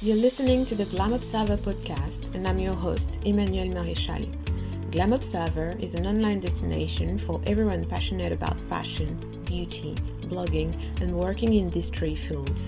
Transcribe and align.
You're 0.00 0.14
listening 0.14 0.64
to 0.66 0.76
the 0.76 0.84
Glam 0.84 1.12
Observer 1.12 1.56
podcast, 1.56 2.32
and 2.32 2.46
I'm 2.46 2.60
your 2.60 2.76
host, 2.76 3.08
Emmanuel 3.24 3.66
Maréchal. 3.66 4.30
Glam 4.92 5.12
Observer 5.12 5.74
is 5.80 5.94
an 5.94 6.06
online 6.06 6.38
destination 6.38 7.18
for 7.18 7.40
everyone 7.48 7.84
passionate 7.84 8.30
about 8.30 8.56
fashion, 8.68 9.18
beauty, 9.44 9.96
blogging, 10.26 10.72
and 11.02 11.12
working 11.12 11.54
in 11.54 11.68
these 11.70 11.88
three 11.88 12.14
fields. 12.14 12.60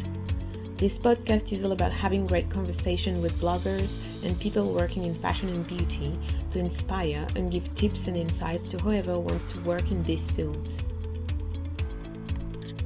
This 0.76 0.98
podcast 0.98 1.52
is 1.56 1.62
all 1.62 1.70
about 1.70 1.92
having 1.92 2.26
great 2.26 2.50
conversation 2.50 3.22
with 3.22 3.40
bloggers 3.40 3.90
and 4.24 4.36
people 4.40 4.74
working 4.74 5.04
in 5.04 5.14
fashion 5.22 5.50
and 5.50 5.64
beauty 5.68 6.18
to 6.52 6.58
inspire 6.58 7.28
and 7.36 7.52
give 7.52 7.72
tips 7.76 8.08
and 8.08 8.16
insights 8.16 8.68
to 8.72 8.78
whoever 8.78 9.20
wants 9.20 9.52
to 9.52 9.60
work 9.60 9.88
in 9.92 10.02
these 10.02 10.28
fields. 10.32 10.68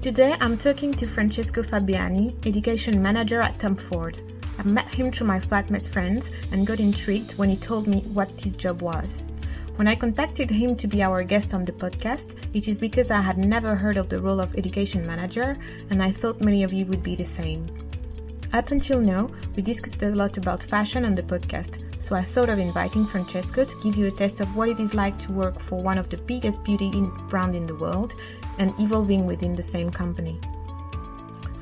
Today 0.02 0.36
I'm 0.38 0.58
talking 0.58 0.92
to 0.92 1.06
Francesco 1.06 1.62
Fabiani, 1.62 2.46
Education 2.46 3.00
Manager 3.00 3.40
at 3.40 3.58
Tom 3.58 3.74
Ford. 3.74 4.20
I 4.58 4.62
met 4.62 4.94
him 4.94 5.10
through 5.10 5.26
my 5.26 5.40
flatmate 5.40 5.88
friends 5.88 6.30
and 6.52 6.66
got 6.66 6.80
intrigued 6.80 7.36
when 7.38 7.48
he 7.48 7.56
told 7.56 7.86
me 7.86 8.00
what 8.12 8.30
his 8.40 8.54
job 8.54 8.82
was. 8.82 9.24
When 9.76 9.88
I 9.88 9.96
contacted 9.96 10.50
him 10.50 10.76
to 10.76 10.86
be 10.86 11.02
our 11.02 11.24
guest 11.24 11.52
on 11.52 11.64
the 11.64 11.72
podcast, 11.72 12.36
it 12.54 12.68
is 12.68 12.78
because 12.78 13.10
I 13.10 13.20
had 13.20 13.38
never 13.38 13.74
heard 13.74 13.96
of 13.96 14.08
the 14.08 14.20
role 14.20 14.40
of 14.40 14.56
education 14.56 15.04
manager 15.04 15.58
and 15.90 16.00
I 16.00 16.12
thought 16.12 16.40
many 16.40 16.62
of 16.62 16.72
you 16.72 16.86
would 16.86 17.02
be 17.02 17.16
the 17.16 17.24
same. 17.24 17.66
Up 18.52 18.70
until 18.70 19.00
now, 19.00 19.30
we 19.56 19.62
discussed 19.62 20.00
a 20.04 20.10
lot 20.10 20.36
about 20.36 20.62
fashion 20.62 21.04
on 21.04 21.16
the 21.16 21.24
podcast, 21.24 21.80
so 22.00 22.14
I 22.14 22.22
thought 22.22 22.48
of 22.48 22.60
inviting 22.60 23.04
Francesco 23.04 23.64
to 23.64 23.80
give 23.82 23.96
you 23.96 24.06
a 24.06 24.12
taste 24.12 24.38
of 24.38 24.54
what 24.54 24.68
it 24.68 24.78
is 24.78 24.94
like 24.94 25.18
to 25.24 25.32
work 25.32 25.58
for 25.58 25.82
one 25.82 25.98
of 25.98 26.08
the 26.08 26.18
biggest 26.18 26.62
beauty 26.62 26.92
brand 27.28 27.56
in 27.56 27.66
the 27.66 27.74
world 27.74 28.14
and 28.58 28.72
evolving 28.78 29.26
within 29.26 29.56
the 29.56 29.62
same 29.62 29.90
company. 29.90 30.38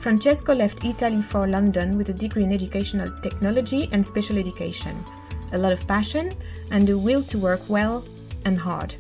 Francesco 0.03 0.53
left 0.53 0.85
Italy 0.85 1.23
for 1.23 1.47
London 1.47 1.97
with 1.97 2.09
a 2.09 2.13
degree 2.13 2.43
in 2.43 2.53
educational 2.53 3.09
technology 3.23 3.89
and 3.93 4.05
special 4.05 4.37
education, 4.37 5.05
a 5.53 5.59
lot 5.59 5.73
of 5.73 5.87
passion, 5.87 6.33
and 6.73 6.89
the 6.89 6.99
will 6.99 7.23
to 7.23 7.39
work 7.39 7.61
well 7.69 8.05
and 8.45 8.59
hard. 8.59 8.97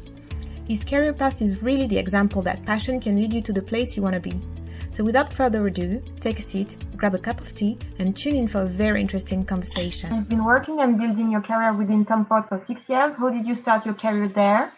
His 0.68 0.84
career 0.84 1.12
path 1.12 1.42
is 1.42 1.60
really 1.60 1.88
the 1.88 1.98
example 1.98 2.40
that 2.42 2.64
passion 2.64 3.00
can 3.00 3.16
lead 3.16 3.32
you 3.32 3.42
to 3.42 3.52
the 3.52 3.60
place 3.60 3.96
you 3.96 4.02
want 4.04 4.14
to 4.14 4.20
be. 4.20 4.40
So, 4.92 5.02
without 5.02 5.32
further 5.32 5.66
ado, 5.66 6.00
take 6.20 6.38
a 6.38 6.42
seat, 6.42 6.76
grab 6.96 7.16
a 7.16 7.18
cup 7.18 7.40
of 7.40 7.52
tea, 7.52 7.78
and 7.98 8.16
tune 8.16 8.36
in 8.36 8.46
for 8.46 8.62
a 8.62 8.66
very 8.66 9.00
interesting 9.00 9.44
conversation. 9.44 10.14
You've 10.14 10.28
been 10.28 10.44
working 10.44 10.82
and 10.82 10.98
building 10.98 11.32
your 11.32 11.42
career 11.42 11.72
within 11.74 12.04
Tom 12.04 12.26
Ford 12.26 12.44
for 12.48 12.62
six 12.68 12.80
years. 12.88 13.12
How 13.18 13.28
did 13.28 13.44
you 13.44 13.56
start 13.56 13.84
your 13.84 13.94
career 13.94 14.30
there? 14.32 14.72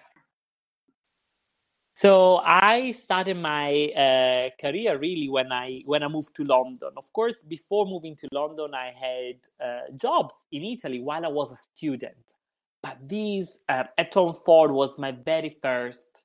So 1.97 2.39
I 2.39 2.91
started 2.91 3.37
my 3.37 3.87
uh, 3.93 4.51
career 4.61 4.99
really 4.99 5.29
when 5.29 5.53
I 5.53 5.83
when 5.87 6.03
I 6.03 6.09
moved 6.09 6.35
to 6.35 6.43
London. 6.43 6.91
Of 6.97 7.13
course, 7.13 7.45
before 7.47 7.87
moving 7.87 8.17
to 8.17 8.29
London, 8.33 8.75
I 8.75 8.93
had 8.93 9.37
uh, 9.65 9.97
jobs 9.97 10.35
in 10.51 10.65
Italy 10.65 11.01
while 11.01 11.25
I 11.25 11.29
was 11.29 11.53
a 11.53 11.57
student. 11.57 12.35
But 12.83 12.99
this 13.09 13.59
uh, 13.69 13.85
at 13.97 14.11
Tom 14.11 14.35
Ford 14.35 14.73
was 14.73 14.99
my 14.99 15.13
very 15.13 15.57
first 15.63 16.25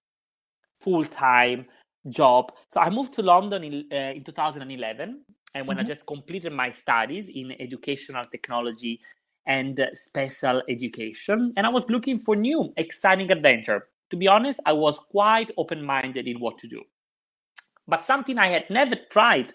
full 0.82 1.06
time 1.06 1.68
job. 2.10 2.52
So 2.74 2.80
I 2.80 2.90
moved 2.90 3.14
to 3.14 3.22
London 3.22 3.64
in, 3.64 3.86
uh, 3.92 4.14
in 4.16 4.24
2011, 4.24 5.22
and 5.54 5.68
when 5.68 5.78
mm-hmm. 5.78 5.82
I 5.82 5.88
just 5.88 6.08
completed 6.08 6.52
my 6.52 6.72
studies 6.72 7.30
in 7.30 7.54
educational 7.62 8.26
technology 8.26 9.02
and 9.46 9.80
special 9.94 10.64
education, 10.68 11.54
and 11.56 11.68
I 11.68 11.70
was 11.70 11.92
looking 11.92 12.18
for 12.18 12.36
new 12.36 12.74
exciting 12.76 13.30
adventure 13.32 13.88
to 14.10 14.18
be 14.18 14.28
honest, 14.28 14.60
I 14.66 14.74
was 14.74 15.00
quite 15.00 15.52
open 15.58 15.84
minded 15.84 16.28
in 16.28 16.40
what 16.40 16.58
to 16.60 16.68
do. 16.68 16.84
But 17.88 18.04
something 18.04 18.38
I 18.38 18.48
had 18.48 18.70
never 18.70 18.96
tried 19.10 19.54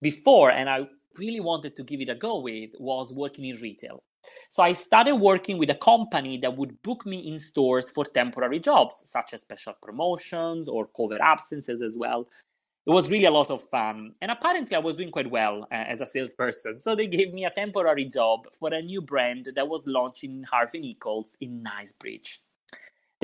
before 0.00 0.50
and 0.50 0.68
I 0.68 0.86
really 1.18 1.40
wanted 1.40 1.76
to 1.76 1.84
give 1.84 2.00
it 2.00 2.08
a 2.08 2.14
go 2.14 2.40
with 2.40 2.70
was 2.78 3.12
working 3.12 3.44
in 3.44 3.56
retail. 3.56 4.02
So 4.50 4.62
I 4.62 4.72
started 4.72 5.16
working 5.16 5.58
with 5.58 5.70
a 5.70 5.74
company 5.74 6.38
that 6.38 6.56
would 6.56 6.80
book 6.82 7.04
me 7.04 7.18
in 7.30 7.38
stores 7.38 7.90
for 7.90 8.04
temporary 8.04 8.58
jobs, 8.58 9.02
such 9.04 9.34
as 9.34 9.42
special 9.42 9.74
promotions 9.82 10.68
or 10.68 10.88
cover 10.96 11.20
absences 11.20 11.82
as 11.82 11.96
well. 11.98 12.26
It 12.86 12.90
was 12.90 13.10
really 13.10 13.24
a 13.24 13.30
lot 13.30 13.50
of 13.50 13.62
fun. 13.70 14.12
And 14.20 14.30
apparently, 14.30 14.76
I 14.76 14.78
was 14.78 14.96
doing 14.96 15.10
quite 15.10 15.30
well 15.30 15.66
uh, 15.72 15.74
as 15.74 16.02
a 16.02 16.06
salesperson. 16.06 16.78
So 16.78 16.94
they 16.94 17.06
gave 17.06 17.32
me 17.32 17.46
a 17.46 17.50
temporary 17.50 18.04
job 18.04 18.46
for 18.58 18.72
a 18.72 18.82
new 18.82 19.00
brand 19.00 19.50
that 19.56 19.68
was 19.68 19.86
launching 19.86 20.32
in 20.38 20.42
Harvey 20.42 20.80
Nichols 20.80 21.36
in 21.40 21.62
Knightsbridge. 21.62 22.40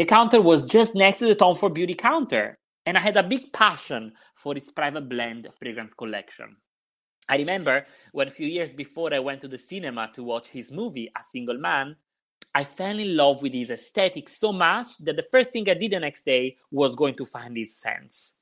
The 0.00 0.06
counter 0.06 0.41
was 0.41 0.65
just 0.65 0.94
next 0.94 1.19
to 1.19 1.27
the 1.27 1.34
Tom 1.34 1.55
Ford 1.55 1.75
Beauty 1.75 1.93
counter, 1.93 2.56
and 2.87 2.97
I 2.97 3.03
had 3.03 3.19
a 3.19 3.22
big 3.22 3.53
passion 3.53 4.15
for 4.34 4.55
his 4.55 4.71
private 4.71 5.11
blend 5.11 5.47
fragrance 5.59 5.93
collection. 5.93 6.56
I 7.28 7.37
remember 7.37 7.84
when 8.12 8.27
a 8.27 8.31
few 8.31 8.47
years 8.47 8.72
before 8.72 9.12
I 9.12 9.19
went 9.19 9.43
to 9.43 9.49
the 9.49 9.59
cinema 9.59 10.10
to 10.15 10.25
watch 10.25 10.49
his 10.49 10.72
movie, 10.72 11.12
A 11.15 11.22
Single 11.22 11.59
Man, 11.59 11.97
I 12.55 12.65
fell 12.65 12.99
in 12.99 13.15
love 13.15 13.43
with 13.43 13.53
his 13.53 13.69
aesthetic 13.69 14.31
so 14.31 14.55
much 14.55 14.97
that 15.00 15.16
the 15.16 15.27
first 15.31 15.53
thing 15.53 15.69
I 15.69 15.75
did 15.75 15.91
the 15.91 16.00
next 16.00 16.25
day 16.25 16.56
was 16.71 16.97
going 16.97 17.16
to 17.16 17.27
find 17.27 17.55
his 17.55 17.77
scents. 17.78 18.37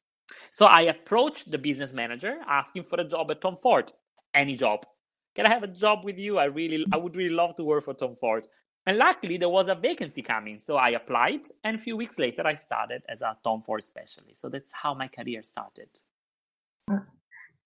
So 0.52 0.66
I 0.66 0.82
approached 0.82 1.50
the 1.50 1.58
business 1.58 1.92
manager 1.92 2.36
asking 2.46 2.84
for 2.84 3.00
a 3.00 3.04
job 3.04 3.32
at 3.32 3.40
Tom 3.40 3.56
Ford. 3.56 3.90
Any 4.32 4.54
job. 4.54 4.86
Can 5.34 5.44
I 5.44 5.48
have 5.48 5.64
a 5.64 5.66
job 5.66 6.04
with 6.04 6.18
you? 6.18 6.38
I 6.38 6.44
really 6.44 6.86
I 6.92 6.98
would 6.98 7.16
really 7.16 7.34
love 7.34 7.56
to 7.56 7.64
work 7.64 7.82
for 7.82 7.94
Tom 7.94 8.14
Ford. 8.14 8.46
And 8.86 8.96
luckily, 8.96 9.36
there 9.36 9.48
was 9.48 9.68
a 9.68 9.74
vacancy 9.74 10.22
coming. 10.22 10.58
So 10.58 10.76
I 10.76 10.90
applied, 10.90 11.42
and 11.62 11.76
a 11.76 11.78
few 11.78 11.96
weeks 11.96 12.18
later, 12.18 12.46
I 12.46 12.54
started 12.54 13.02
as 13.08 13.20
a 13.20 13.36
Tom 13.44 13.60
Ford 13.62 13.84
specialist. 13.84 14.40
So 14.40 14.48
that's 14.48 14.72
how 14.72 14.94
my 14.94 15.08
career 15.08 15.42
started. 15.42 15.88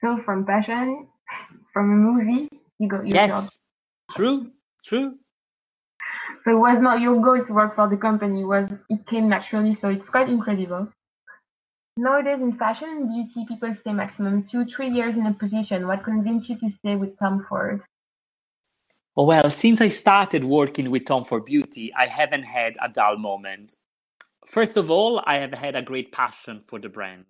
So 0.00 0.20
from 0.24 0.44
passion, 0.44 1.06
from 1.72 1.92
a 1.92 1.94
movie, 1.94 2.48
you 2.78 2.88
got 2.88 3.06
your 3.06 3.16
yes, 3.16 3.30
job. 3.30 3.48
True, 4.10 4.50
true. 4.84 5.14
So 6.44 6.50
it 6.50 6.58
was 6.58 6.78
not 6.80 7.00
your 7.00 7.20
goal 7.22 7.44
to 7.44 7.52
work 7.52 7.76
for 7.76 7.88
the 7.88 7.96
company, 7.96 8.40
it 8.40 8.46
was 8.46 8.68
it 8.88 9.06
came 9.06 9.28
naturally, 9.28 9.78
so 9.80 9.88
it's 9.88 10.08
quite 10.08 10.28
incredible. 10.28 10.88
Nowadays 11.96 12.40
in 12.40 12.56
fashion 12.58 12.88
and 12.88 13.08
beauty, 13.08 13.46
people 13.46 13.72
stay 13.80 13.92
maximum 13.92 14.48
two, 14.50 14.64
three 14.64 14.88
years 14.88 15.14
in 15.14 15.26
a 15.26 15.34
position. 15.34 15.86
What 15.86 16.02
convinced 16.02 16.48
you 16.48 16.58
to 16.58 16.70
stay 16.78 16.96
with 16.96 17.16
Tom 17.18 17.46
Ford? 17.48 17.82
Oh, 19.16 19.24
well, 19.24 19.50
since 19.50 19.82
I 19.82 19.88
started 19.88 20.42
working 20.44 20.90
with 20.90 21.04
Tom 21.04 21.24
Ford 21.26 21.44
Beauty, 21.44 21.92
I 21.94 22.06
haven't 22.06 22.44
had 22.44 22.76
a 22.82 22.88
dull 22.88 23.18
moment. 23.18 23.74
First 24.46 24.76
of 24.76 24.90
all, 24.90 25.22
I 25.26 25.36
have 25.36 25.54
had 25.54 25.76
a 25.76 25.82
great 25.82 26.12
passion 26.12 26.62
for 26.68 26.78
the 26.80 26.88
brand. 26.88 27.26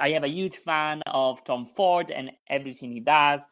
I 0.00 0.10
have 0.10 0.24
a 0.24 0.28
huge 0.28 0.56
fan 0.56 1.02
of 1.06 1.44
Tom 1.44 1.66
Ford 1.66 2.10
and 2.10 2.32
everything 2.48 2.92
he 2.92 3.00
does, 3.00 3.42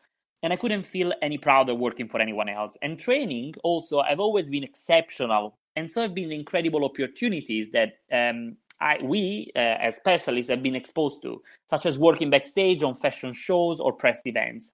and 0.42 0.52
I 0.52 0.56
couldn't 0.56 0.84
feel 0.86 1.12
any 1.22 1.38
prouder 1.38 1.74
working 1.74 2.08
for 2.08 2.20
anyone 2.20 2.48
else. 2.48 2.76
And 2.82 2.98
training 2.98 3.54
also, 3.64 4.00
I've 4.00 4.20
always 4.20 4.50
been 4.50 4.64
exceptional, 4.64 5.58
and 5.76 5.92
so 5.92 6.02
have 6.02 6.14
been 6.14 6.32
incredible 6.32 6.84
opportunities 6.84 7.70
that 7.72 7.94
um, 8.12 8.56
I, 8.80 8.98
we 9.02 9.50
uh, 9.56 9.58
as 9.58 9.96
specialists 9.96 10.50
have 10.50 10.62
been 10.62 10.76
exposed 10.76 11.22
to, 11.22 11.42
such 11.68 11.86
as 11.86 11.98
working 11.98 12.30
backstage 12.30 12.82
on 12.82 12.94
fashion 12.94 13.32
shows 13.32 13.80
or 13.80 13.92
press 13.92 14.22
events. 14.24 14.72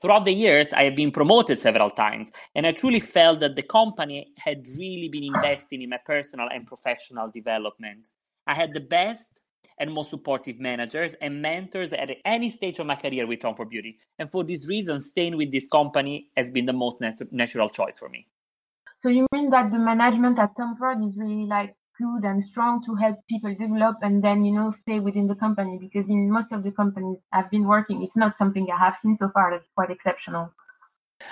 Throughout 0.00 0.24
the 0.24 0.32
years, 0.32 0.72
I 0.72 0.82
have 0.84 0.96
been 0.96 1.12
promoted 1.12 1.60
several 1.60 1.88
times, 1.88 2.32
and 2.56 2.66
I 2.66 2.72
truly 2.72 2.98
felt 2.98 3.38
that 3.40 3.54
the 3.54 3.62
company 3.62 4.32
had 4.36 4.66
really 4.76 5.08
been 5.08 5.24
investing 5.24 5.82
in 5.82 5.90
my 5.90 5.98
personal 6.04 6.48
and 6.52 6.66
professional 6.66 7.30
development. 7.30 8.10
I 8.46 8.54
had 8.54 8.74
the 8.74 8.80
best 8.80 9.40
and 9.78 9.92
most 9.92 10.10
supportive 10.10 10.58
managers 10.58 11.14
and 11.20 11.40
mentors 11.40 11.92
at 11.92 12.10
any 12.24 12.50
stage 12.50 12.78
of 12.78 12.86
my 12.86 12.96
career 12.96 13.26
with 13.26 13.40
Tom 13.40 13.54
Ford 13.54 13.70
Beauty. 13.70 13.98
And 14.18 14.30
for 14.30 14.44
this 14.44 14.68
reason, 14.68 15.00
staying 15.00 15.36
with 15.36 15.52
this 15.52 15.68
company 15.68 16.28
has 16.36 16.50
been 16.50 16.66
the 16.66 16.72
most 16.72 17.00
nat- 17.00 17.32
natural 17.32 17.68
choice 17.70 17.98
for 17.98 18.08
me. 18.08 18.26
So 19.00 19.08
you 19.08 19.26
mean 19.32 19.50
that 19.50 19.70
the 19.70 19.78
management 19.78 20.38
at 20.38 20.56
Tom 20.56 20.76
Ford 20.76 20.98
is 21.04 21.16
really 21.16 21.46
like 21.46 21.74
good 22.02 22.24
and 22.24 22.44
strong 22.44 22.84
to 22.84 22.94
help 22.94 23.16
people 23.28 23.54
develop 23.54 23.96
and 24.02 24.22
then 24.22 24.44
you 24.44 24.52
know 24.52 24.72
stay 24.82 24.98
within 25.00 25.26
the 25.26 25.34
company 25.34 25.78
because 25.80 26.08
in 26.10 26.30
most 26.30 26.50
of 26.52 26.62
the 26.62 26.72
companies 26.72 27.18
I've 27.32 27.50
been 27.50 27.66
working 27.66 28.02
it's 28.02 28.16
not 28.16 28.36
something 28.38 28.66
I 28.70 28.78
have 28.84 28.96
seen 29.02 29.16
so 29.20 29.30
far 29.34 29.50
that's 29.52 29.68
quite 29.74 29.90
exceptional. 29.90 30.52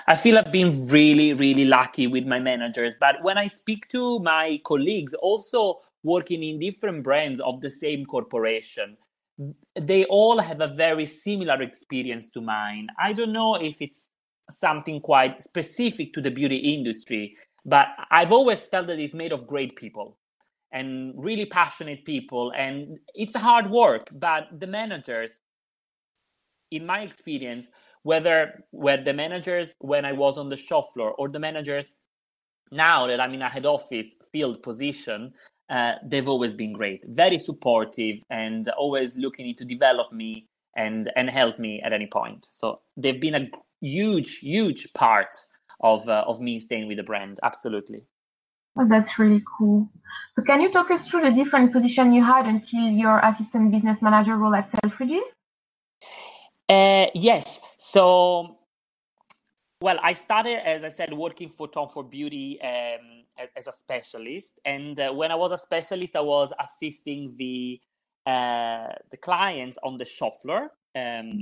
I 0.07 0.15
feel 0.15 0.37
I've 0.37 0.51
been 0.51 0.87
really, 0.87 1.33
really 1.33 1.65
lucky 1.65 2.07
with 2.07 2.25
my 2.25 2.39
managers. 2.39 2.95
But 2.99 3.21
when 3.23 3.37
I 3.37 3.47
speak 3.47 3.89
to 3.89 4.19
my 4.19 4.61
colleagues, 4.65 5.13
also 5.13 5.79
working 6.03 6.43
in 6.43 6.59
different 6.59 7.03
brands 7.03 7.41
of 7.41 7.59
the 7.61 7.69
same 7.69 8.05
corporation, 8.05 8.97
they 9.79 10.05
all 10.05 10.39
have 10.39 10.61
a 10.61 10.67
very 10.67 11.05
similar 11.05 11.61
experience 11.61 12.29
to 12.29 12.41
mine. 12.41 12.87
I 12.99 13.13
don't 13.13 13.33
know 13.33 13.55
if 13.55 13.81
it's 13.81 14.09
something 14.49 15.01
quite 15.01 15.43
specific 15.43 16.13
to 16.13 16.21
the 16.21 16.31
beauty 16.31 16.57
industry, 16.57 17.35
but 17.65 17.87
I've 18.09 18.31
always 18.31 18.59
felt 18.59 18.87
that 18.87 18.99
it's 18.99 19.13
made 19.13 19.31
of 19.31 19.47
great 19.47 19.75
people 19.75 20.17
and 20.71 21.13
really 21.17 21.45
passionate 21.45 22.05
people 22.05 22.51
and 22.57 22.99
it's 23.13 23.35
hard 23.35 23.69
work 23.69 24.07
but 24.13 24.47
the 24.59 24.67
managers 24.67 25.41
in 26.71 26.85
my 26.85 27.01
experience 27.01 27.67
whether 28.03 28.63
were 28.71 29.01
the 29.03 29.13
managers 29.13 29.73
when 29.79 30.05
i 30.05 30.11
was 30.11 30.37
on 30.37 30.49
the 30.49 30.57
shop 30.57 30.93
floor 30.93 31.11
or 31.17 31.27
the 31.29 31.39
managers 31.39 31.93
now 32.71 33.07
that 33.07 33.19
i'm 33.19 33.33
in 33.33 33.41
a 33.41 33.49
head 33.49 33.65
office 33.65 34.07
field 34.31 34.61
position 34.63 35.33
uh, 35.71 35.93
they've 36.03 36.27
always 36.27 36.53
been 36.53 36.73
great, 36.73 37.05
very 37.07 37.37
supportive, 37.37 38.17
and 38.29 38.67
always 38.77 39.15
looking 39.17 39.55
to 39.55 39.63
develop 39.63 40.11
me 40.11 40.45
and 40.75 41.09
and 41.15 41.29
help 41.29 41.59
me 41.59 41.81
at 41.81 41.93
any 41.93 42.07
point. 42.07 42.45
So 42.51 42.81
they've 42.97 43.19
been 43.21 43.35
a 43.35 43.47
huge, 43.79 44.39
huge 44.39 44.91
part 44.93 45.35
of 45.79 46.07
uh, 46.09 46.25
of 46.27 46.41
me 46.41 46.59
staying 46.59 46.87
with 46.89 46.97
the 46.97 47.03
brand. 47.03 47.39
Absolutely. 47.41 48.03
Oh, 48.77 48.87
that's 48.87 49.19
really 49.19 49.43
cool. 49.57 49.89
So 50.35 50.43
can 50.43 50.61
you 50.61 50.71
talk 50.71 50.89
us 50.91 51.01
through 51.07 51.23
the 51.23 51.31
different 51.31 51.73
position 51.73 52.13
you 52.13 52.23
had 52.23 52.45
until 52.45 52.87
your 52.87 53.19
assistant 53.19 53.71
business 53.71 53.97
manager 54.01 54.37
role 54.37 54.55
at 54.55 54.71
Selfridges? 54.71 55.21
Uh, 56.69 57.07
yes. 57.13 57.59
So, 57.77 58.57
well, 59.81 59.97
I 60.01 60.13
started, 60.13 60.65
as 60.65 60.85
I 60.85 60.89
said, 60.89 61.13
working 61.13 61.51
for 61.57 61.67
Tom 61.67 61.89
Ford 61.89 62.09
Beauty 62.09 62.61
um, 62.61 63.25
as, 63.37 63.49
as, 63.57 63.67
a 63.67 63.73
specialist. 63.73 64.59
And 64.63 64.97
uh, 64.97 65.11
when 65.11 65.31
I 65.31 65.35
was 65.35 65.51
a 65.51 65.57
specialist, 65.57 66.15
I 66.15 66.21
was 66.21 66.53
assisting 66.57 67.35
the 67.37 67.81
uh, 68.25 68.93
the 69.09 69.17
clients 69.17 69.79
on 69.83 69.97
the 69.97 70.05
shop 70.05 70.33
floor 70.43 70.69
um, 70.95 71.41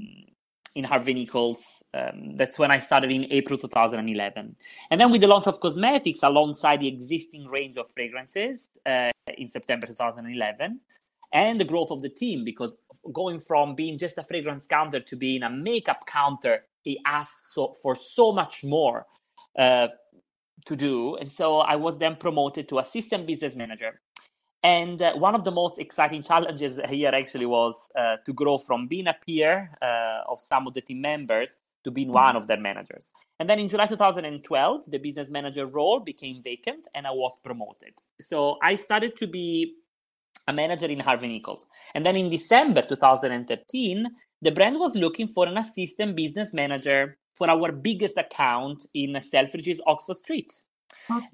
in 0.75 0.83
Harvey 0.83 1.13
Nichols. 1.13 1.83
Um, 1.93 2.35
that's 2.35 2.59
when 2.59 2.71
I 2.71 2.79
started 2.79 3.11
in 3.11 3.25
April 3.31 3.57
2011. 3.57 4.55
And 4.91 5.01
then 5.01 5.11
with 5.11 5.21
the 5.21 5.27
launch 5.27 5.47
of 5.47 5.59
cosmetics 5.59 6.19
alongside 6.23 6.81
the 6.81 6.87
existing 6.87 7.47
range 7.47 7.77
of 7.77 7.87
fragrances 7.93 8.69
uh, 8.85 9.11
in 9.37 9.47
September 9.47 9.87
2011, 9.87 10.79
and 11.31 11.59
the 11.59 11.65
growth 11.65 11.91
of 11.91 12.01
the 12.01 12.09
team, 12.09 12.43
because 12.43 12.77
going 13.13 13.39
from 13.39 13.75
being 13.75 13.97
just 13.97 14.17
a 14.17 14.23
fragrance 14.23 14.65
counter 14.65 14.99
to 14.99 15.15
being 15.15 15.43
a 15.43 15.49
makeup 15.49 16.05
counter, 16.07 16.65
it 16.85 16.97
asks 17.05 17.53
so, 17.53 17.75
for 17.81 17.95
so 17.95 18.31
much 18.31 18.63
more 18.63 19.05
uh, 19.57 19.87
to 20.65 20.75
do. 20.75 21.15
And 21.17 21.31
so 21.31 21.59
I 21.59 21.75
was 21.75 21.97
then 21.97 22.15
promoted 22.15 22.67
to 22.69 22.79
assistant 22.79 23.27
business 23.27 23.55
manager. 23.55 24.01
And 24.63 25.01
uh, 25.01 25.13
one 25.13 25.35
of 25.35 25.43
the 25.45 25.51
most 25.51 25.79
exciting 25.79 26.21
challenges 26.21 26.79
here 26.89 27.11
actually 27.13 27.45
was 27.45 27.89
uh, 27.97 28.17
to 28.25 28.33
grow 28.33 28.57
from 28.57 28.87
being 28.87 29.07
a 29.07 29.15
peer 29.25 29.71
uh, 29.81 30.29
of 30.29 30.39
some 30.39 30.67
of 30.67 30.73
the 30.73 30.81
team 30.81 31.01
members 31.01 31.55
to 31.85 31.91
being 31.91 32.11
one 32.11 32.35
of 32.35 32.47
their 32.47 32.59
managers. 32.59 33.07
And 33.39 33.49
then 33.49 33.59
in 33.59 33.69
July 33.69 33.85
2012, 33.85 34.83
the 34.87 34.97
business 34.97 35.29
manager 35.29 35.65
role 35.65 36.01
became 36.01 36.43
vacant 36.43 36.87
and 36.93 37.07
I 37.07 37.11
was 37.11 37.37
promoted. 37.43 37.93
So 38.19 38.57
I 38.61 38.75
started 38.75 39.15
to 39.17 39.27
be 39.27 39.75
a 40.47 40.53
manager 40.53 40.87
in 40.87 40.99
Harvey 40.99 41.27
Nichols. 41.27 41.65
And 41.95 42.05
then 42.05 42.17
in 42.17 42.29
December 42.29 42.81
2013, 42.81 44.07
the 44.41 44.51
brand 44.51 44.77
was 44.79 44.95
looking 44.95 45.29
for 45.29 45.47
an 45.47 45.57
assistant 45.57 46.15
business 46.17 46.53
manager 46.53 47.17
for 47.35 47.49
our 47.49 47.71
biggest 47.71 48.17
account 48.17 48.85
in 48.93 49.13
Selfridges, 49.13 49.79
Oxford 49.87 50.17
Street. 50.17 50.51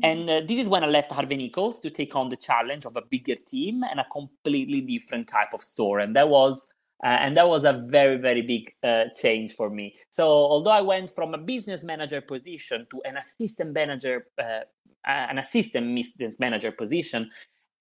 And 0.03 0.29
uh, 0.29 0.41
this 0.47 0.59
is 0.59 0.67
when 0.67 0.83
I 0.83 0.87
left 0.87 1.11
Harvey 1.11 1.37
Nichols 1.37 1.79
to 1.81 1.89
take 1.89 2.15
on 2.15 2.29
the 2.29 2.37
challenge 2.37 2.85
of 2.85 2.95
a 2.95 3.01
bigger 3.09 3.35
team 3.35 3.83
and 3.83 3.99
a 3.99 4.05
completely 4.11 4.81
different 4.81 5.27
type 5.27 5.53
of 5.53 5.61
store. 5.61 5.99
And 5.99 6.15
that 6.15 6.29
was 6.29 6.67
uh, 7.03 7.07
and 7.07 7.35
that 7.35 7.47
was 7.47 7.65
a 7.65 7.85
very 7.87 8.17
very 8.17 8.41
big 8.41 8.71
uh, 8.83 9.05
change 9.19 9.53
for 9.53 9.69
me. 9.69 9.95
So 10.11 10.27
although 10.27 10.71
I 10.71 10.81
went 10.81 11.13
from 11.13 11.33
a 11.33 11.37
business 11.37 11.83
manager 11.83 12.21
position 12.21 12.87
to 12.91 13.01
an 13.05 13.17
assistant 13.17 13.73
manager, 13.73 14.27
uh, 14.41 14.61
an 15.05 15.37
assistant 15.37 15.93
business 15.95 16.35
manager 16.39 16.71
position, 16.71 17.29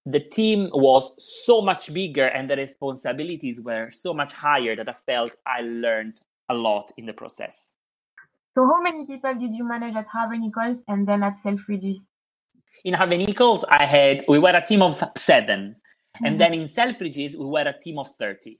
the 0.05 0.19
team 0.19 0.69
was 0.73 1.15
so 1.45 1.61
much 1.61 1.91
bigger 1.91 2.27
and 2.27 2.49
the 2.49 2.55
responsibilities 2.55 3.61
were 3.61 3.89
so 3.89 4.13
much 4.13 4.33
higher 4.33 4.75
that 4.75 4.87
I 4.87 4.95
felt 5.05 5.31
I 5.47 5.61
learned 5.61 6.19
a 6.49 6.53
lot 6.53 6.91
in 6.97 7.05
the 7.05 7.13
process. 7.13 7.69
So, 8.55 8.65
how 8.65 8.81
many 8.81 9.05
people 9.05 9.33
did 9.33 9.53
you 9.53 9.67
manage 9.67 9.95
at 9.95 10.07
Harvey 10.07 10.37
Nichols 10.37 10.77
and 10.87 11.05
then 11.05 11.23
at 11.23 11.35
Selfridges? 11.43 11.97
In 12.85 12.93
Harvey 12.93 13.17
Nichols, 13.17 13.65
I 13.69 13.85
had 13.85 14.23
we 14.29 14.39
were 14.39 14.51
a 14.51 14.65
team 14.65 14.81
of 14.81 15.03
7 15.17 15.75
mm-hmm. 15.75 16.25
and 16.25 16.39
then 16.39 16.53
in 16.53 16.67
Selfridges, 16.67 17.35
we 17.35 17.45
were 17.45 17.67
a 17.67 17.77
team 17.77 17.99
of 17.99 18.11
thirty. 18.17 18.59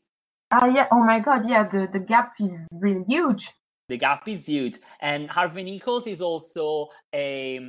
Ah, 0.52 0.68
yeah. 0.68 0.88
Oh 0.92 1.04
my 1.04 1.20
God. 1.20 1.48
Yeah. 1.48 1.68
The 1.68 1.88
the 1.92 2.00
gap 2.00 2.34
is 2.40 2.52
really 2.72 3.06
huge. 3.08 3.50
The 3.88 3.98
gap 3.98 4.28
is 4.28 4.48
huge, 4.48 4.78
and 5.00 5.30
Harvey 5.30 5.62
Nichols 5.62 6.08
is 6.08 6.20
also 6.20 6.88
a, 7.14 7.60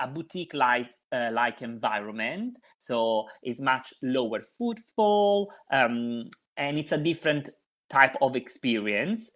a 0.00 0.06
boutique 0.06 0.52
like 0.52 0.90
uh, 1.10 1.30
like 1.32 1.62
environment, 1.62 2.58
so 2.78 3.26
it's 3.42 3.60
much 3.60 3.94
lower 4.02 4.42
footfall, 4.58 5.50
um, 5.72 6.24
and 6.58 6.78
it's 6.78 6.92
a 6.92 6.98
different 6.98 7.48
type 7.88 8.16
of 8.20 8.36
experience. 8.36 9.30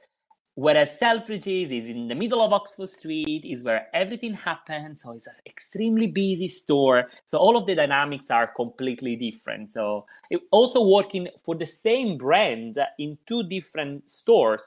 Whereas 0.56 0.98
Selfridges 0.98 1.70
is 1.70 1.86
in 1.86 2.08
the 2.08 2.14
middle 2.14 2.42
of 2.42 2.50
Oxford 2.50 2.88
Street, 2.88 3.44
is 3.44 3.62
where 3.62 3.88
everything 3.92 4.32
happens. 4.32 5.02
So 5.02 5.12
it's 5.12 5.26
an 5.26 5.34
extremely 5.46 6.06
busy 6.06 6.48
store. 6.48 7.10
So 7.26 7.36
all 7.36 7.58
of 7.58 7.66
the 7.66 7.74
dynamics 7.74 8.30
are 8.30 8.46
completely 8.46 9.16
different. 9.16 9.74
So 9.74 10.06
it, 10.30 10.40
also 10.50 10.82
working 10.82 11.28
for 11.44 11.54
the 11.54 11.66
same 11.66 12.16
brand 12.16 12.78
in 12.98 13.18
two 13.26 13.42
different 13.42 14.10
stores, 14.10 14.62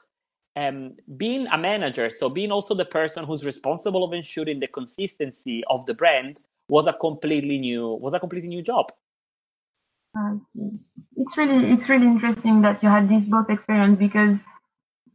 um, 0.54 0.92
being 1.16 1.48
a 1.48 1.58
manager, 1.58 2.08
so 2.08 2.28
being 2.28 2.52
also 2.52 2.74
the 2.74 2.84
person 2.84 3.24
who's 3.24 3.44
responsible 3.44 4.04
of 4.04 4.12
ensuring 4.12 4.60
the 4.60 4.68
consistency 4.68 5.64
of 5.68 5.86
the 5.86 5.94
brand 5.94 6.38
was 6.68 6.86
a 6.86 6.92
completely 6.92 7.58
new 7.58 7.94
was 7.94 8.14
a 8.14 8.20
completely 8.20 8.48
new 8.48 8.62
job. 8.62 8.92
I 10.16 10.36
see. 10.52 10.70
It's 11.16 11.36
really 11.36 11.72
it's 11.72 11.88
really 11.88 12.06
interesting 12.06 12.62
that 12.62 12.80
you 12.80 12.88
had 12.88 13.08
this 13.08 13.24
both 13.28 13.50
experience 13.50 13.98
because 13.98 14.40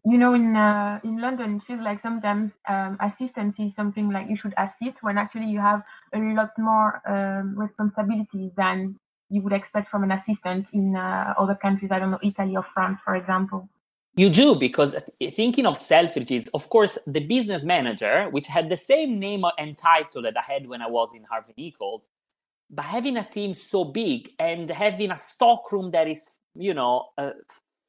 you 0.06 0.20
know, 0.20 0.36
in 0.36 0.56
uh, 0.56 1.00
in 1.04 1.20
London, 1.20 1.56
it 1.58 1.64
feels 1.64 1.82
like 1.82 2.00
sometimes 2.02 2.52
um, 2.70 2.96
assistance 3.02 3.60
is 3.60 3.74
something 3.74 4.12
like 4.12 4.30
you 4.30 4.38
should 4.38 4.54
assist 4.58 5.02
when 5.02 5.18
actually 5.18 5.48
you 5.48 5.60
have 5.60 5.82
a 6.14 6.20
lot 6.20 6.52
more 6.60 7.02
um, 7.10 7.58
responsibilities 7.58 8.52
than 8.56 9.00
you 9.30 9.42
would 9.42 9.54
expect 9.54 9.90
from 9.90 10.04
an 10.04 10.12
assistant 10.12 10.68
in 10.74 10.96
uh, 10.96 11.34
other 11.40 11.56
countries. 11.56 11.92
I 11.92 11.98
don't 11.98 12.12
know, 12.12 12.20
Italy 12.22 12.56
or 12.56 12.66
France, 12.74 13.00
for 13.04 13.16
example. 13.16 13.68
You 14.16 14.30
do 14.30 14.56
because 14.56 14.96
thinking 15.32 15.66
of 15.66 15.78
Selfridges, 15.78 16.48
of 16.54 16.70
course, 16.70 16.98
the 17.08 17.20
business 17.20 17.64
manager, 17.64 18.28
which 18.30 18.48
had 18.48 18.70
the 18.70 18.78
same 18.78 19.20
name 19.20 19.44
and 19.58 19.76
title 19.76 20.22
that 20.22 20.36
I 20.38 20.54
had 20.54 20.68
when 20.68 20.84
I 20.84 20.88
was 20.88 21.10
in 21.16 21.24
Harvey 21.24 21.54
Nichols, 21.58 22.08
but 22.70 22.86
having 22.86 23.18
a 23.18 23.24
team 23.24 23.56
so 23.56 23.84
big 23.84 24.30
and 24.38 24.70
having 24.70 25.10
a 25.10 25.18
stockroom 25.18 25.92
that 25.92 26.08
is, 26.08 26.30
you 26.54 26.76
know, 26.76 27.08
uh, 27.18 27.32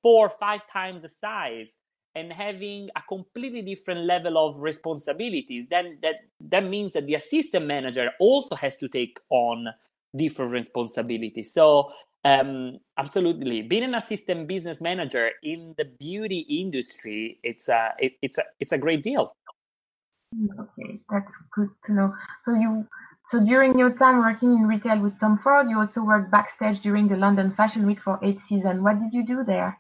four 0.03 0.27
or 0.27 0.31
five 0.41 0.63
times 0.73 1.03
the 1.03 1.09
size 1.09 1.69
and 2.17 2.33
having 2.33 2.89
a 2.97 3.03
completely 3.07 3.61
different 3.61 4.01
level 4.01 4.39
of 4.39 4.57
responsibilities, 4.59 5.67
then 5.71 5.99
that 6.03 6.17
that 6.41 6.65
means 6.65 6.93
that 6.93 7.07
the 7.07 7.15
assistant 7.15 7.67
manager 7.67 8.11
also 8.19 8.57
has 8.57 8.77
to 8.79 8.89
take 8.89 9.21
on 9.31 9.69
different 10.17 10.53
responsibilities. 10.53 11.53
So 11.53 11.93
um, 12.25 12.79
absolutely, 12.97 13.63
being 13.63 13.85
an 13.85 13.95
assistant 13.95 14.49
business 14.49 14.81
manager 14.81 15.31
in 15.43 15.75
the 15.77 15.85
beauty 15.85 16.41
industry, 16.49 17.39
it's 17.43 17.69
a 17.69 17.93
it, 17.99 18.15
it's 18.23 18.39
a 18.39 18.45
it's 18.59 18.73
a 18.73 18.79
great 18.79 19.03
deal. 19.03 19.37
Okay, 20.59 21.01
that's 21.11 21.31
good 21.55 21.69
to 21.85 21.93
know. 21.93 22.15
So 22.47 22.55
you 22.55 22.87
so 23.31 23.45
during 23.45 23.79
your 23.79 23.91
time 23.91 24.19
working 24.21 24.53
in 24.53 24.67
retail 24.67 25.01
with 25.01 25.21
Tom 25.21 25.39
Ford, 25.45 25.69
you 25.69 25.79
also 25.79 26.01
worked 26.03 26.31
backstage 26.31 26.81
during 26.83 27.09
the 27.09 27.17
London 27.17 27.53
Fashion 27.57 27.87
Week 27.87 27.99
for 28.03 28.19
eight 28.23 28.39
seasons. 28.49 28.81
What 28.81 28.99
did 29.01 29.13
you 29.13 29.27
do 29.27 29.45
there? 29.45 29.79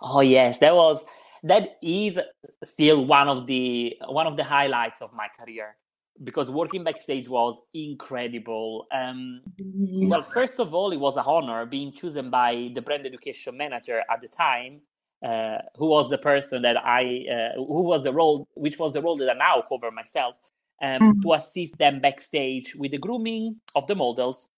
Oh 0.00 0.20
yes, 0.20 0.58
that 0.58 0.76
was 0.76 1.02
that 1.42 1.78
is 1.82 2.18
still 2.62 3.04
one 3.04 3.28
of 3.28 3.46
the 3.46 3.96
one 4.08 4.26
of 4.26 4.36
the 4.36 4.44
highlights 4.44 5.02
of 5.02 5.12
my 5.12 5.28
career 5.38 5.76
because 6.22 6.50
working 6.50 6.84
backstage 6.84 7.28
was 7.28 7.58
incredible. 7.74 8.86
Um, 8.92 9.42
well, 9.58 10.22
first 10.22 10.60
of 10.60 10.74
all, 10.74 10.92
it 10.92 10.98
was 11.00 11.16
an 11.16 11.24
honor 11.26 11.66
being 11.66 11.92
chosen 11.92 12.30
by 12.30 12.70
the 12.74 12.82
brand 12.82 13.06
education 13.06 13.56
manager 13.56 14.02
at 14.10 14.20
the 14.20 14.28
time, 14.28 14.80
uh, 15.24 15.58
who 15.76 15.88
was 15.88 16.10
the 16.10 16.18
person 16.18 16.62
that 16.62 16.76
I, 16.76 17.24
uh, 17.32 17.56
who 17.56 17.82
was 17.82 18.04
the 18.04 18.12
role, 18.12 18.46
which 18.54 18.78
was 18.78 18.92
the 18.92 19.02
role 19.02 19.16
that 19.16 19.30
I 19.30 19.34
now 19.34 19.64
cover 19.68 19.90
myself, 19.90 20.36
um, 20.80 21.00
mm-hmm. 21.00 21.20
to 21.22 21.32
assist 21.34 21.78
them 21.78 22.00
backstage 22.00 22.74
with 22.76 22.92
the 22.92 22.98
grooming 22.98 23.56
of 23.74 23.86
the 23.86 23.94
models 23.94 24.48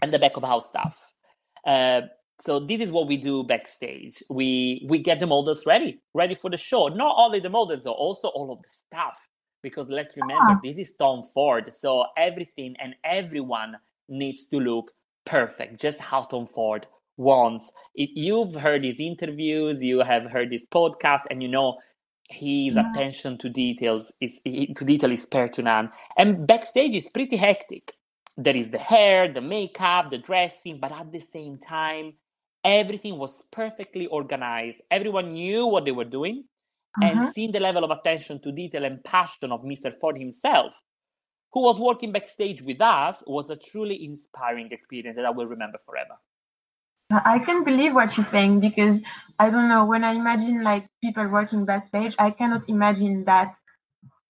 and 0.00 0.12
the 0.12 0.18
back 0.18 0.36
of 0.36 0.44
house 0.44 0.68
staff. 0.68 0.98
Uh, 1.66 2.02
so 2.40 2.58
this 2.58 2.80
is 2.80 2.90
what 2.90 3.06
we 3.06 3.16
do 3.16 3.44
backstage. 3.44 4.22
We 4.28 4.86
we 4.88 4.98
get 4.98 5.20
the 5.20 5.26
models 5.26 5.64
ready 5.66 6.00
ready 6.14 6.34
for 6.34 6.50
the 6.50 6.56
show. 6.56 6.88
Not 6.88 7.14
only 7.18 7.40
the 7.40 7.50
models 7.50 7.84
though 7.84 7.92
also 7.92 8.28
all 8.28 8.52
of 8.52 8.62
the 8.62 8.68
stuff 8.68 9.28
because 9.62 9.90
let's 9.90 10.16
remember 10.16 10.52
ah. 10.52 10.60
this 10.62 10.78
is 10.78 10.94
tom 10.94 11.24
ford 11.32 11.72
so 11.72 12.04
everything 12.16 12.76
and 12.80 12.94
everyone 13.02 13.76
needs 14.08 14.46
to 14.46 14.58
look 14.60 14.92
perfect 15.24 15.80
just 15.80 15.98
how 15.98 16.22
tom 16.22 16.46
ford 16.46 16.86
wants. 17.16 17.70
If 17.94 18.10
you've 18.14 18.56
heard 18.56 18.84
his 18.84 18.98
interviews 18.98 19.82
you 19.82 20.00
have 20.00 20.24
heard 20.24 20.50
his 20.50 20.66
podcast 20.66 21.22
and 21.30 21.42
you 21.42 21.48
know 21.48 21.78
his 22.28 22.74
yeah. 22.74 22.90
attention 22.90 23.38
to 23.38 23.48
details 23.48 24.10
is 24.20 24.40
to 24.44 24.84
detail 24.84 25.12
is 25.12 25.22
spare 25.22 25.48
to 25.48 25.62
none 25.62 25.90
and 26.18 26.46
backstage 26.46 26.96
is 26.96 27.08
pretty 27.08 27.36
hectic. 27.36 27.92
There 28.36 28.56
is 28.56 28.70
the 28.70 28.78
hair 28.78 29.32
the 29.32 29.40
makeup 29.40 30.10
the 30.10 30.18
dressing 30.18 30.78
but 30.80 30.90
at 30.90 31.12
the 31.12 31.20
same 31.20 31.58
time 31.58 32.14
everything 32.64 33.18
was 33.18 33.42
perfectly 33.52 34.06
organized. 34.06 34.78
Everyone 34.90 35.32
knew 35.32 35.66
what 35.66 35.84
they 35.84 35.92
were 35.92 36.04
doing. 36.04 36.44
Uh-huh. 37.02 37.10
And 37.10 37.34
seeing 37.34 37.52
the 37.52 37.60
level 37.60 37.84
of 37.84 37.90
attention 37.90 38.40
to 38.42 38.52
detail 38.52 38.84
and 38.84 39.02
passion 39.02 39.50
of 39.52 39.62
Mr. 39.62 39.92
Ford 40.00 40.16
himself, 40.16 40.80
who 41.52 41.62
was 41.62 41.78
working 41.78 42.12
backstage 42.12 42.62
with 42.62 42.80
us 42.80 43.22
was 43.26 43.50
a 43.50 43.56
truly 43.56 44.04
inspiring 44.04 44.68
experience 44.70 45.16
that 45.16 45.24
I 45.24 45.30
will 45.30 45.46
remember 45.46 45.78
forever. 45.84 46.14
I 47.10 47.38
can't 47.44 47.64
believe 47.64 47.94
what 47.94 48.16
you're 48.16 48.26
saying 48.26 48.60
because 48.60 48.98
I 49.38 49.50
don't 49.50 49.68
know 49.68 49.84
when 49.84 50.04
I 50.04 50.12
imagine 50.12 50.62
like 50.62 50.86
people 51.02 51.26
working 51.28 51.64
backstage, 51.64 52.14
I 52.18 52.30
cannot 52.30 52.68
imagine 52.68 53.24
that 53.24 53.54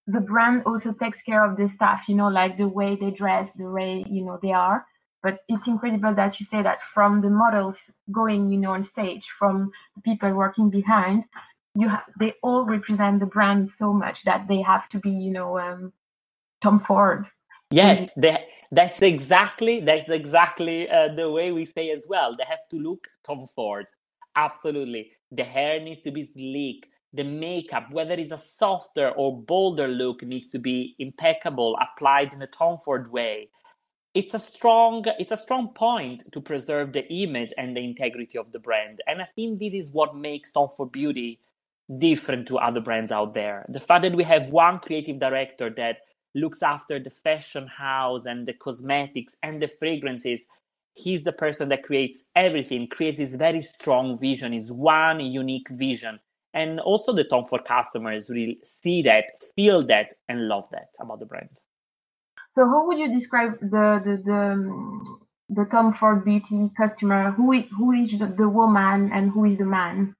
the 0.07 0.19
brand 0.19 0.63
also 0.65 0.91
takes 0.93 1.17
care 1.25 1.43
of 1.43 1.57
the 1.57 1.69
staff, 1.75 2.01
you 2.07 2.15
know, 2.15 2.27
like 2.27 2.57
the 2.57 2.67
way 2.67 2.95
they 2.95 3.11
dress, 3.11 3.51
the 3.55 3.69
way, 3.69 4.03
you 4.07 4.23
know, 4.23 4.37
they 4.41 4.51
are. 4.51 4.85
But 5.25 5.39
it's 5.49 5.67
incredible 5.67 6.15
that 6.15 6.39
you 6.39 6.47
say 6.51 6.63
that 6.63 6.79
from 6.95 7.21
the 7.21 7.31
models 7.31 7.77
going, 8.13 8.51
you 8.51 8.59
know, 8.59 8.73
on 8.73 8.85
stage, 8.87 9.25
from 9.39 9.71
the 9.97 10.03
people 10.03 10.33
working 10.33 10.71
behind, 10.71 11.25
you 11.75 11.89
ha- 11.89 12.05
they 12.19 12.35
all 12.43 12.65
represent 12.65 13.21
the 13.21 13.27
brand 13.27 13.71
so 13.79 13.93
much 13.93 14.19
that 14.25 14.47
they 14.49 14.61
have 14.63 14.89
to 14.91 14.99
be, 14.99 15.11
you 15.11 15.33
know, 15.33 15.59
um, 15.59 15.93
Tom 16.63 16.83
Ford. 16.87 17.25
Yes, 17.71 18.07
they, 18.17 18.45
that's 18.71 19.01
exactly 19.01 19.81
that's 19.81 20.09
exactly 20.09 20.89
uh, 20.89 21.09
the 21.09 21.31
way 21.31 21.51
we 21.51 21.65
say 21.65 21.91
as 21.91 22.05
well. 22.09 22.35
They 22.35 22.45
have 22.45 22.67
to 22.71 22.77
look 22.79 23.07
Tom 23.25 23.47
Ford. 23.55 23.87
Absolutely, 24.35 25.11
the 25.31 25.45
hair 25.45 25.79
needs 25.81 26.01
to 26.03 26.11
be 26.11 26.25
sleek 26.25 26.87
the 27.13 27.23
makeup, 27.25 27.91
whether 27.91 28.13
it's 28.15 28.31
a 28.33 28.39
softer 28.39 29.09
or 29.11 29.41
bolder 29.41 29.87
look, 29.87 30.23
needs 30.23 30.49
to 30.51 30.59
be 30.59 30.95
impeccable, 30.99 31.77
applied 31.81 32.33
in 32.33 32.41
a 32.43 32.47
Tom 32.47 32.79
Ford 32.85 33.11
way. 33.11 33.49
It's 34.15 34.35
a 34.35 34.39
strong, 34.39 35.05
it's 35.19 35.31
a 35.31 35.37
strong 35.37 35.69
point 35.69 36.31
to 36.33 36.41
preserve 36.41 36.93
the 36.93 37.07
image 37.13 37.53
and 37.57 37.77
the 37.77 37.85
integrity 37.85 38.39
of 38.39 38.51
the 38.53 38.59
brand. 38.59 39.01
And 39.07 39.21
I 39.21 39.27
think 39.35 39.59
this 39.59 39.73
is 39.75 39.91
what 39.93 40.17
makes 40.17 40.53
Tom 40.53 40.69
Ford 40.77 40.93
Beauty 40.93 41.41
different 41.99 42.47
to 42.49 42.59
other 42.59 42.81
brands 42.81 43.11
out 43.13 43.35
there. 43.35 43.65
The 43.69 43.81
fact 43.81 44.03
that 44.03 44.15
we 44.15 44.23
have 44.25 44.49
one 44.49 44.79
creative 44.79 45.19
director 45.19 45.71
that 45.77 45.99
looks 46.35 46.63
after 46.63 46.99
the 46.99 47.11
fashion 47.11 47.67
house 47.67 48.25
and 48.27 48.47
the 48.47 48.53
cosmetics 48.53 49.37
and 49.43 49.61
the 49.61 49.69
fragrances 49.69 50.41
he's 50.95 51.23
the 51.23 51.33
person 51.33 51.69
that 51.69 51.83
creates 51.83 52.23
everything 52.35 52.87
creates 52.87 53.19
this 53.19 53.35
very 53.35 53.61
strong 53.61 54.19
vision 54.19 54.53
is 54.53 54.71
one 54.71 55.19
unique 55.21 55.69
vision 55.71 56.19
and 56.53 56.79
also 56.81 57.13
the 57.13 57.25
Tom 57.25 57.45
Ford 57.47 57.65
customers 57.65 58.29
really 58.29 58.59
see 58.65 59.01
that, 59.03 59.25
feel 59.55 59.85
that, 59.87 60.13
and 60.29 60.49
love 60.49 60.69
that 60.71 60.89
about 61.01 61.19
the 61.19 61.27
brand. 61.27 61.61
So, 62.55 62.67
how 62.67 62.87
would 62.87 62.99
you 62.99 63.13
describe 63.13 63.59
the 63.61 64.01
the 64.05 64.23
the, 64.25 64.45
the 65.49 65.65
Tom 65.71 65.95
Ford 65.99 66.25
beauty 66.25 66.71
customer? 66.77 67.31
Who 67.31 67.53
is 67.53 67.65
who 67.77 67.93
is 67.93 68.19
the, 68.19 68.27
the 68.27 68.49
woman 68.49 69.11
and 69.13 69.31
who 69.31 69.45
is 69.45 69.57
the 69.57 69.65
man? 69.65 70.15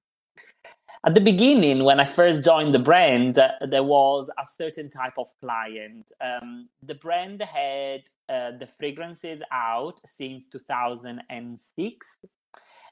At 1.05 1.15
the 1.15 1.21
beginning, 1.21 1.83
when 1.83 1.99
I 1.99 2.05
first 2.05 2.43
joined 2.43 2.75
the 2.75 2.79
brand, 2.79 3.37
uh, 3.37 3.51
there 3.69 3.83
was 3.83 4.29
a 4.39 4.45
certain 4.57 4.89
type 4.89 5.13
of 5.17 5.27
client. 5.39 6.11
Um, 6.21 6.69
the 6.83 6.95
brand 6.95 7.41
had 7.41 8.01
uh, 8.29 8.57
the 8.57 8.67
fragrances 8.79 9.41
out 9.51 10.01
since 10.05 10.47
2006 10.47 12.17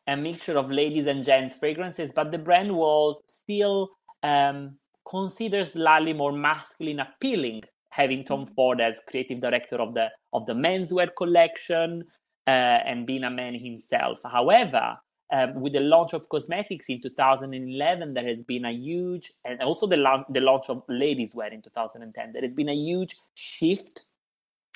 a 0.08 0.18
mixture 0.18 0.58
of 0.58 0.70
ladies 0.72 1.08
and 1.08 1.24
gents 1.24 1.56
fragrances, 1.56 2.12
but 2.14 2.32
the 2.32 2.38
brand 2.38 2.76
was 2.76 3.22
still 3.28 3.92
um, 4.24 4.78
considered 5.10 5.68
slightly 5.68 6.14
more 6.14 6.32
masculine 6.32 7.00
appealing, 7.00 7.64
having 7.94 8.24
Tom 8.24 8.46
mm-hmm. 8.46 8.54
Ford 8.56 8.82
as 8.82 8.96
creative 9.08 9.40
director 9.40 9.78
of 9.78 9.94
the 9.94 10.08
of 10.34 10.46
the 10.46 10.54
menswear 10.54 11.10
collection 11.16 12.04
uh, 12.48 12.80
and 12.90 13.06
being 13.06 13.24
a 13.24 13.30
man 13.30 13.54
himself. 13.54 14.18
However, 14.26 14.98
um, 15.32 15.62
with 15.62 15.74
the 15.74 15.80
launch 15.80 16.14
of 16.14 16.28
cosmetics 16.30 16.90
in 16.90 17.02
2011, 17.02 18.14
there 18.14 18.28
has 18.28 18.44
been 18.44 18.66
a 18.66 18.72
huge, 18.72 19.32
and 19.46 19.62
also 19.62 19.88
the, 19.88 19.98
la- 19.98 20.26
the 20.30 20.42
launch 20.42 20.66
of 20.70 20.84
ladies 20.90 21.34
wear 21.34 21.52
in 21.52 21.62
2010, 21.62 22.34
there 22.34 22.42
has 22.42 22.52
been 22.52 22.70
a 22.70 22.76
huge 22.76 23.16
shift 23.34 24.04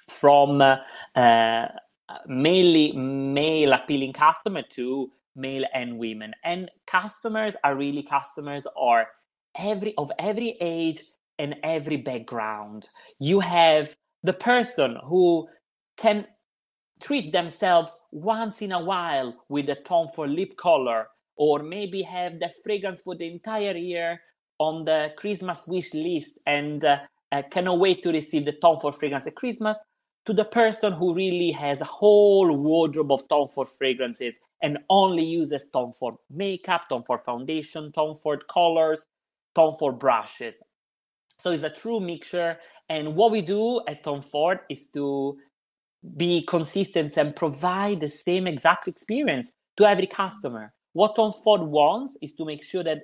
from 0.08 0.62
uh, 0.62 0.78
uh, 1.16 1.68
mainly 2.28 2.94
male 2.94 3.74
appealing 3.74 4.14
customer 4.14 4.62
to 4.70 5.12
male 5.36 5.66
and 5.74 6.00
women 6.00 6.34
and 6.44 6.72
customers 6.88 7.54
are 7.64 7.76
really 7.76 8.02
customers 8.02 8.66
are 8.76 9.08
every 9.56 9.94
of 9.98 10.12
every 10.18 10.58
age 10.62 11.04
and 11.40 11.56
every 11.64 11.98
background 11.98 12.88
you 13.20 13.40
have 13.42 13.96
the 14.24 14.34
person 14.34 14.98
who 15.06 15.48
can 15.98 16.28
treat 17.02 17.32
themselves 17.34 17.98
once 18.12 18.62
in 18.62 18.72
a 18.72 18.84
while 18.84 19.36
with 19.50 19.70
a 19.70 19.76
Tom 19.76 20.08
Ford 20.16 20.32
lip 20.32 20.58
color 20.58 21.08
or 21.38 21.60
maybe 21.64 22.02
have 22.04 22.40
the 22.40 22.52
fragrance 22.64 23.02
for 23.02 23.16
the 23.16 23.28
entire 23.28 23.78
year 23.78 24.22
on 24.60 24.86
the 24.86 25.12
christmas 25.18 25.66
wish 25.68 25.94
list 25.94 26.34
and 26.48 26.86
uh, 26.86 26.98
uh, 27.32 27.44
cannot 27.52 27.80
wait 27.80 28.04
to 28.04 28.12
receive 28.12 28.46
the 28.46 28.54
Tom 28.54 28.80
Ford 28.80 28.96
fragrance 28.96 29.28
at 29.28 29.36
christmas 29.36 29.78
to 30.26 30.34
the 30.34 30.46
person 30.46 30.94
who 30.94 31.14
really 31.14 31.52
has 31.52 31.82
a 31.82 31.86
whole 31.86 32.56
wardrobe 32.58 33.12
of 33.12 33.28
Tom 33.30 33.48
Ford 33.54 33.70
fragrances 33.70 34.36
and 34.62 34.80
only 34.90 35.26
uses 35.26 35.68
Tom 35.74 35.94
Ford 36.00 36.16
makeup, 36.30 36.90
Tom 36.90 37.04
Ford 37.04 37.22
foundation, 37.26 37.92
Tom 37.94 38.18
Ford 38.24 38.44
colors, 38.50 39.08
Tom 39.56 39.76
Ford 39.80 40.00
brushes. 40.00 40.56
So 41.40 41.52
it's 41.52 41.64
a 41.64 41.70
true 41.70 42.00
mixture. 42.00 42.58
And 42.90 43.16
what 43.16 43.32
we 43.32 43.42
do 43.42 43.82
at 43.88 44.04
Tom 44.04 44.22
Ford 44.22 44.60
is 44.70 44.88
to 44.94 45.38
be 46.16 46.44
consistent 46.44 47.18
and 47.18 47.36
provide 47.36 48.00
the 48.00 48.08
same 48.08 48.48
exact 48.48 48.88
experience 48.88 49.52
to 49.78 49.86
every 49.86 50.08
mm-hmm. 50.08 50.16
customer. 50.16 50.74
What 50.94 51.16
Tom 51.16 51.34
Ford 51.44 51.62
wants 51.62 52.18
is 52.22 52.34
to 52.36 52.46
make 52.46 52.64
sure 52.64 52.84
that 52.84 53.04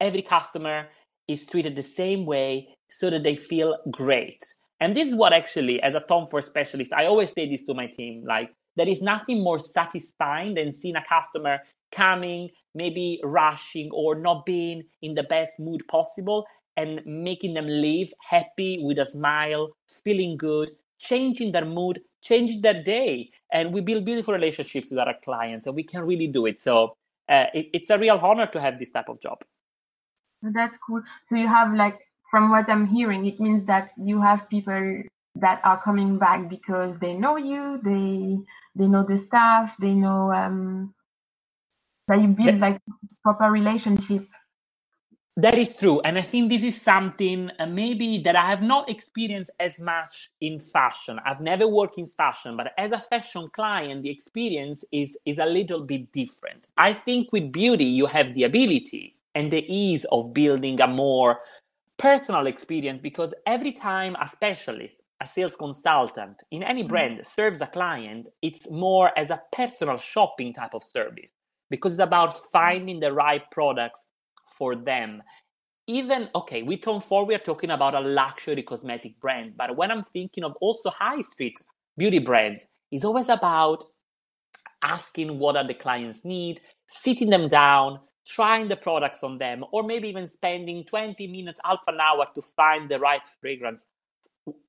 every 0.00 0.22
customer 0.22 0.88
is 1.28 1.46
treated 1.46 1.76
the 1.76 1.82
same 1.82 2.26
way 2.26 2.68
so 2.90 3.10
that 3.10 3.22
they 3.22 3.36
feel 3.36 3.78
great. 3.90 4.42
And 4.80 4.96
this 4.96 5.08
is 5.08 5.14
what 5.14 5.32
actually, 5.32 5.80
as 5.80 5.94
a 5.94 6.00
Tom 6.00 6.26
Ford 6.28 6.44
specialist, 6.44 6.92
I 6.92 7.06
always 7.06 7.30
say 7.32 7.48
this 7.48 7.64
to 7.66 7.74
my 7.74 7.86
team 7.86 8.24
like, 8.26 8.50
there 8.74 8.88
is 8.88 9.02
nothing 9.02 9.42
more 9.42 9.60
satisfying 9.60 10.54
than 10.54 10.72
seeing 10.72 10.96
a 10.96 11.04
customer 11.04 11.58
coming, 11.92 12.48
maybe 12.74 13.20
rushing 13.22 13.90
or 13.92 14.14
not 14.14 14.46
being 14.46 14.82
in 15.02 15.14
the 15.14 15.22
best 15.24 15.52
mood 15.60 15.82
possible 15.88 16.46
and 16.76 17.00
making 17.04 17.54
them 17.54 17.66
leave 17.66 18.12
happy 18.20 18.82
with 18.82 18.98
a 18.98 19.04
smile, 19.04 19.70
feeling 20.04 20.36
good, 20.36 20.70
changing 20.98 21.52
their 21.52 21.64
mood, 21.64 22.00
changing 22.22 22.62
their 22.62 22.82
day. 22.82 23.30
And 23.52 23.72
we 23.72 23.80
build 23.80 24.04
beautiful 24.04 24.34
relationships 24.34 24.90
with 24.90 24.98
our 24.98 25.14
clients 25.22 25.66
and 25.66 25.74
we 25.74 25.82
can 25.82 26.04
really 26.04 26.26
do 26.26 26.46
it. 26.46 26.60
So 26.60 26.96
uh, 27.28 27.46
it, 27.54 27.68
it's 27.72 27.90
a 27.90 27.98
real 27.98 28.18
honor 28.22 28.46
to 28.46 28.60
have 28.60 28.78
this 28.78 28.90
type 28.90 29.08
of 29.08 29.20
job. 29.20 29.42
That's 30.42 30.76
cool. 30.84 31.02
So 31.28 31.36
you 31.36 31.46
have 31.46 31.74
like 31.74 32.00
from 32.30 32.50
what 32.50 32.68
I'm 32.68 32.86
hearing, 32.86 33.26
it 33.26 33.38
means 33.38 33.66
that 33.66 33.90
you 33.96 34.20
have 34.20 34.48
people 34.48 35.02
that 35.36 35.60
are 35.64 35.80
coming 35.82 36.18
back 36.18 36.48
because 36.48 36.96
they 37.00 37.14
know 37.14 37.36
you, 37.36 37.80
they 37.84 38.38
they 38.74 38.88
know 38.88 39.04
the 39.04 39.18
staff, 39.18 39.74
they 39.80 39.92
know 39.92 40.32
um, 40.32 40.94
that 42.08 42.20
you 42.20 42.28
build 42.28 42.58
like 42.58 42.80
proper 43.22 43.50
relationship. 43.50 44.26
That 45.36 45.56
is 45.56 45.74
true, 45.74 46.02
and 46.02 46.18
I 46.18 46.22
think 46.22 46.50
this 46.50 46.62
is 46.62 46.78
something 46.78 47.50
uh, 47.58 47.64
maybe 47.64 48.18
that 48.18 48.36
I 48.36 48.46
have 48.50 48.60
not 48.60 48.90
experienced 48.90 49.50
as 49.58 49.80
much 49.80 50.28
in 50.42 50.60
fashion. 50.60 51.18
I've 51.24 51.40
never 51.40 51.66
worked 51.66 51.96
in 51.96 52.04
fashion, 52.04 52.54
but 52.54 52.72
as 52.76 52.92
a 52.92 53.00
fashion 53.00 53.48
client, 53.54 54.02
the 54.02 54.10
experience 54.10 54.84
is 54.92 55.16
is 55.24 55.38
a 55.38 55.46
little 55.46 55.84
bit 55.84 56.12
different. 56.12 56.68
I 56.76 56.92
think 56.92 57.32
with 57.32 57.50
beauty, 57.50 57.86
you 57.86 58.04
have 58.04 58.34
the 58.34 58.44
ability 58.44 59.16
and 59.34 59.50
the 59.50 59.64
ease 59.72 60.04
of 60.12 60.34
building 60.34 60.78
a 60.82 60.86
more 60.86 61.38
personal 61.98 62.46
experience 62.46 63.00
because 63.02 63.32
every 63.46 63.72
time 63.72 64.16
a 64.20 64.28
specialist, 64.28 64.96
a 65.22 65.26
sales 65.26 65.56
consultant 65.56 66.42
in 66.50 66.62
any 66.62 66.84
mm. 66.84 66.88
brand 66.88 67.26
serves 67.26 67.62
a 67.62 67.66
client, 67.66 68.28
it's 68.42 68.68
more 68.70 69.16
as 69.18 69.30
a 69.30 69.40
personal 69.50 69.96
shopping 69.96 70.52
type 70.52 70.74
of 70.74 70.84
service 70.84 71.30
because 71.70 71.92
it's 71.94 72.02
about 72.02 72.50
finding 72.52 73.00
the 73.00 73.10
right 73.10 73.50
products 73.50 74.04
for 74.56 74.74
them. 74.76 75.22
Even 75.86 76.28
okay, 76.34 76.62
with 76.62 76.82
Tom 76.82 77.00
Ford, 77.00 77.28
we 77.28 77.34
are 77.34 77.38
talking 77.38 77.70
about 77.70 77.94
a 77.94 78.00
luxury 78.00 78.62
cosmetic 78.62 79.20
brand, 79.20 79.54
but 79.56 79.76
when 79.76 79.90
I'm 79.90 80.04
thinking 80.04 80.44
of 80.44 80.54
also 80.60 80.90
high 80.90 81.22
street 81.22 81.58
beauty 81.96 82.18
brands, 82.18 82.64
it's 82.90 83.04
always 83.04 83.28
about 83.28 83.84
asking 84.82 85.38
what 85.38 85.56
are 85.56 85.66
the 85.66 85.74
clients 85.74 86.24
need, 86.24 86.60
sitting 86.86 87.30
them 87.30 87.48
down, 87.48 88.00
trying 88.26 88.68
the 88.68 88.76
products 88.76 89.22
on 89.22 89.38
them, 89.38 89.64
or 89.72 89.82
maybe 89.82 90.08
even 90.08 90.28
spending 90.28 90.84
20 90.84 91.26
minutes, 91.26 91.60
half 91.64 91.80
an 91.88 91.98
hour 92.00 92.26
to 92.34 92.42
find 92.42 92.88
the 92.88 92.98
right 92.98 93.22
fragrance 93.40 93.84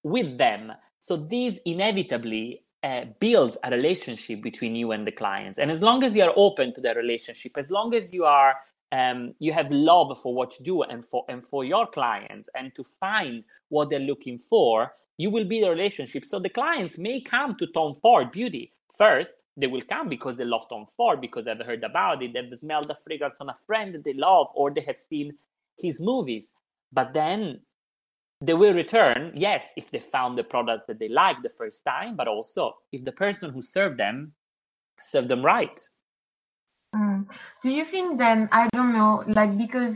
with 0.03 0.37
them. 0.37 0.71
So 1.01 1.17
these 1.17 1.59
inevitably 1.65 2.63
uh, 2.83 3.05
builds 3.19 3.57
a 3.63 3.71
relationship 3.71 4.41
between 4.41 4.75
you 4.75 4.91
and 4.91 5.05
the 5.05 5.11
clients. 5.11 5.59
And 5.59 5.71
as 5.71 5.81
long 5.81 6.03
as 6.03 6.15
you 6.15 6.23
are 6.23 6.33
open 6.35 6.73
to 6.73 6.81
that 6.81 6.97
relationship, 6.97 7.57
as 7.57 7.71
long 7.71 7.93
as 7.93 8.13
you 8.13 8.25
are 8.25 8.55
um, 8.93 9.33
you 9.39 9.51
have 9.51 9.69
love 9.71 10.17
for 10.21 10.33
what 10.33 10.57
you 10.57 10.65
do 10.65 10.83
and 10.83 11.05
for 11.05 11.25
and 11.27 11.45
for 11.45 11.65
your 11.65 11.85
clients 11.87 12.47
and 12.55 12.73
to 12.75 12.83
find 12.83 13.43
what 13.69 13.89
they're 13.89 13.99
looking 13.99 14.37
for, 14.37 14.93
you 15.17 15.29
will 15.29 15.45
build 15.45 15.67
a 15.67 15.71
relationship. 15.71 16.23
So 16.23 16.39
the 16.39 16.49
clients 16.49 16.97
may 16.97 17.19
come 17.19 17.55
to 17.55 17.67
Tom 17.67 17.95
Ford 18.01 18.31
Beauty 18.31 18.71
first 18.97 19.43
they 19.55 19.67
will 19.67 19.81
come 19.81 20.09
because 20.09 20.37
they 20.37 20.45
love 20.45 20.67
Tom 20.67 20.87
Ford, 20.97 21.21
because 21.21 21.45
they've 21.45 21.65
heard 21.65 21.83
about 21.83 22.23
it, 22.23 22.33
they've 22.33 22.57
smelled 22.57 22.87
the 22.87 22.95
fragrance 22.95 23.39
on 23.39 23.49
a 23.49 23.55
friend 23.67 23.93
that 23.93 24.03
they 24.03 24.13
love, 24.13 24.47
or 24.55 24.71
they 24.71 24.81
have 24.81 24.97
seen 24.97 25.37
his 25.77 25.99
movies. 25.99 26.49
But 26.91 27.13
then 27.13 27.61
they 28.41 28.53
will 28.55 28.73
return, 28.73 29.31
yes, 29.35 29.67
if 29.77 29.91
they 29.91 29.99
found 29.99 30.37
the 30.37 30.43
product 30.43 30.87
that 30.87 30.99
they 30.99 31.07
liked 31.07 31.43
the 31.43 31.49
first 31.49 31.83
time, 31.85 32.15
but 32.15 32.27
also 32.27 32.75
if 32.91 33.05
the 33.05 33.11
person 33.11 33.51
who 33.51 33.61
served 33.61 33.99
them 33.99 34.33
served 35.01 35.29
them 35.29 35.45
right. 35.45 35.79
Mm. 36.95 37.25
Do 37.61 37.69
you 37.69 37.85
think 37.85 38.19
then, 38.19 38.49
I 38.51 38.67
don't 38.71 38.93
know, 38.93 39.23
like 39.27 39.57
because 39.57 39.95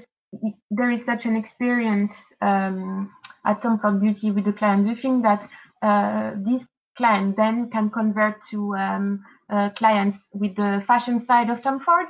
there 0.71 0.91
is 0.91 1.03
such 1.05 1.25
an 1.25 1.35
experience 1.35 2.11
um, 2.41 3.11
at 3.45 3.61
Ford 3.61 4.01
Beauty 4.01 4.31
with 4.31 4.45
the 4.45 4.53
client, 4.53 4.85
do 4.85 4.91
you 4.91 5.01
think 5.01 5.23
that 5.23 5.49
uh, 5.81 6.31
this 6.37 6.63
client 6.97 7.37
then 7.37 7.69
can 7.69 7.89
convert 7.89 8.35
to 8.51 8.75
um, 8.75 9.23
uh, 9.49 9.69
clients 9.77 10.17
with 10.33 10.55
the 10.55 10.83
fashion 10.87 11.25
side 11.27 11.49
of 11.49 11.61
Tom 11.61 11.79
Ford 11.79 12.07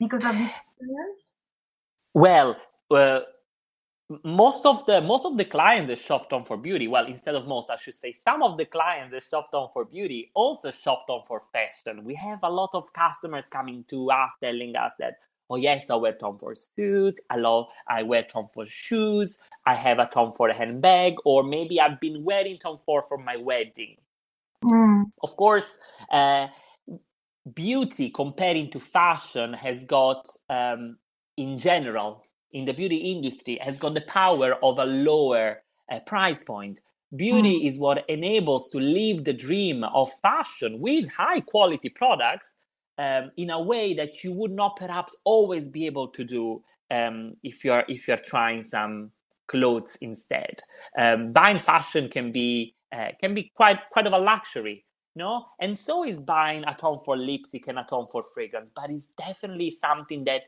because 0.00 0.24
of 0.24 0.32
this 0.32 0.50
experience? 0.50 1.20
Well, 2.12 2.56
uh, 2.90 3.20
most 4.22 4.64
of 4.64 4.86
the 4.86 5.00
most 5.00 5.24
of 5.24 5.36
the 5.36 5.44
clients 5.44 5.88
that 5.88 5.98
shop 5.98 6.30
Tom 6.30 6.44
Ford 6.44 6.62
Beauty, 6.62 6.86
well, 6.86 7.06
instead 7.06 7.34
of 7.34 7.46
most, 7.46 7.70
I 7.70 7.76
should 7.76 7.94
say 7.94 8.12
some 8.12 8.42
of 8.42 8.56
the 8.56 8.64
clients 8.64 9.12
that 9.12 9.22
shop 9.24 9.50
Tom 9.50 9.68
Ford 9.72 9.90
Beauty 9.90 10.30
also 10.34 10.70
shop 10.70 11.06
Tom 11.08 11.22
Ford 11.26 11.42
Fashion. 11.52 12.04
We 12.04 12.14
have 12.14 12.38
a 12.42 12.50
lot 12.50 12.70
of 12.74 12.92
customers 12.92 13.46
coming 13.46 13.84
to 13.88 14.10
us 14.10 14.32
telling 14.40 14.76
us 14.76 14.92
that, 15.00 15.14
oh 15.50 15.56
yes, 15.56 15.90
I 15.90 15.96
wear 15.96 16.12
Tom 16.12 16.38
Ford 16.38 16.56
suits, 16.56 17.20
I 17.30 17.36
love 17.36 17.66
I 17.88 18.02
wear 18.04 18.22
Tom 18.22 18.48
Ford 18.54 18.68
shoes, 18.68 19.38
I 19.66 19.74
have 19.74 19.98
a 19.98 20.06
Tom 20.06 20.32
Ford 20.32 20.52
handbag, 20.52 21.14
or 21.24 21.42
maybe 21.42 21.80
I've 21.80 22.00
been 22.00 22.22
wearing 22.22 22.58
Tom 22.58 22.78
Ford 22.86 23.04
for 23.08 23.18
my 23.18 23.36
wedding. 23.36 23.96
Mm. 24.64 25.10
Of 25.22 25.36
course, 25.36 25.78
uh, 26.12 26.46
beauty 27.54 28.10
comparing 28.10 28.70
to 28.70 28.80
fashion 28.80 29.52
has 29.52 29.84
got 29.84 30.28
um, 30.48 30.98
in 31.36 31.58
general 31.58 32.25
in 32.52 32.64
the 32.64 32.72
beauty 32.72 32.96
industry 32.96 33.58
has 33.62 33.78
got 33.78 33.94
the 33.94 34.00
power 34.02 34.56
of 34.62 34.78
a 34.78 34.84
lower 34.84 35.62
uh, 35.90 36.00
price 36.00 36.42
point. 36.44 36.80
Beauty 37.14 37.60
mm. 37.60 37.68
is 37.68 37.78
what 37.78 38.08
enables 38.08 38.68
to 38.70 38.78
live 38.78 39.24
the 39.24 39.32
dream 39.32 39.84
of 39.84 40.10
fashion 40.20 40.80
with 40.80 41.08
high 41.10 41.40
quality 41.40 41.88
products 41.88 42.52
um, 42.98 43.30
in 43.36 43.50
a 43.50 43.60
way 43.60 43.94
that 43.94 44.24
you 44.24 44.32
would 44.32 44.50
not 44.50 44.76
perhaps 44.76 45.14
always 45.24 45.68
be 45.68 45.86
able 45.86 46.08
to 46.08 46.24
do 46.24 46.62
um, 46.90 47.36
if 47.42 47.64
you're 47.64 47.84
if 47.88 48.08
you're 48.08 48.16
trying 48.16 48.62
some 48.62 49.10
clothes 49.46 49.96
instead. 50.00 50.60
Um, 50.98 51.32
buying 51.32 51.58
fashion 51.58 52.08
can 52.08 52.32
be 52.32 52.74
uh, 52.92 53.08
can 53.20 53.34
be 53.34 53.52
quite 53.54 53.78
quite 53.90 54.06
of 54.06 54.12
a 54.12 54.18
luxury, 54.18 54.84
no? 55.14 55.46
And 55.60 55.78
so 55.78 56.04
is 56.04 56.20
buying 56.20 56.64
a 56.64 56.74
Tom 56.74 57.00
Ford 57.04 57.20
lipstick 57.20 57.68
and 57.68 57.78
a 57.78 57.86
Tom 57.88 58.06
Ford 58.10 58.24
fragrance, 58.32 58.70
but 58.74 58.90
it's 58.90 59.06
definitely 59.16 59.70
something 59.70 60.24
that 60.24 60.42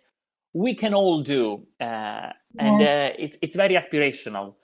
we 0.59 0.75
can 0.75 0.93
all 0.93 1.23
do, 1.23 1.65
uh, 1.81 2.31
and 2.59 2.83
uh, 2.83 3.11
it's 3.17 3.39
it's 3.41 3.55
very 3.55 3.75
aspirational. 3.77 4.55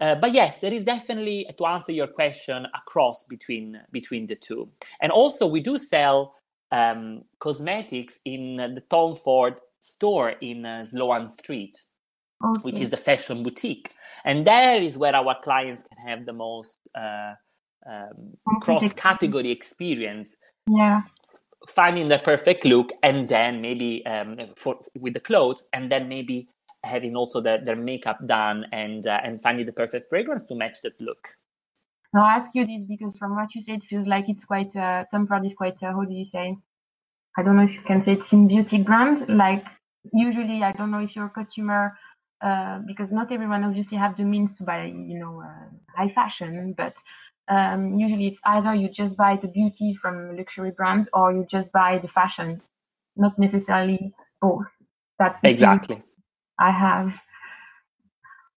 Uh, 0.00 0.16
but 0.16 0.32
yes, 0.32 0.58
there 0.58 0.74
is 0.74 0.82
definitely 0.82 1.46
to 1.56 1.66
answer 1.66 1.92
your 1.92 2.08
question 2.08 2.64
a 2.64 2.80
cross 2.86 3.24
between 3.28 3.80
between 3.92 4.26
the 4.26 4.34
two, 4.34 4.68
and 5.00 5.12
also 5.12 5.46
we 5.46 5.60
do 5.60 5.78
sell 5.78 6.34
um, 6.72 7.22
cosmetics 7.38 8.18
in 8.24 8.56
the 8.56 8.82
Tom 8.90 9.14
Ford 9.14 9.60
store 9.80 10.30
in 10.40 10.66
uh, 10.66 10.82
Sloane 10.82 11.28
Street, 11.28 11.76
okay. 12.44 12.60
which 12.62 12.80
is 12.80 12.90
the 12.90 12.96
fashion 12.96 13.44
boutique, 13.44 13.92
and 14.24 14.44
there 14.44 14.82
is 14.82 14.98
where 14.98 15.14
our 15.14 15.36
clients 15.40 15.82
can 15.88 15.98
have 16.08 16.26
the 16.26 16.32
most 16.32 16.80
uh, 16.98 17.34
um, 17.88 18.60
cross 18.60 18.92
category 18.94 19.52
experience. 19.52 20.34
Yeah 20.68 21.02
finding 21.68 22.08
the 22.08 22.18
perfect 22.18 22.64
look 22.64 22.90
and 23.02 23.28
then 23.28 23.60
maybe 23.60 24.04
um, 24.06 24.38
for 24.56 24.78
with 24.98 25.14
the 25.14 25.20
clothes 25.20 25.64
and 25.72 25.90
then 25.90 26.08
maybe 26.08 26.48
having 26.84 27.16
also 27.16 27.40
the, 27.40 27.60
their 27.64 27.76
makeup 27.76 28.18
done 28.26 28.66
and 28.72 29.06
uh, 29.06 29.20
and 29.24 29.42
finding 29.42 29.66
the 29.66 29.72
perfect 29.72 30.08
fragrance 30.08 30.46
to 30.46 30.54
match 30.54 30.78
that 30.82 31.00
look. 31.00 31.28
Now 32.12 32.24
i 32.24 32.36
ask 32.36 32.50
you 32.54 32.66
this? 32.66 32.82
Because 32.88 33.14
from 33.18 33.34
what 33.34 33.54
you 33.54 33.62
said 33.62 33.76
it 33.76 33.88
feels 33.88 34.06
like 34.06 34.28
it's 34.28 34.44
quite 34.44 34.74
uh, 34.76 35.04
Ford 35.10 35.44
is 35.44 35.52
quite 35.56 35.82
uh, 35.82 35.92
how 35.92 36.04
do 36.04 36.14
you 36.14 36.24
say? 36.24 36.56
I 37.36 37.42
don't 37.42 37.56
know 37.56 37.64
if 37.64 37.72
you 37.72 37.82
can 37.86 38.04
say 38.04 38.12
it's 38.12 38.32
in 38.32 38.46
beauty 38.46 38.82
brand. 38.82 39.28
Like 39.28 39.64
usually 40.12 40.62
i 40.62 40.72
don't 40.72 40.90
know 40.90 40.98
if 40.98 41.14
you're 41.14 41.26
a 41.26 41.30
consumer 41.30 41.96
uh, 42.42 42.78
because 42.86 43.08
not 43.10 43.32
everyone 43.32 43.64
obviously 43.64 43.96
have 43.96 44.16
the 44.16 44.22
means 44.22 44.50
to 44.58 44.64
buy 44.64 44.84
you 44.84 45.18
know 45.18 45.42
uh, 45.42 45.68
high 45.96 46.12
fashion 46.14 46.74
but 46.76 46.94
um, 47.48 47.98
usually 47.98 48.28
it's 48.28 48.40
either 48.44 48.74
you 48.74 48.88
just 48.88 49.16
buy 49.16 49.38
the 49.40 49.48
beauty 49.48 49.96
from 50.00 50.36
luxury 50.36 50.70
brands 50.70 51.08
or 51.12 51.32
you 51.32 51.46
just 51.50 51.70
buy 51.72 51.98
the 51.98 52.08
fashion, 52.08 52.60
not 53.16 53.38
necessarily 53.38 54.12
both. 54.40 54.66
That's 55.18 55.38
exactly. 55.44 56.02
I 56.58 56.70
have. 56.70 57.12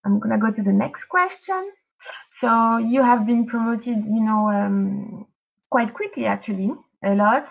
I'm 0.06 0.20
gonna 0.20 0.38
go 0.38 0.52
to 0.52 0.64
the 0.64 0.72
next 0.72 1.04
question. 1.10 1.72
So 2.40 2.78
you 2.78 3.02
have 3.02 3.26
been 3.26 3.46
promoted, 3.48 3.98
you 3.98 4.24
know, 4.24 4.50
um, 4.50 5.28
quite 5.70 5.94
quickly 5.94 6.26
actually, 6.26 6.72
a 7.04 7.16
lot. 7.16 7.48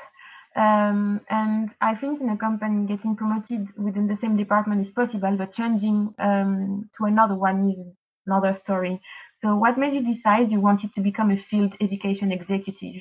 Um, 0.55 1.21
and 1.29 1.71
I 1.83 1.95
think 1.95 2.21
in 2.23 2.31
a 2.31 2.37
company 2.37 2.87
getting 2.87 3.15
promoted 3.15 3.69
within 3.77 4.07
the 4.07 4.17
same 4.23 4.39
department 4.39 4.87
is 4.87 4.93
possible, 4.95 5.37
but 5.37 5.53
changing 5.53 6.15
um, 6.19 6.89
to 6.97 7.05
another 7.05 7.35
one 7.35 7.71
is 7.71 7.95
another 8.27 8.55
story. 8.55 9.01
So, 9.47 9.55
what 9.55 9.79
made 9.79 9.95
you 9.95 10.03
decide 10.03 10.51
you 10.51 10.59
wanted 10.59 10.93
to 10.97 11.01
become 11.01 11.31
a 11.31 11.37
field 11.37 11.73
education 11.81 12.33
executive? 12.33 13.01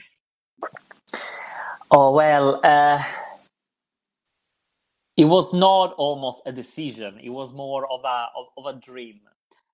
Oh, 1.90 2.12
well, 2.12 2.62
uh, 2.64 3.04
it 5.18 5.26
was 5.26 5.56
not 5.56 5.96
almost 5.98 6.44
a 6.46 6.52
decision, 6.52 7.20
it 7.20 7.32
was 7.32 7.52
more 7.52 7.92
of 7.92 8.02
a, 8.04 8.28
of, 8.38 8.46
of 8.60 8.76
a 8.76 8.80
dream. 8.80 9.22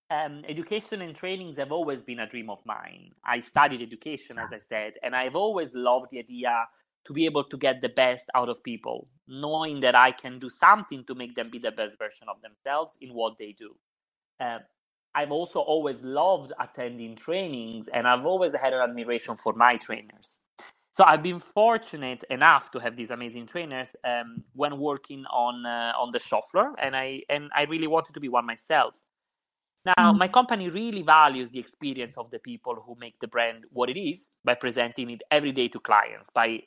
Um, 0.10 0.46
education 0.48 1.02
and 1.02 1.14
trainings 1.14 1.58
have 1.58 1.74
always 1.74 2.04
been 2.04 2.20
a 2.20 2.30
dream 2.30 2.50
of 2.50 2.60
mine. 2.66 3.12
I 3.26 3.42
studied 3.42 3.82
education, 3.82 4.40
as 4.40 4.54
I 4.54 4.60
said, 4.60 4.94
and 5.04 5.14
I've 5.14 5.36
always 5.36 5.74
loved 5.74 6.12
the 6.12 6.20
idea 6.20 6.68
to 7.06 7.12
be 7.12 7.26
able 7.26 7.44
to 7.44 7.58
get 7.58 7.82
the 7.82 7.90
best 7.90 8.24
out 8.34 8.48
of 8.48 8.64
people, 8.64 9.10
knowing 9.28 9.82
that 9.82 9.96
I 9.96 10.14
can 10.14 10.40
do 10.40 10.50
something 10.50 11.04
to 11.04 11.16
make 11.16 11.36
them 11.36 11.50
be 11.50 11.60
the 11.60 11.72
best 11.72 11.98
version 11.98 12.30
of 12.30 12.42
themselves 12.42 12.98
in 13.02 13.14
what 13.14 13.38
they 13.38 13.52
do. 13.52 13.76
Uh, 14.40 14.60
I've 15.14 15.32
also 15.32 15.60
always 15.60 16.02
loved 16.02 16.54
attending 16.60 17.16
trainings 17.16 17.88
and 17.94 18.08
I've 18.08 18.26
always 18.26 18.54
had 18.54 18.74
an 18.74 18.82
admiration 18.82 19.36
for 19.36 19.54
my 19.54 19.78
trainers. 19.78 20.40
So 20.94 21.06
I've 21.06 21.24
been 21.24 21.40
fortunate 21.40 22.24
enough 22.30 22.70
to 22.72 22.80
have 22.80 22.98
these 22.98 23.12
amazing 23.12 23.46
trainers 23.48 23.96
um, 24.04 24.44
when 24.54 24.78
working 24.78 25.24
on 25.32 25.66
uh, 25.66 25.94
on 25.98 26.12
the 26.12 26.20
shop 26.20 26.44
floor, 26.52 26.76
and 26.78 26.98
I 26.98 27.24
and 27.30 27.50
I 27.56 27.64
really 27.64 27.88
wanted 27.88 28.14
to 28.14 28.20
be 28.20 28.28
one 28.28 28.46
myself. 28.46 29.00
Now, 29.86 29.94
mm-hmm. 29.98 30.18
my 30.20 30.28
company 30.28 30.70
really 30.70 31.02
values 31.02 31.50
the 31.50 31.60
experience 31.60 32.18
of 32.18 32.30
the 32.30 32.40
people 32.40 32.76
who 32.86 32.96
make 33.00 33.18
the 33.20 33.28
brand 33.28 33.64
what 33.72 33.90
it 33.90 33.98
is 33.98 34.32
by 34.44 34.54
presenting 34.56 35.10
it 35.10 35.22
every 35.32 35.54
day 35.54 35.70
to 35.70 35.80
clients. 35.80 36.30
By 36.36 36.64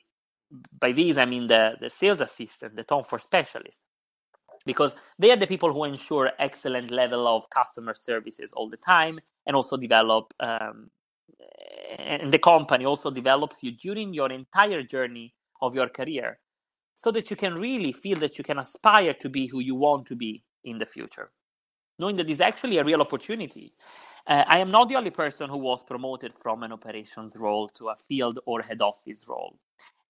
by 0.80 0.92
these, 0.92 1.18
I 1.18 1.26
mean 1.26 1.46
the 1.46 1.76
the 1.78 1.90
sales 1.90 2.22
assistant, 2.22 2.76
the 2.76 2.85
Tom 2.85 3.04
Ford 3.04 3.20
specialist, 3.20 3.83
because 4.66 4.94
they 5.18 5.31
are 5.31 5.37
the 5.37 5.46
people 5.46 5.72
who 5.72 5.85
ensure 5.85 6.31
excellent 6.38 6.90
level 6.90 7.27
of 7.29 7.48
customer 7.50 7.94
services 7.94 8.53
all 8.53 8.68
the 8.68 8.77
time 8.79 9.20
and 9.46 9.57
also 9.57 9.77
develop 9.77 10.33
um, 10.40 10.90
and 11.98 12.33
the 12.33 12.38
company 12.38 12.85
also 12.85 13.11
develops 13.11 13.62
you 13.62 13.72
during 13.72 14.12
your 14.12 14.31
entire 14.31 14.83
journey 14.83 15.35
of 15.61 15.74
your 15.74 15.88
career 15.88 16.38
so 16.96 17.11
that 17.11 17.31
you 17.31 17.37
can 17.37 17.55
really 17.55 17.92
feel 17.92 18.18
that 18.18 18.38
you 18.38 18.44
can 18.44 18.59
aspire 18.59 19.14
to 19.14 19.29
be 19.29 19.46
who 19.46 19.61
you 19.61 19.74
want 19.74 20.07
to 20.07 20.16
be 20.16 20.44
in 20.64 20.79
the 20.79 20.87
future. 20.87 21.31
Knowing 21.98 22.16
that 22.16 22.27
this 22.27 22.37
is 22.37 22.40
actually 22.40 22.79
a 22.79 22.85
real 22.85 23.00
opportunity. 23.00 23.74
Uh, 24.27 24.42
i 24.46 24.59
am 24.59 24.70
not 24.70 24.88
the 24.88 24.96
only 24.96 25.11
person 25.11 25.50
who 25.50 25.59
was 25.59 25.83
promoted 25.83 26.33
from 26.33 26.62
an 26.62 26.72
operations 26.72 27.37
role 27.37 27.68
to 27.68 27.90
a 27.90 27.96
field 27.96 28.38
or 28.46 28.62
head 28.62 28.81
office 28.81 29.27
role 29.29 29.59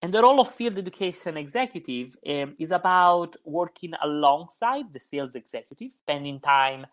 and 0.04 0.12
the 0.12 0.20
role 0.20 0.38
of 0.38 0.54
field 0.54 0.76
education 0.76 1.38
executive 1.38 2.14
um, 2.28 2.54
is 2.58 2.72
about 2.72 3.36
working 3.42 3.92
alongside 4.02 4.92
the 4.92 5.00
sales 5.00 5.34
executive, 5.34 5.94
spending 5.94 6.40
time 6.40 6.84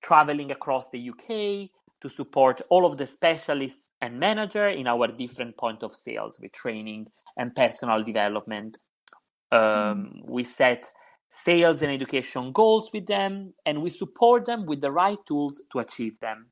traveling 0.00 0.50
across 0.50 0.88
the 0.88 1.10
UK 1.10 1.68
to 2.00 2.08
support 2.08 2.62
all 2.70 2.86
of 2.86 2.96
the 2.96 3.06
specialists 3.06 3.88
and 4.00 4.18
manager 4.18 4.66
in 4.66 4.86
our 4.86 5.08
different 5.08 5.58
point 5.58 5.82
of 5.82 5.94
sales 5.94 6.38
with 6.40 6.52
training 6.52 7.08
and 7.36 7.54
personal 7.54 8.02
development. 8.02 8.78
Um, 9.52 9.60
mm. 9.60 10.30
We 10.30 10.44
set 10.44 10.90
sales 11.28 11.82
and 11.82 11.92
education 11.92 12.52
goals 12.52 12.88
with 12.94 13.04
them, 13.04 13.52
and 13.66 13.82
we 13.82 13.90
support 13.90 14.46
them 14.46 14.64
with 14.64 14.80
the 14.80 14.90
right 14.90 15.18
tools 15.28 15.60
to 15.72 15.80
achieve 15.80 16.18
them. 16.20 16.46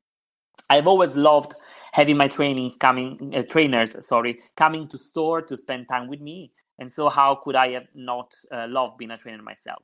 I've 0.69 0.87
always 0.87 1.15
loved 1.15 1.55
having 1.93 2.17
my 2.17 2.27
trainings 2.27 2.75
coming, 2.75 3.33
uh, 3.35 3.43
trainers, 3.43 4.05
sorry, 4.05 4.37
coming 4.55 4.87
to 4.89 4.97
store 4.97 5.41
to 5.41 5.55
spend 5.55 5.87
time 5.87 6.07
with 6.07 6.21
me. 6.21 6.51
And 6.79 6.91
so, 6.91 7.09
how 7.09 7.39
could 7.43 7.55
I 7.55 7.69
have 7.71 7.87
not 7.95 8.33
uh, 8.51 8.67
loved 8.69 8.97
being 8.97 9.11
a 9.11 9.17
trainer 9.17 9.41
myself? 9.41 9.83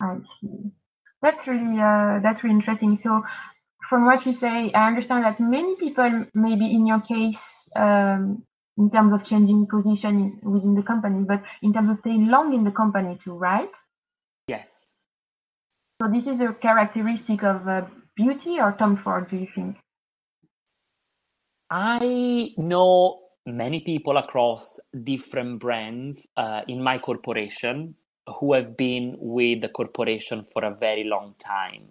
I 0.00 0.16
see. 0.40 0.70
That's 1.22 1.46
really 1.46 1.78
uh, 1.78 2.20
that's 2.22 2.42
really 2.42 2.56
interesting. 2.56 2.98
So, 3.02 3.22
from 3.88 4.06
what 4.06 4.24
you 4.24 4.32
say, 4.32 4.72
I 4.72 4.88
understand 4.88 5.24
that 5.24 5.38
many 5.38 5.76
people, 5.76 6.26
maybe 6.34 6.72
in 6.72 6.86
your 6.86 7.00
case, 7.00 7.68
um, 7.76 8.42
in 8.78 8.90
terms 8.90 9.12
of 9.12 9.24
changing 9.24 9.66
position 9.66 10.38
within 10.42 10.74
the 10.74 10.82
company, 10.82 11.24
but 11.26 11.42
in 11.62 11.72
terms 11.72 11.90
of 11.90 11.98
staying 11.98 12.28
long 12.28 12.54
in 12.54 12.64
the 12.64 12.70
company 12.70 13.18
too, 13.22 13.34
right? 13.34 13.70
Yes. 14.48 14.92
So 16.00 16.08
this 16.08 16.26
is 16.26 16.40
a 16.40 16.52
characteristic 16.52 17.42
of 17.42 17.66
uh, 17.66 17.82
beauty 18.16 18.58
or 18.58 18.74
Tom 18.78 19.00
Ford, 19.04 19.30
do 19.30 19.36
you 19.36 19.48
think? 19.54 19.76
I 21.70 22.54
know 22.56 23.20
many 23.44 23.80
people 23.80 24.16
across 24.16 24.80
different 25.04 25.60
brands 25.60 26.26
uh, 26.36 26.62
in 26.68 26.82
my 26.82 26.98
corporation 26.98 27.94
who 28.38 28.54
have 28.54 28.76
been 28.76 29.16
with 29.18 29.60
the 29.60 29.68
corporation 29.68 30.44
for 30.52 30.64
a 30.64 30.74
very 30.74 31.04
long 31.04 31.34
time. 31.38 31.88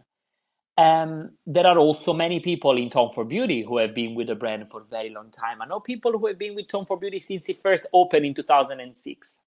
Um, 0.77 1.31
there 1.45 1.65
are 1.65 1.77
also 1.77 2.13
many 2.13 2.41
people 2.41 2.77
in 2.77 2.89
Tom 2.89 3.09
Ford 3.11 3.29
Beauty 3.29 3.63
who 3.63 3.77
have 3.77 3.95
been 3.95 4.13
with 4.13 4.27
the 4.27 4.35
brand 4.35 4.69
for 4.69 4.81
a 4.81 4.85
very 4.85 5.09
long 5.09 5.31
time. 5.31 5.61
I 5.61 5.65
know 5.65 5.79
people 5.79 6.11
who 6.11 6.27
have 6.27 6.37
been 6.37 6.55
with 6.55 6.67
Tom 6.67 6.85
Ford 6.85 6.99
Beauty 6.99 7.21
since 7.21 7.47
it 7.47 7.61
first 7.61 7.85
opened 7.93 8.25
in 8.25 8.33
2006. 8.33 9.37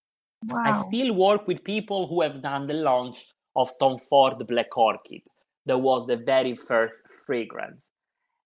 Wow. 0.48 0.62
I 0.64 0.88
still 0.88 1.12
work 1.14 1.46
with 1.46 1.62
people 1.64 2.06
who 2.06 2.22
have 2.22 2.40
done 2.40 2.66
the 2.66 2.74
launch 2.74 3.26
of 3.56 3.70
Tom 3.78 3.98
Ford 3.98 4.46
Black 4.46 4.74
Orchid. 4.76 5.22
That 5.68 5.78
was 5.78 6.06
the 6.06 6.16
very 6.16 6.54
first 6.56 6.96
fragrance. 7.26 7.84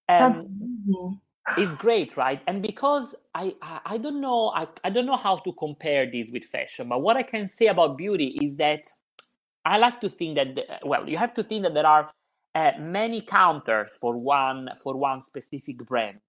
Um, 0.08 0.34
it's 1.56 1.74
great, 1.76 2.16
right? 2.16 2.40
And 2.46 2.62
because 2.62 3.14
I, 3.34 3.54
I, 3.62 3.80
I 3.94 3.98
don't 3.98 4.20
know, 4.20 4.52
I, 4.54 4.66
I 4.84 4.90
don't 4.90 5.06
know 5.06 5.16
how 5.16 5.36
to 5.38 5.52
compare 5.58 6.10
this 6.10 6.30
with 6.30 6.44
fashion, 6.44 6.88
but 6.88 7.00
what 7.00 7.16
I 7.16 7.22
can 7.22 7.48
say 7.48 7.66
about 7.66 7.96
beauty 7.96 8.38
is 8.42 8.56
that 8.56 8.84
I 9.64 9.78
like 9.78 10.00
to 10.00 10.08
think 10.08 10.36
that, 10.36 10.54
the, 10.56 10.64
well, 10.84 11.08
you 11.08 11.18
have 11.18 11.34
to 11.34 11.42
think 11.42 11.62
that 11.64 11.74
there 11.74 11.86
are 11.86 12.10
uh, 12.54 12.72
many 12.78 13.20
counters 13.20 13.96
for 14.00 14.16
one 14.16 14.68
for 14.82 14.96
one 14.96 15.20
specific 15.22 15.78
brand. 15.78 16.20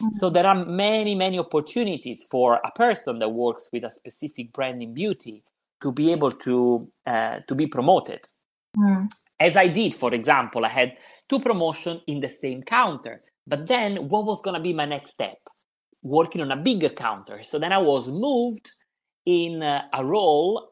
Mm-hmm. 0.00 0.14
So 0.14 0.30
there 0.30 0.46
are 0.46 0.64
many 0.64 1.14
many 1.14 1.38
opportunities 1.38 2.24
for 2.30 2.60
a 2.64 2.70
person 2.72 3.18
that 3.20 3.28
works 3.28 3.68
with 3.72 3.84
a 3.84 3.90
specific 3.90 4.52
brand 4.52 4.82
in 4.82 4.94
beauty 4.94 5.44
to 5.82 5.92
be 5.92 6.10
able 6.12 6.32
to 6.32 6.88
uh, 7.06 7.36
to 7.46 7.54
be 7.54 7.66
promoted. 7.66 8.22
Mm. 8.76 9.08
As 9.42 9.56
I 9.56 9.66
did, 9.66 9.92
for 9.92 10.14
example, 10.14 10.64
I 10.64 10.68
had 10.68 10.96
two 11.28 11.40
promotions 11.40 12.02
in 12.06 12.20
the 12.20 12.28
same 12.28 12.62
counter. 12.62 13.22
But 13.44 13.66
then, 13.66 14.08
what 14.08 14.24
was 14.24 14.40
going 14.40 14.54
to 14.54 14.62
be 14.62 14.72
my 14.72 14.84
next 14.84 15.12
step? 15.12 15.38
Working 16.02 16.42
on 16.42 16.52
a 16.52 16.56
bigger 16.56 16.90
counter. 16.90 17.42
So 17.42 17.58
then 17.58 17.72
I 17.72 17.78
was 17.78 18.08
moved 18.08 18.70
in 19.26 19.60
a, 19.62 19.88
a 19.92 20.04
role, 20.04 20.68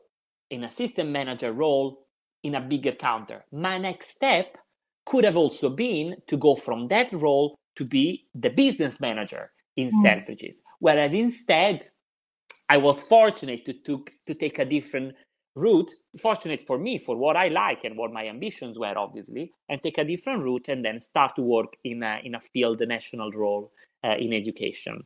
in 0.51 0.63
a 0.63 0.71
system 0.71 1.11
manager 1.11 1.53
role, 1.53 2.07
in 2.45 2.55
a 2.55 2.61
bigger 2.61 2.93
counter. 2.93 3.45
My 3.51 3.77
next 3.77 4.11
step 4.11 4.57
could 5.05 5.25
have 5.25 5.37
also 5.37 5.69
been 5.69 6.17
to 6.29 6.37
go 6.37 6.55
from 6.55 6.87
that 6.89 7.13
role 7.13 7.59
to 7.75 7.85
be 7.85 8.29
the 8.35 8.51
business 8.51 9.01
manager 9.01 9.51
in 9.77 9.91
mm. 9.91 10.05
Selfridges. 10.05 10.55
Whereas 10.79 11.13
instead, 11.13 11.83
I 12.69 12.77
was 12.77 13.03
fortunate 13.03 13.65
to, 13.65 13.73
to, 13.73 14.05
to 14.27 14.35
take 14.35 14.61
a 14.61 14.65
different 14.65 15.15
route, 15.55 15.91
fortunate 16.21 16.67
for 16.67 16.79
me, 16.79 16.99
for 16.99 17.17
what 17.17 17.37
I 17.37 17.49
like 17.49 17.85
and 17.85 17.97
what 17.97 18.13
my 18.13 18.27
ambitions 18.29 18.79
were, 18.79 18.97
obviously, 18.97 19.53
and 19.69 19.83
take 19.83 19.99
a 19.99 20.05
different 20.05 20.43
route 20.43 20.69
and 20.69 20.85
then 20.85 21.01
start 21.01 21.37
to 21.37 21.43
work 21.43 21.77
in 21.85 22.03
a, 22.03 22.21
in 22.25 22.35
a 22.35 22.41
field, 22.41 22.81
a 22.83 22.87
national 22.87 23.33
role 23.33 23.73
uh, 24.05 24.15
in 24.19 24.33
education. 24.33 25.03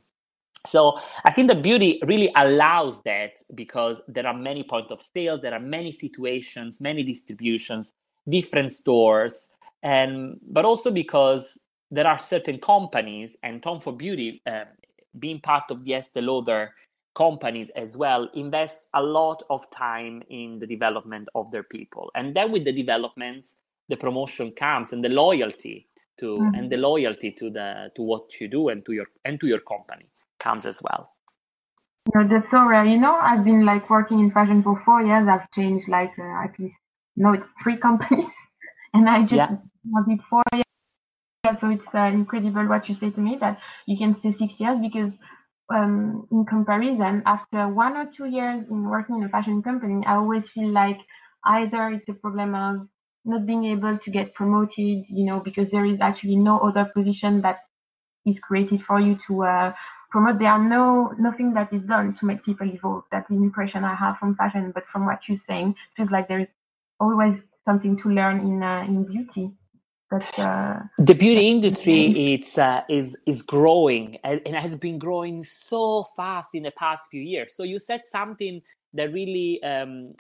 So 0.67 0.99
I 1.25 1.31
think 1.31 1.49
the 1.49 1.55
beauty 1.55 2.01
really 2.07 2.33
allows 2.37 3.03
that 3.05 3.33
because 3.55 4.01
there 4.09 4.27
are 4.27 4.35
many 4.35 4.63
point 4.63 4.91
of 4.91 5.03
sale, 5.03 5.39
there 5.39 5.53
are 5.53 5.61
many 5.61 5.93
situations, 5.93 6.81
many 6.81 7.03
distributions, 7.03 7.93
different 8.29 8.73
stores, 8.73 9.49
and 9.83 10.41
but 10.49 10.65
also 10.65 10.91
because 10.91 11.61
there 11.91 12.07
are 12.07 12.19
certain 12.19 12.59
companies 12.59 13.37
and 13.43 13.63
Tom 13.63 13.81
Ford 13.81 13.99
Beauty 13.99 14.41
uh, 14.47 14.65
being 15.19 15.39
part 15.41 15.65
of 15.71 15.85
the 15.85 15.95
Estee 15.95 16.23
Lauder 16.23 16.73
companies 17.15 17.71
as 17.77 17.97
well 17.97 18.29
invest 18.35 18.89
a 18.95 19.03
lot 19.03 19.43
of 19.49 19.71
time 19.71 20.23
in 20.31 20.59
the 20.59 20.67
development 20.67 21.29
of 21.35 21.51
their 21.53 21.63
people. 21.63 22.11
And 22.15 22.35
then 22.35 22.51
with 22.53 22.65
the 22.65 22.73
developments 22.73 23.53
the 23.89 23.97
promotion 23.97 24.53
comes 24.53 24.93
and 24.93 25.05
the 25.05 25.09
loyalty 25.09 25.89
to 26.19 26.39
mm-hmm. 26.39 26.55
and 26.55 26.71
the 26.71 26.77
loyalty 26.77 27.31
to 27.33 27.51
the 27.51 27.91
to 27.97 28.03
what 28.03 28.41
you 28.41 28.49
do 28.49 28.69
and 28.69 28.85
to 28.87 28.93
your 28.93 29.07
and 29.25 29.41
to 29.41 29.47
your 29.47 29.61
company 29.61 30.09
comes 30.41 30.67
as 30.67 30.81
well. 30.83 31.11
You 32.13 32.23
know, 32.23 32.29
that's 32.29 32.51
so 32.51 32.67
rare. 32.67 32.85
You 32.85 32.99
know 32.99 33.15
i've 33.15 33.45
been 33.45 33.65
like 33.65 33.89
working 33.91 34.21
in 34.21 34.31
fashion 34.31 34.63
for 34.63 34.81
four 34.85 35.03
years. 35.03 35.29
I've 35.29 35.51
changed 35.53 35.89
like 35.89 36.13
uh, 36.19 36.45
at 36.45 36.59
least 36.59 36.77
no 37.17 37.33
it's 37.33 37.47
three 37.63 37.77
companies. 37.89 38.27
And 38.93 39.09
i 39.09 39.23
just 39.23 39.33
yeah. 39.35 39.57
did 40.09 40.21
four 40.31 40.43
years. 40.53 40.65
So 41.61 41.69
it's 41.69 41.95
uh, 41.95 42.11
incredible 42.21 42.67
what 42.67 42.89
you 42.89 42.95
say 42.95 43.11
to 43.11 43.21
me 43.21 43.37
that 43.41 43.59
you 43.87 43.99
can 43.99 44.19
stay 44.19 44.33
six 44.33 44.59
years 44.59 44.79
because 44.81 45.13
um, 45.71 46.27
in 46.31 46.45
comparison, 46.47 47.23
after 47.27 47.69
one 47.69 47.97
or 47.97 48.07
two 48.17 48.27
years 48.27 48.65
in 48.71 48.85
working 48.89 49.17
in 49.19 49.25
a 49.25 49.29
fashion 49.29 49.63
company, 49.63 50.05
I 50.07 50.17
always 50.17 50.45
feel 50.55 50.69
like 50.71 50.99
either 51.45 51.89
it's 51.91 52.09
a 52.09 52.15
problem 52.15 52.55
of 52.55 52.89
not 53.25 53.47
being 53.47 53.65
able 53.65 53.99
to 53.99 54.11
get 54.11 54.35
promoted, 54.35 55.05
you 55.09 55.25
know, 55.25 55.41
because 55.41 55.71
there 55.71 55.85
is 55.87 55.99
actually 56.01 56.37
no 56.37 56.59
other 56.59 56.85
position 56.95 57.41
that 57.43 57.61
is 58.27 58.39
created 58.39 58.83
for 58.83 59.01
you 59.01 59.19
to 59.27 59.45
uh, 59.45 59.75
promote. 60.11 60.39
There 60.39 60.49
are 60.51 60.63
no 60.63 61.15
nothing 61.19 61.55
that 61.55 61.73
is 61.73 61.83
done 61.83 62.15
to 62.17 62.27
make 62.27 62.45
people 62.45 62.67
evolve. 62.69 63.05
That's 63.11 63.29
the 63.29 63.37
impression 63.37 63.85
I 63.85 63.95
have 63.95 64.19
from 64.19 64.37
fashion. 64.37 64.73
But 64.75 64.85
from 64.93 65.07
what 65.07 65.21
you're 65.29 65.41
saying, 65.49 65.71
it 65.71 65.97
feels 65.97 66.11
like 66.11 66.29
there 66.29 66.41
is 66.41 66.49
always 67.01 67.43
something 67.65 67.97
to 67.99 68.09
learn 68.11 68.41
in 68.41 68.63
uh, 68.63 68.85
in 68.89 69.05
beauty. 69.05 69.53
But, 70.11 70.39
uh, 70.39 70.81
the 70.99 71.15
beauty 71.15 71.49
industry 71.49 72.35
it's 72.35 72.59
uh, 72.59 72.83
is 72.89 73.17
is 73.27 73.43
growing 73.43 74.17
and, 74.23 74.47
has 74.55 74.77
been 74.77 74.99
growing 74.99 75.43
so 75.45 76.05
fast 76.17 76.51
in 76.55 76.63
the 76.63 76.71
past 76.73 77.09
few 77.11 77.23
years. 77.23 77.55
So 77.55 77.63
you 77.63 77.79
said 77.79 78.03
something 78.07 78.63
that 78.93 79.13
really 79.13 79.63
um, 79.63 80.15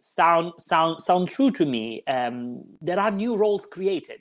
sound 0.00 0.52
sound 0.58 1.00
sound 1.00 1.28
true 1.28 1.50
to 1.52 1.64
me. 1.64 2.02
Um, 2.06 2.64
there 2.80 2.98
are 3.00 3.10
new 3.10 3.36
roles 3.36 3.66
created. 3.66 4.20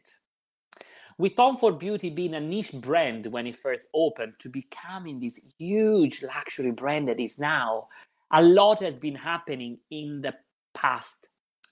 With 1.18 1.36
Tom 1.36 1.58
Ford 1.58 1.80
Beauty 1.80 2.12
being 2.12 2.36
a 2.36 2.40
niche 2.40 2.74
brand 2.74 3.26
when 3.26 3.48
it 3.48 3.56
first 3.56 3.86
opened 3.94 4.34
to 4.40 4.50
becoming 4.50 5.20
this 5.20 5.40
huge 5.58 6.22
luxury 6.22 6.72
brand 6.72 7.08
that 7.08 7.20
is 7.20 7.40
now, 7.40 7.88
a 8.32 8.44
lot 8.44 8.82
has 8.82 8.96
been 8.96 9.16
happening 9.16 9.80
in 9.90 10.22
the 10.22 10.36
past 10.76 11.17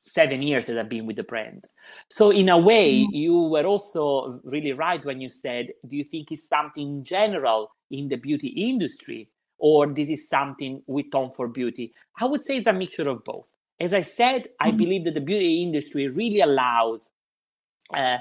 seven 0.05 0.41
years 0.41 0.67
that 0.67 0.77
I've 0.77 0.89
been 0.89 1.05
with 1.05 1.15
the 1.15 1.23
brand. 1.23 1.65
So 2.09 2.31
in 2.31 2.49
a 2.49 2.57
way, 2.57 3.01
mm-hmm. 3.01 3.15
you 3.15 3.39
were 3.39 3.65
also 3.65 4.39
really 4.43 4.73
right 4.73 5.03
when 5.03 5.19
you 5.19 5.29
said, 5.29 5.69
do 5.87 5.97
you 5.97 6.03
think 6.03 6.31
it's 6.31 6.47
something 6.47 7.03
general 7.03 7.71
in 7.91 8.07
the 8.07 8.15
beauty 8.17 8.47
industry 8.47 9.29
or 9.57 9.87
this 9.87 10.09
is 10.09 10.29
something 10.29 10.81
with 10.87 11.11
Tom 11.11 11.31
Ford 11.31 11.53
Beauty? 11.53 11.93
I 12.19 12.25
would 12.25 12.45
say 12.45 12.57
it's 12.57 12.67
a 12.67 12.73
mixture 12.73 13.09
of 13.09 13.23
both. 13.23 13.47
As 13.79 13.93
I 13.93 14.01
said, 14.01 14.43
mm-hmm. 14.43 14.67
I 14.67 14.71
believe 14.71 15.05
that 15.05 15.15
the 15.15 15.21
beauty 15.21 15.63
industry 15.63 16.07
really 16.07 16.41
allows 16.41 17.09
uh, 17.93 18.17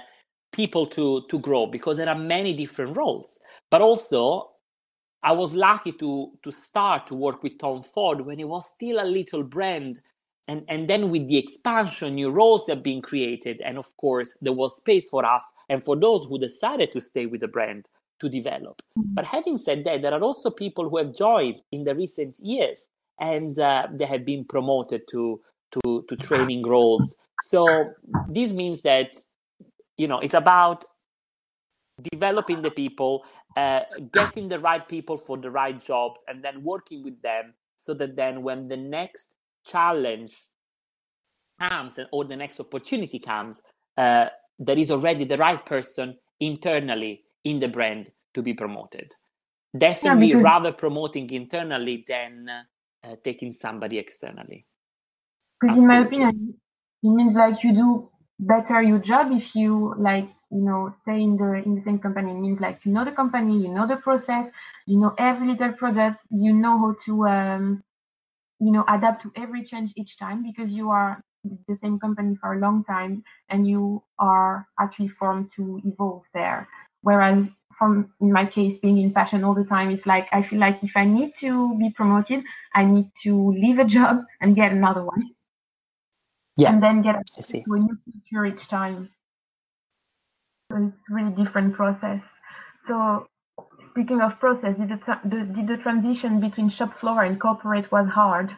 people 0.53 0.87
to, 0.87 1.25
to 1.29 1.39
grow 1.39 1.67
because 1.67 1.99
there 1.99 2.09
are 2.09 2.19
many 2.19 2.55
different 2.55 2.97
roles. 2.97 3.39
But 3.71 3.83
also, 3.83 4.51
I 5.23 5.33
was 5.33 5.53
lucky 5.53 5.93
to, 5.93 6.33
to 6.43 6.51
start 6.51 7.07
to 7.09 7.15
work 7.15 7.43
with 7.43 7.59
Tom 7.59 7.83
Ford 7.83 8.21
when 8.23 8.41
it 8.41 8.49
was 8.49 8.69
still 8.69 9.03
a 9.03 9.07
little 9.07 9.43
brand 9.43 10.01
and 10.49 10.65
and 10.69 10.89
then 10.89 11.11
with 11.11 11.29
the 11.29 11.37
expansion 11.37 12.15
new 12.15 12.31
roles 12.31 12.67
have 12.69 12.83
been 12.83 13.03
created. 13.03 13.61
And 13.63 13.79
of 13.79 13.95
course 13.97 14.37
there 14.41 14.53
was 14.53 14.77
space 14.77 15.09
for 15.09 15.25
us 15.25 15.43
and 15.69 15.85
for 15.85 15.97
those 15.97 16.27
who 16.27 16.39
decided 16.39 16.93
to 16.93 17.01
stay 17.01 17.27
with 17.27 17.41
the 17.41 17.49
brand 17.49 17.89
to 18.21 18.29
develop. 18.29 18.81
Mm-hmm. 18.99 19.15
but 19.15 19.25
having 19.25 19.59
said 19.59 19.85
that 19.85 20.03
there 20.03 20.13
are 20.13 20.23
also 20.23 20.51
people 20.51 20.89
who 20.89 20.99
have 20.99 21.17
joined 21.17 21.57
in 21.73 21.85
the 21.85 21.95
recent 21.95 22.39
years 22.39 22.89
and 23.21 23.59
uh, 23.59 23.89
they 23.93 24.07
have 24.07 24.25
been 24.25 24.45
promoted 24.45 25.03
to 25.11 25.41
to 25.73 26.05
to 26.09 26.17
training 26.17 26.67
roles. 26.67 27.17
So 27.43 27.91
this 28.29 28.53
means 28.53 28.83
that 28.83 29.17
you 29.97 30.09
know 30.09 30.21
it's 30.21 30.35
about 30.35 30.85
developing 32.13 32.63
the 32.63 32.71
people 32.71 33.25
uh, 33.57 33.81
getting 34.13 34.49
the 34.49 34.59
right 34.59 34.87
people 34.89 35.17
for 35.17 35.37
the 35.37 35.51
right 35.51 35.83
jobs 35.85 36.23
and 36.27 36.43
then 36.43 36.63
working 36.63 37.05
with 37.05 37.21
them 37.23 37.55
so 37.77 37.95
that 37.95 38.17
then 38.17 38.43
when 38.43 38.69
the 38.69 38.77
next 38.77 39.35
challenge 39.65 40.35
comes 41.61 41.99
and 41.99 42.09
or 42.13 42.25
the 42.25 42.37
next 42.37 42.61
opportunity 42.61 43.19
comes, 43.19 43.61
uh, 43.97 44.27
there 44.59 44.79
is 44.79 44.91
already 44.91 45.25
the 45.25 45.37
right 45.37 45.65
person 45.65 46.17
internally 46.41 47.25
in 47.45 47.61
the 47.61 47.69
brand 47.69 48.11
to 48.35 48.43
be 48.43 48.55
promoted. 48.55 49.13
Definitely 49.77 50.29
yeah, 50.29 50.35
because... 50.35 50.45
rather 50.45 50.73
promoting 50.73 51.31
internally 51.31 52.05
than 52.07 52.49
uh, 52.49 53.17
taking 53.25 53.53
somebody 53.53 53.99
externally. 53.99 54.67
Because 55.61 55.79
in 55.79 55.87
my 55.87 55.99
opinion, 55.99 56.55
it 57.03 57.09
means 57.09 57.35
like 57.35 57.63
you 57.63 57.73
do 57.73 58.11
better 58.41 58.83
your 58.83 58.99
job 58.99 59.29
if 59.31 59.55
you 59.55 59.95
like 59.99 60.29
you 60.51 60.61
know 60.61 60.93
stay 61.03 61.21
in 61.21 61.37
the 61.37 61.63
in 61.65 61.77
the 61.77 61.83
same 61.85 61.99
company 61.99 62.33
it 62.33 62.41
means 62.41 62.61
like 62.61 62.81
you 62.85 62.93
know 62.93 63.05
the 63.05 63.13
company 63.13 63.63
you 63.63 63.69
know 63.69 63.87
the 63.87 63.97
process 63.97 64.49
you 64.87 64.99
know 64.99 65.15
every 65.19 65.49
little 65.49 65.73
product 65.73 66.19
you 66.31 66.53
know 66.53 66.79
how 66.79 66.97
to 67.05 67.27
um 67.29 67.83
you 68.61 68.71
know 68.73 68.85
adapt 68.89 69.23
to 69.23 69.33
every 69.37 69.65
change 69.65 69.93
each 69.97 70.19
time 70.19 70.43
because 70.43 70.71
you 70.71 70.91
are 70.91 71.23
the 71.69 71.77
same 71.83 71.99
company 71.99 72.37
for 72.41 72.55
a 72.55 72.59
long 72.59 72.85
time 72.85 73.23
and 73.51 73.69
you 73.69 74.03
are 74.19 74.67
actually 74.81 75.09
formed 75.09 75.51
to 75.57 75.81
evolve 75.85 76.23
there. 76.33 76.69
Whereas 77.03 77.45
from 77.79 78.13
in 78.21 78.33
my 78.33 78.47
case 78.47 78.79
being 78.81 78.99
in 78.99 79.13
fashion 79.13 79.45
all 79.45 79.55
the 79.55 79.65
time 79.65 79.91
it's 79.91 80.07
like 80.07 80.29
i 80.33 80.43
feel 80.49 80.59
like 80.61 80.79
if 80.83 80.93
i 80.95 81.05
need 81.05 81.33
to 81.41 81.77
be 81.79 81.91
promoted 81.91 82.43
i 82.75 82.85
need 82.85 83.11
to 83.23 83.51
leave 83.53 83.79
a 83.79 83.85
job 83.85 84.19
and 84.41 84.55
get 84.55 84.73
another 84.73 85.03
one. 85.03 85.31
Yeah 86.57 86.71
and 86.71 86.83
then 86.83 87.03
get 87.03 87.17
to 87.37 87.73
a 87.75 87.79
new 87.79 87.99
future 88.05 88.47
each 88.47 88.69
time. 88.69 89.11
So 90.71 90.79
it's 90.79 91.11
really 91.11 91.33
different 91.33 91.75
process. 91.75 92.21
So 92.87 93.27
speaking 93.95 94.21
of 94.21 94.41
process, 94.41 94.77
did 94.77 94.89
the, 94.89 95.19
the, 95.25 95.45
did 95.55 95.69
the 95.69 95.77
transition 95.77 96.41
between 96.41 96.69
shop 96.69 96.99
floor 96.99 97.23
and 97.23 97.41
corporate 97.41 97.91
was 97.93 98.09
hard? 98.09 98.51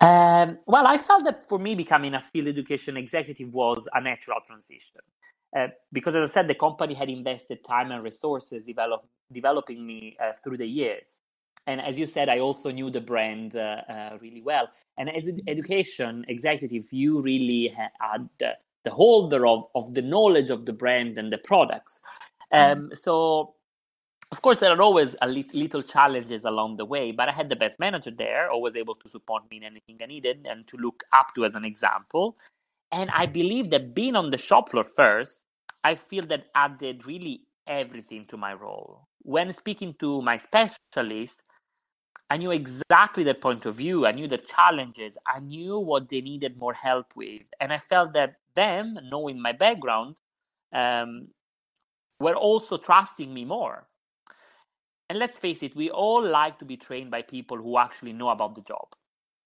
Um, 0.00 0.58
well, 0.64 0.86
I 0.86 0.96
felt 0.96 1.24
that 1.24 1.48
for 1.48 1.58
me, 1.58 1.74
becoming 1.74 2.14
a 2.14 2.20
field 2.20 2.46
education 2.46 2.96
executive 2.96 3.52
was 3.52 3.88
a 3.92 4.00
natural 4.00 4.38
transition. 4.46 5.00
Uh, 5.56 5.66
because, 5.92 6.14
as 6.14 6.30
I 6.30 6.32
said, 6.32 6.48
the 6.48 6.54
company 6.54 6.94
had 6.94 7.10
invested 7.10 7.64
time 7.64 7.90
and 7.90 8.04
resources 8.04 8.64
develop, 8.64 9.04
developing 9.32 9.84
me 9.84 10.16
uh, 10.22 10.32
through 10.42 10.58
the 10.58 10.66
years. 10.66 11.20
And 11.66 11.80
as 11.80 11.98
you 11.98 12.06
said, 12.06 12.28
I 12.28 12.38
also 12.38 12.70
knew 12.70 12.90
the 12.90 13.00
brand 13.00 13.56
uh, 13.56 13.82
uh 13.88 14.18
really 14.20 14.40
well. 14.40 14.68
And 14.98 15.10
as 15.10 15.26
an 15.26 15.40
education 15.48 16.24
executive, 16.28 16.84
you 16.92 17.20
really 17.20 17.74
had 17.98 18.28
the 18.38 18.90
holder 18.90 19.46
of, 19.46 19.64
of 19.74 19.94
the 19.94 20.02
knowledge 20.02 20.50
of 20.50 20.64
the 20.64 20.72
brand 20.72 21.18
and 21.18 21.32
the 21.32 21.38
products. 21.38 22.00
Mm-hmm. 22.52 22.84
Um, 22.84 22.90
so 22.94 23.54
of 24.32 24.42
course, 24.42 24.60
there 24.60 24.70
are 24.70 24.82
always 24.82 25.16
a 25.22 25.28
li- 25.28 25.50
little 25.52 25.82
challenges 25.82 26.44
along 26.44 26.76
the 26.76 26.84
way, 26.84 27.10
but 27.10 27.28
I 27.28 27.32
had 27.32 27.48
the 27.48 27.56
best 27.56 27.80
manager 27.80 28.12
there, 28.12 28.50
always 28.50 28.76
able 28.76 28.94
to 28.96 29.08
support 29.08 29.42
me 29.50 29.56
in 29.56 29.64
anything 29.64 29.98
I 30.00 30.06
needed 30.06 30.46
and 30.48 30.66
to 30.68 30.76
look 30.76 31.02
up 31.12 31.34
to 31.34 31.44
as 31.44 31.56
an 31.56 31.64
example. 31.64 32.36
And 32.92 33.10
I 33.10 33.26
believe 33.26 33.70
that 33.70 33.94
being 33.94 34.14
on 34.14 34.30
the 34.30 34.38
shop 34.38 34.70
floor 34.70 34.84
first, 34.84 35.42
I 35.82 35.96
feel 35.96 36.24
that 36.26 36.46
added 36.54 37.06
really 37.06 37.42
everything 37.66 38.24
to 38.26 38.36
my 38.36 38.54
role. 38.54 39.08
When 39.22 39.52
speaking 39.52 39.94
to 40.00 40.22
my 40.22 40.36
specialist, 40.36 41.42
I 42.28 42.36
knew 42.36 42.52
exactly 42.52 43.24
their 43.24 43.34
point 43.34 43.66
of 43.66 43.76
view. 43.76 44.06
I 44.06 44.12
knew 44.12 44.28
their 44.28 44.38
challenges. 44.38 45.18
I 45.26 45.40
knew 45.40 45.78
what 45.78 46.08
they 46.08 46.20
needed 46.20 46.56
more 46.56 46.74
help 46.74 47.16
with. 47.16 47.42
And 47.60 47.72
I 47.72 47.78
felt 47.78 48.12
that 48.12 48.36
them, 48.54 48.96
knowing 49.10 49.40
my 49.42 49.52
background, 49.52 50.14
um, 50.72 51.28
were 52.20 52.36
also 52.36 52.76
trusting 52.76 53.34
me 53.34 53.44
more 53.44 53.88
and 55.10 55.18
let's 55.18 55.40
face 55.40 55.64
it, 55.64 55.74
we 55.74 55.90
all 55.90 56.24
like 56.24 56.60
to 56.60 56.64
be 56.64 56.76
trained 56.76 57.10
by 57.10 57.22
people 57.22 57.56
who 57.56 57.76
actually 57.78 58.12
know 58.12 58.28
about 58.28 58.54
the 58.54 58.62
job. 58.62 58.86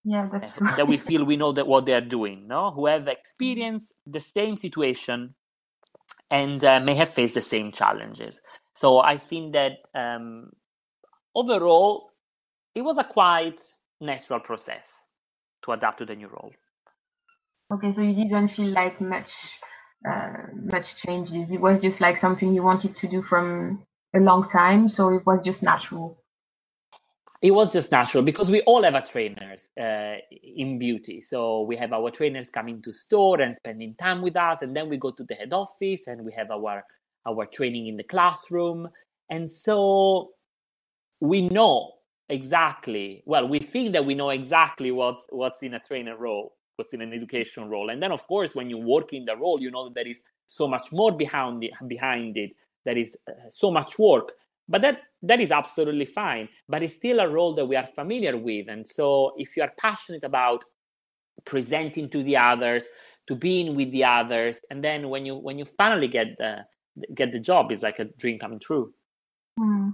Yeah, 0.04 0.28
that's 0.30 0.52
true. 0.58 0.68
that 0.76 0.86
we 0.86 0.98
feel 0.98 1.24
we 1.24 1.38
know 1.38 1.52
that 1.52 1.66
what 1.66 1.86
they're 1.86 2.02
doing, 2.02 2.46
no? 2.46 2.70
Who 2.70 2.84
have 2.86 3.08
experienced 3.08 3.94
the 4.06 4.20
same 4.20 4.58
situation 4.58 5.34
and 6.30 6.62
uh, 6.62 6.80
may 6.80 6.94
have 6.96 7.08
faced 7.08 7.32
the 7.34 7.40
same 7.40 7.72
challenges. 7.72 8.42
So 8.74 8.98
I 8.98 9.16
think 9.16 9.54
that 9.54 9.78
um, 9.94 10.50
overall, 11.34 12.10
it 12.74 12.82
was 12.82 12.98
a 12.98 13.04
quite 13.04 13.62
natural 14.02 14.40
process 14.40 14.86
to 15.64 15.72
adapt 15.72 15.98
to 16.00 16.04
the 16.04 16.14
new 16.14 16.28
role. 16.28 16.52
Okay, 17.72 17.94
so 17.94 18.02
you 18.02 18.14
didn't 18.14 18.50
feel 18.50 18.68
like 18.68 19.00
much 19.00 19.32
uh, 20.06 20.32
much 20.72 20.96
changes. 20.96 21.48
It 21.50 21.60
was 21.60 21.80
just 21.80 22.02
like 22.02 22.20
something 22.20 22.52
you 22.52 22.62
wanted 22.62 22.96
to 22.98 23.08
do 23.08 23.22
from 23.22 23.82
a 24.14 24.20
long 24.20 24.48
time, 24.50 24.88
so 24.88 25.08
it 25.08 25.24
was 25.26 25.40
just 25.44 25.62
natural. 25.62 26.18
It 27.42 27.50
was 27.50 27.72
just 27.72 27.92
natural 27.92 28.22
because 28.24 28.50
we 28.50 28.62
all 28.62 28.82
have 28.84 28.94
a 28.94 29.02
trainers 29.02 29.68
uh, 29.78 30.14
in 30.30 30.78
beauty. 30.78 31.20
So 31.20 31.62
we 31.62 31.76
have 31.76 31.92
our 31.92 32.10
trainers 32.10 32.48
coming 32.48 32.80
to 32.82 32.92
store 32.92 33.40
and 33.42 33.54
spending 33.54 33.94
time 33.96 34.22
with 34.22 34.36
us, 34.36 34.62
and 34.62 34.74
then 34.74 34.88
we 34.88 34.96
go 34.96 35.10
to 35.10 35.24
the 35.24 35.34
head 35.34 35.52
office 35.52 36.06
and 36.06 36.24
we 36.24 36.32
have 36.32 36.50
our 36.50 36.84
our 37.26 37.46
training 37.46 37.86
in 37.88 37.96
the 37.96 38.04
classroom, 38.04 38.88
and 39.30 39.50
so 39.50 40.30
we 41.20 41.48
know 41.48 41.92
exactly. 42.28 43.22
Well, 43.26 43.48
we 43.48 43.58
think 43.58 43.92
that 43.92 44.04
we 44.04 44.14
know 44.14 44.30
exactly 44.30 44.90
what's 44.90 45.26
what's 45.30 45.62
in 45.62 45.74
a 45.74 45.80
trainer 45.80 46.16
role, 46.16 46.54
what's 46.76 46.94
in 46.94 47.02
an 47.02 47.12
education 47.12 47.68
role, 47.68 47.90
and 47.90 48.02
then 48.02 48.12
of 48.12 48.26
course 48.26 48.54
when 48.54 48.70
you 48.70 48.78
work 48.78 49.12
in 49.12 49.24
the 49.24 49.36
role, 49.36 49.60
you 49.60 49.70
know 49.70 49.84
that 49.88 49.94
there 49.94 50.08
is 50.08 50.20
so 50.48 50.68
much 50.68 50.92
more 50.92 51.12
behind 51.12 51.64
it, 51.64 51.72
behind 51.88 52.36
it 52.36 52.52
that 52.84 52.96
is 52.96 53.16
uh, 53.28 53.32
so 53.50 53.70
much 53.70 53.98
work 53.98 54.32
but 54.68 54.82
that 54.82 55.02
that 55.22 55.40
is 55.40 55.50
absolutely 55.50 56.04
fine 56.04 56.48
but 56.68 56.82
it's 56.82 56.94
still 56.94 57.20
a 57.20 57.28
role 57.28 57.54
that 57.54 57.66
we 57.66 57.76
are 57.76 57.86
familiar 57.86 58.36
with 58.36 58.68
and 58.68 58.88
so 58.88 59.32
if 59.36 59.56
you 59.56 59.62
are 59.62 59.72
passionate 59.78 60.24
about 60.24 60.64
presenting 61.44 62.08
to 62.08 62.22
the 62.22 62.36
others 62.36 62.86
to 63.26 63.34
being 63.34 63.74
with 63.74 63.90
the 63.92 64.04
others 64.04 64.60
and 64.70 64.82
then 64.82 65.08
when 65.08 65.26
you 65.26 65.34
when 65.34 65.58
you 65.58 65.64
finally 65.64 66.08
get 66.08 66.36
the 66.38 66.58
get 67.14 67.32
the 67.32 67.40
job 67.40 67.72
it's 67.72 67.82
like 67.82 67.98
a 67.98 68.04
dream 68.04 68.38
coming 68.38 68.58
true 68.58 68.92
mm. 69.58 69.92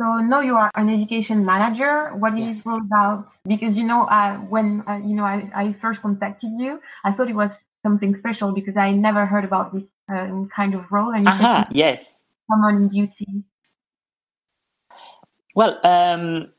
so 0.00 0.18
now 0.18 0.40
you 0.40 0.54
are 0.56 0.70
an 0.74 0.88
education 0.88 1.44
manager 1.44 2.10
what 2.16 2.34
is 2.38 2.58
yes. 2.58 2.66
all 2.66 2.78
about 2.78 3.28
because 3.46 3.76
you 3.76 3.84
know 3.84 4.04
uh, 4.04 4.36
when 4.36 4.84
uh, 4.86 4.98
you 4.98 5.14
know 5.14 5.24
I, 5.24 5.50
I 5.54 5.76
first 5.80 6.02
contacted 6.02 6.50
you 6.58 6.80
i 7.04 7.12
thought 7.12 7.30
it 7.30 7.36
was 7.36 7.50
something 7.82 8.16
special 8.18 8.52
because 8.52 8.76
i 8.76 8.90
never 8.90 9.24
heard 9.26 9.44
about 9.44 9.72
this 9.72 9.84
um, 10.12 10.48
kind 10.54 10.74
of 10.74 10.90
role, 10.90 11.12
and 11.12 11.26
you 11.26 11.34
uh-huh, 11.34 11.64
yes, 11.70 12.22
someone 12.50 12.76
in 12.82 12.88
beauty. 12.88 13.44
Well, 15.54 15.78
um, 15.84 16.52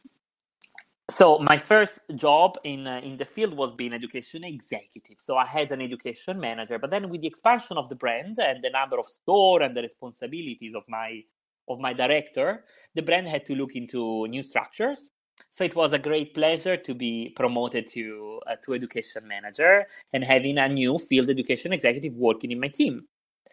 so 1.10 1.38
my 1.40 1.58
first 1.58 2.00
job 2.16 2.58
in 2.64 2.88
uh, 2.88 3.02
in 3.04 3.18
the 3.18 3.26
field 3.26 3.54
was 3.56 3.74
being 3.74 3.94
education 3.94 4.44
executive. 4.44 5.18
So 5.20 5.38
I 5.38 5.46
had 5.46 5.72
an 5.72 5.82
education 5.82 6.40
manager, 6.40 6.80
but 6.80 6.90
then 6.90 7.10
with 7.10 7.22
the 7.22 7.28
expansion 7.28 7.78
of 7.78 7.90
the 7.90 7.96
brand 7.96 8.38
and 8.40 8.64
the 8.64 8.70
number 8.70 8.98
of 9.00 9.06
store 9.06 9.62
and 9.62 9.76
the 9.76 9.82
responsibilities 9.82 10.74
of 10.76 10.84
my 10.88 11.22
of 11.68 11.80
my 11.80 11.94
director, 11.94 12.66
the 12.96 13.02
brand 13.02 13.28
had 13.28 13.46
to 13.46 13.56
look 13.56 13.76
into 13.76 14.28
new 14.28 14.42
structures. 14.42 15.10
So 15.52 15.64
it 15.64 15.76
was 15.76 15.94
a 15.94 16.00
great 16.00 16.34
pleasure 16.34 16.78
to 16.78 16.94
be 16.94 17.34
promoted 17.36 17.88
to 17.88 18.40
uh, 18.48 18.56
to 18.64 18.74
education 18.74 19.28
manager 19.28 19.86
and 20.14 20.24
having 20.24 20.58
a 20.58 20.70
new 20.70 20.98
field 20.98 21.30
education 21.30 21.74
executive 21.74 22.14
working 22.14 22.52
in 22.52 22.60
my 22.60 22.70
team. 22.70 23.08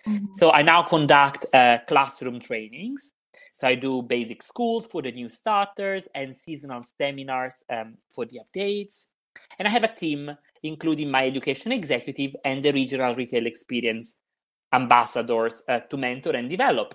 Mm-hmm. 0.06 0.34
So 0.34 0.50
I 0.50 0.62
now 0.62 0.82
conduct 0.82 1.46
uh, 1.52 1.78
classroom 1.86 2.40
trainings. 2.40 3.12
So 3.52 3.68
I 3.68 3.74
do 3.74 4.02
basic 4.02 4.42
schools 4.42 4.86
for 4.86 5.02
the 5.02 5.12
new 5.12 5.28
starters 5.28 6.08
and 6.14 6.34
seasonal 6.34 6.84
seminars 6.98 7.62
um, 7.70 7.98
for 8.14 8.24
the 8.24 8.40
updates. 8.40 9.06
And 9.58 9.68
I 9.68 9.70
have 9.70 9.84
a 9.84 9.94
team, 9.94 10.30
including 10.62 11.10
my 11.10 11.26
education 11.26 11.72
executive 11.72 12.34
and 12.44 12.64
the 12.64 12.72
regional 12.72 13.14
retail 13.14 13.46
experience 13.46 14.14
ambassadors 14.72 15.62
uh, 15.68 15.80
to 15.80 15.96
mentor 15.96 16.36
and 16.36 16.48
develop. 16.48 16.94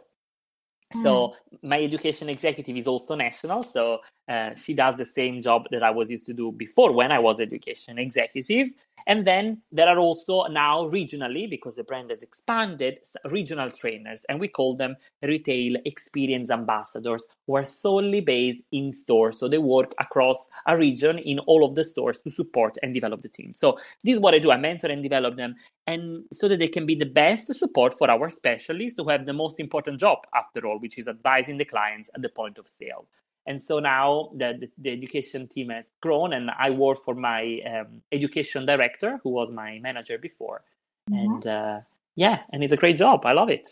So 1.01 1.09
mm. 1.09 1.33
my 1.63 1.81
education 1.81 2.29
executive 2.29 2.77
is 2.77 2.87
also 2.87 3.15
national. 3.15 3.63
So 3.63 3.99
uh, 4.27 4.55
she 4.55 4.73
does 4.73 4.95
the 4.95 5.05
same 5.05 5.41
job 5.41 5.67
that 5.71 5.83
I 5.83 5.91
was 5.91 6.09
used 6.09 6.25
to 6.25 6.33
do 6.33 6.51
before 6.51 6.91
when 6.91 7.11
I 7.11 7.19
was 7.19 7.39
education 7.39 7.99
executive. 7.99 8.69
And 9.07 9.25
then 9.25 9.61
there 9.71 9.87
are 9.87 9.99
also 9.99 10.45
now 10.47 10.89
regionally, 10.89 11.47
because 11.47 11.75
the 11.75 11.83
brand 11.83 12.09
has 12.09 12.23
expanded, 12.23 13.01
regional 13.29 13.69
trainers, 13.69 14.25
and 14.29 14.39
we 14.39 14.47
call 14.47 14.75
them 14.75 14.95
retail 15.21 15.75
experience 15.85 16.49
ambassadors 16.49 17.23
who 17.45 17.55
are 17.55 17.65
solely 17.65 18.21
based 18.21 18.61
in 18.71 18.93
stores. 18.93 19.37
So 19.37 19.47
they 19.47 19.59
work 19.59 19.93
across 19.99 20.47
a 20.65 20.75
region 20.75 21.19
in 21.19 21.37
all 21.39 21.63
of 21.63 21.75
the 21.75 21.83
stores 21.83 22.17
to 22.19 22.31
support 22.31 22.77
and 22.81 22.93
develop 22.93 23.21
the 23.21 23.29
team. 23.29 23.53
So 23.53 23.77
this 24.03 24.15
is 24.15 24.19
what 24.19 24.33
I 24.33 24.39
do. 24.39 24.51
I 24.51 24.57
mentor 24.57 24.87
and 24.87 25.03
develop 25.03 25.35
them, 25.35 25.55
and 25.85 26.23
so 26.33 26.47
that 26.47 26.57
they 26.57 26.67
can 26.67 26.87
be 26.87 26.95
the 26.95 27.05
best 27.05 27.53
support 27.53 27.95
for 27.95 28.09
our 28.09 28.31
specialists 28.31 28.97
who 28.97 29.09
have 29.09 29.27
the 29.27 29.33
most 29.33 29.59
important 29.59 29.99
job 29.99 30.19
after 30.33 30.65
all, 30.65 30.79
which 30.79 30.97
is 30.97 31.07
advising 31.07 31.57
the 31.57 31.65
clients 31.65 32.09
at 32.15 32.23
the 32.23 32.29
point 32.29 32.57
of 32.57 32.67
sale. 32.67 33.07
And 33.47 33.63
so 33.63 33.79
now 33.79 34.31
the, 34.35 34.67
the, 34.77 34.89
education 34.89 35.47
team 35.47 35.69
has 35.69 35.91
grown, 36.01 36.33
and 36.33 36.49
I 36.57 36.71
work 36.71 37.03
for 37.03 37.13
my 37.13 37.59
um, 37.71 38.01
education 38.11 38.65
director, 38.65 39.19
who 39.23 39.29
was 39.29 39.51
my 39.51 39.79
manager 39.79 40.17
before. 40.17 40.63
Mm-hmm. 41.11 41.33
And 41.33 41.47
uh, 41.47 41.79
yeah, 42.15 42.39
and 42.51 42.63
it's 42.63 42.73
a 42.73 42.77
great 42.77 42.97
job. 42.97 43.25
I 43.25 43.33
love 43.33 43.49
it. 43.49 43.67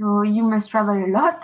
So 0.00 0.22
you 0.22 0.44
must 0.44 0.70
travel 0.70 0.94
a 0.94 1.10
lot. 1.10 1.42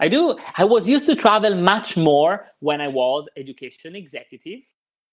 I 0.00 0.08
do. 0.08 0.36
I 0.56 0.64
was 0.64 0.88
used 0.88 1.06
to 1.06 1.14
travel 1.14 1.54
much 1.54 1.96
more 1.96 2.48
when 2.60 2.80
I 2.80 2.88
was 2.88 3.28
education 3.36 3.94
executive 3.94 4.62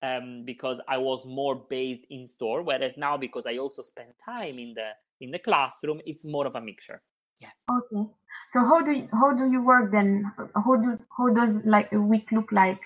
um, 0.02 0.44
because 0.46 0.80
I 0.88 0.98
was 0.98 1.26
more 1.26 1.56
based 1.70 2.06
in 2.10 2.28
store. 2.28 2.63
Whereas 2.63 2.96
now, 2.98 3.18
because 3.18 3.46
I 3.46 3.58
also 3.58 3.82
spend 3.82 4.13
time 4.24 4.58
in 4.58 4.74
the 4.74 4.92
in 5.20 5.32
the 5.32 5.39
classroom, 5.39 6.00
it's 6.06 6.24
more 6.24 6.48
of 6.48 6.56
a 6.56 6.62
mixture. 6.62 7.02
Yeah. 7.39 7.50
Okay. 7.70 8.10
So 8.54 8.62
how 8.62 8.82
do 8.82 8.92
you, 8.92 9.08
how 9.12 9.34
do 9.34 9.52
you 9.52 9.64
work 9.64 9.92
then? 9.92 10.32
How 10.56 10.76
do 10.76 10.98
how 11.16 11.30
does 11.30 11.56
like 11.66 11.92
a 11.92 12.00
week 12.00 12.32
look 12.32 12.52
like? 12.52 12.82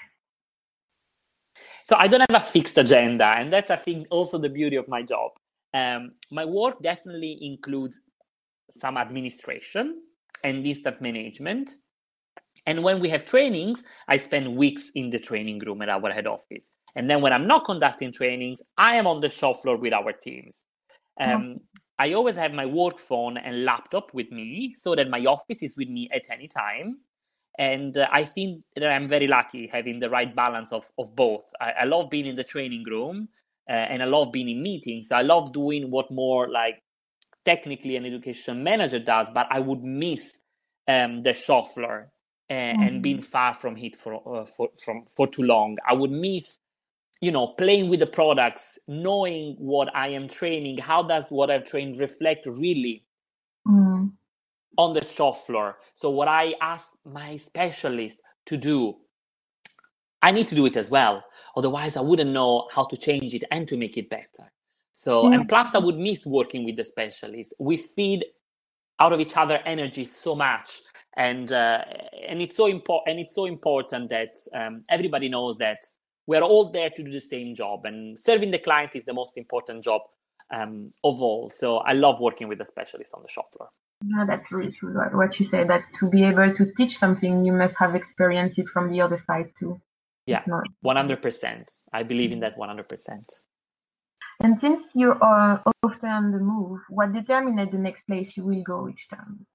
So 1.86 1.96
I 1.98 2.08
don't 2.08 2.22
have 2.30 2.42
a 2.42 2.46
fixed 2.46 2.78
agenda, 2.78 3.26
and 3.26 3.52
that's 3.52 3.72
I 3.72 3.78
think 3.78 4.08
also 4.10 4.38
the 4.38 4.50
beauty 4.50 4.76
of 4.76 4.88
my 4.88 5.02
job. 5.04 5.32
Um, 5.74 6.12
my 6.32 6.46
work 6.46 6.82
definitely 6.82 7.40
includes 7.42 8.00
some 8.70 8.98
administration 8.98 10.02
and 10.44 10.64
distant 10.64 11.02
management. 11.02 11.76
And 12.66 12.84
when 12.84 13.00
we 13.00 13.10
have 13.10 13.26
trainings, 13.26 13.84
I 14.08 14.18
spend 14.18 14.56
weeks 14.56 14.92
in 14.96 15.10
the 15.10 15.20
training 15.20 15.60
room 15.60 15.82
at 15.82 15.90
our 15.90 16.12
head 16.12 16.28
office. 16.28 16.70
And 16.96 17.10
then 17.10 17.22
when 17.22 17.34
I'm 17.34 17.48
not 17.48 17.66
conducting 17.66 18.12
trainings, 18.12 18.62
I 18.78 18.96
am 18.96 19.08
on 19.08 19.20
the 19.20 19.30
shop 19.30 19.62
floor 19.62 19.78
with 19.78 19.94
our 19.94 20.14
teams. 20.14 20.66
Um, 21.20 21.60
I 22.00 22.14
always 22.14 22.36
have 22.36 22.54
my 22.54 22.66
work 22.66 23.00
phone 23.00 23.38
and 23.38 23.66
laptop 23.66 24.14
with 24.14 24.32
me 24.32 24.74
so 24.78 24.96
that 24.96 25.10
my 25.10 25.24
office 25.26 25.62
is 25.62 25.76
with 25.78 25.90
me 25.90 26.10
at 26.14 26.30
any 26.32 26.48
time. 26.48 27.00
And 27.60 27.98
uh, 27.98 28.08
I 28.12 28.24
think 28.24 28.64
that 28.76 28.90
I'm 28.90 29.08
very 29.08 29.28
lucky 29.28 29.68
having 29.68 30.00
the 30.00 30.10
right 30.10 30.36
balance 30.36 30.72
of, 30.72 30.86
of 30.98 31.16
both. 31.16 31.44
I, 31.62 31.72
I 31.82 31.84
love 31.84 32.10
being 32.10 32.26
in 32.26 32.36
the 32.36 32.44
training 32.44 32.84
room 32.84 33.30
uh, 33.70 33.74
and 33.74 34.02
I 34.02 34.06
love 34.06 34.32
being 34.32 34.50
in 34.50 34.62
meetings. 34.62 35.12
I 35.12 35.22
love 35.22 35.54
doing 35.54 35.92
what 35.92 36.10
more 36.12 36.50
like 36.50 36.82
technically 37.46 37.96
an 37.96 38.06
education 38.06 38.64
manager 38.64 39.00
does, 39.00 39.28
but 39.34 39.48
I 39.52 39.60
would 39.60 39.84
miss 39.84 40.40
um, 40.88 41.22
the 41.22 41.34
shop 41.34 41.74
floor 41.74 42.12
and, 42.50 42.78
mm-hmm. 42.78 42.88
and 42.88 43.04
being 43.04 43.22
far 43.22 43.54
from 43.54 43.78
it 43.78 43.96
for, 43.96 44.16
uh, 44.16 44.46
for 44.46 44.70
from 44.84 45.06
for 45.16 45.28
too 45.28 45.44
long. 45.44 45.78
I 45.88 45.94
would 45.94 46.12
miss, 46.12 46.58
you 47.24 47.32
know, 47.32 47.48
playing 47.48 47.88
with 47.88 48.02
the 48.02 48.06
products, 48.06 48.78
knowing 48.86 49.56
what 49.58 49.88
I 49.96 50.10
am 50.10 50.28
training. 50.28 50.78
How 50.78 51.02
does 51.02 51.28
what 51.30 51.50
I've 51.50 51.64
trained 51.64 51.98
reflect 51.98 52.46
really 52.46 53.06
mm-hmm. 53.66 54.08
on 54.78 54.94
the 54.94 55.06
shop 55.06 55.38
floor? 55.46 55.78
So 55.96 56.10
what 56.10 56.28
I 56.28 56.54
ask 56.62 56.90
my 57.06 57.38
specialist 57.38 58.20
to 58.48 58.58
do, 58.58 58.98
I 60.22 60.32
need 60.34 60.50
to 60.50 60.56
do 60.56 60.66
it 60.66 60.76
as 60.76 60.90
well. 60.90 61.24
Otherwise, 61.56 61.96
I 61.96 62.02
wouldn't 62.02 62.32
know 62.32 62.68
how 62.70 62.84
to 62.88 62.98
change 62.98 63.34
it 63.34 63.46
and 63.52 63.70
to 63.70 63.78
make 63.78 63.98
it 63.98 64.10
better. 64.10 64.52
So, 64.92 65.30
yeah. 65.30 65.38
and 65.38 65.48
plus, 65.48 65.74
I 65.76 65.78
would 65.78 65.98
miss 65.98 66.26
working 66.26 66.66
with 66.66 66.76
the 66.76 66.84
specialist. 66.84 67.54
We 67.58 67.78
feed 67.78 68.26
out 69.00 69.14
of 69.14 69.22
each 69.22 69.38
other 69.38 69.62
energy 69.66 70.04
so 70.04 70.36
much 70.36 70.82
and 71.16 71.54
uh, 71.54 71.86
and 72.28 72.42
it's 72.42 72.58
so 72.58 72.68
important 72.68 73.12
and 73.12 73.20
it's 73.22 73.34
so 73.34 73.46
important 73.46 74.10
that 74.10 74.36
um, 74.54 74.84
everybody 74.90 75.30
knows 75.30 75.58
that 75.60 75.86
we're 76.28 76.42
all 76.42 76.72
there 76.72 76.90
to 76.90 77.04
do 77.04 77.12
the 77.12 77.20
same 77.20 77.56
job 77.56 77.86
and 77.86 78.20
serving 78.20 78.52
the 78.52 78.60
client 78.60 78.96
is 78.96 79.06
the 79.06 79.14
most 79.14 79.38
important 79.38 79.84
job 79.84 80.02
um, 80.54 80.92
of 81.04 81.22
all. 81.22 81.50
So 81.50 81.78
i 81.78 81.94
love 81.94 82.20
working 82.20 82.48
with 82.48 82.60
the 82.60 82.66
specialists 82.66 83.14
on 83.14 83.22
the 83.22 83.30
shop 83.30 83.52
floor. 83.54 83.70
Yeah 84.06 84.26
that's 84.28 84.52
really 84.52 84.72
true 84.72 84.94
what 85.14 85.40
you 85.40 85.46
say 85.48 85.64
that 85.64 85.84
to 86.00 86.10
be 86.10 86.24
able 86.24 86.54
to 86.56 86.72
teach 86.78 86.98
something 86.98 87.46
you 87.46 87.54
must 87.54 87.76
have 87.78 87.96
experienced 87.96 88.60
it 88.60 88.68
from 88.68 88.92
the 88.92 89.02
other 89.02 89.22
side 89.26 89.52
too. 89.60 89.80
Yeah 90.26 90.44
100% 90.86 91.80
i 91.92 92.04
believe 92.04 92.32
in 92.32 92.40
that 92.40 92.58
100% 92.58 93.40
and 94.44 94.60
since 94.60 94.84
you 94.94 95.16
are 95.22 95.62
often 95.84 96.10
on 96.10 96.32
the 96.32 96.40
move 96.40 96.80
what 96.90 97.14
determines 97.14 97.72
the 97.72 97.78
next 97.78 98.06
place 98.08 98.36
you 98.36 98.44
will 98.44 98.64
go 98.64 98.90
each 98.90 99.08
time? 99.10 99.46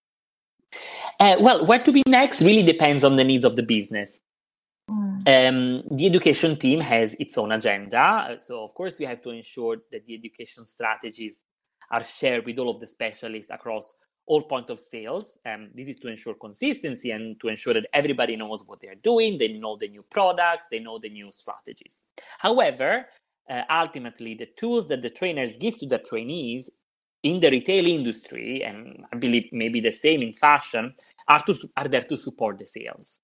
Uh, 1.20 1.37
well, 1.40 1.64
where 1.66 1.83
to 1.83 1.92
be 1.92 2.02
next 2.07 2.42
really 2.42 2.62
depends 2.62 3.02
on 3.04 3.16
the 3.16 3.24
needs 3.24 3.44
of 3.44 3.57
the 3.57 3.62
business. 3.62 4.20
Um, 5.26 5.83
the 5.90 6.07
education 6.07 6.57
team 6.57 6.81
has 6.81 7.14
its 7.18 7.37
own 7.38 7.52
agenda. 7.52 8.37
So, 8.38 8.64
of 8.64 8.74
course, 8.74 8.98
we 8.98 9.04
have 9.07 9.22
to 9.22 9.31
ensure 9.31 9.76
that 9.92 10.07
the 10.07 10.14
education 10.14 10.64
strategies 10.64 11.38
are 11.90 12.04
shared 12.04 12.46
with 12.46 12.59
all 12.59 12.70
of 12.70 12.81
the 12.81 12.87
specialists 12.87 13.50
across 13.50 13.92
all 14.26 14.42
point 14.42 14.70
of 14.70 14.78
sales. 14.78 15.38
Um, 15.46 15.70
this 15.74 15.88
is 15.88 15.98
to 16.00 16.09
ensure 16.09 16.35
consistency 16.35 17.11
and 17.11 17.40
to 17.40 17.48
ensure 17.48 17.74
that 17.74 17.87
everybody 17.92 18.37
knows 18.37 18.62
what 18.66 18.81
they're 18.81 18.94
doing, 18.96 19.38
they 19.38 19.48
know 19.48 19.76
the 19.76 19.88
new 19.88 20.04
products, 20.11 20.66
they 20.70 20.81
know 20.81 20.98
the 20.98 21.09
new 21.09 21.31
strategies. 21.33 22.02
However, 22.38 23.07
uh, 23.50 23.62
ultimately, 23.70 24.35
the 24.35 24.48
tools 24.57 24.88
that 24.88 25.02
the 25.02 25.11
trainers 25.11 25.57
give 25.57 25.78
to 25.78 25.87
the 25.87 25.98
trainees 25.98 26.68
in 27.22 27.40
the 27.40 27.50
retail 27.50 27.87
industry, 27.87 28.62
and 28.62 29.04
I 29.12 29.16
believe 29.16 29.48
maybe 29.52 29.81
the 29.81 29.92
same 29.92 30.22
in 30.22 30.35
fashion, 30.35 30.94
are, 31.26 31.42
to, 31.44 31.57
are 31.76 31.88
there 31.88 32.02
to 32.02 32.16
support 32.16 32.59
the 32.59 32.66
sales. 32.66 33.20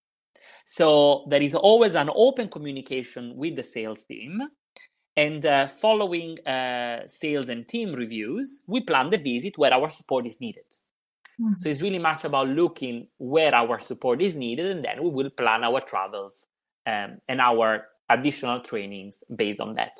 So 0.66 1.26
there 1.28 1.42
is 1.42 1.54
always 1.54 1.94
an 1.94 2.10
open 2.14 2.48
communication 2.48 3.36
with 3.36 3.56
the 3.56 3.62
sales 3.62 4.04
team. 4.04 4.40
And 5.16 5.46
uh, 5.46 5.68
following 5.68 6.44
uh, 6.46 7.06
sales 7.06 7.48
and 7.48 7.68
team 7.68 7.92
reviews, 7.92 8.62
we 8.66 8.80
plan 8.80 9.10
the 9.10 9.18
visit 9.18 9.56
where 9.56 9.72
our 9.72 9.88
support 9.88 10.26
is 10.26 10.40
needed. 10.40 10.64
Mm-hmm. 11.40 11.54
So 11.60 11.68
it's 11.68 11.82
really 11.82 11.98
much 11.98 12.24
about 12.24 12.48
looking 12.48 13.08
where 13.18 13.54
our 13.54 13.78
support 13.78 14.22
is 14.22 14.34
needed, 14.34 14.66
and 14.66 14.84
then 14.84 15.02
we 15.02 15.10
will 15.10 15.30
plan 15.30 15.64
our 15.64 15.80
travels 15.80 16.46
um, 16.86 17.18
and 17.28 17.40
our 17.40 17.86
additional 18.08 18.60
trainings 18.60 19.22
based 19.34 19.60
on 19.60 19.74
that. 19.74 19.98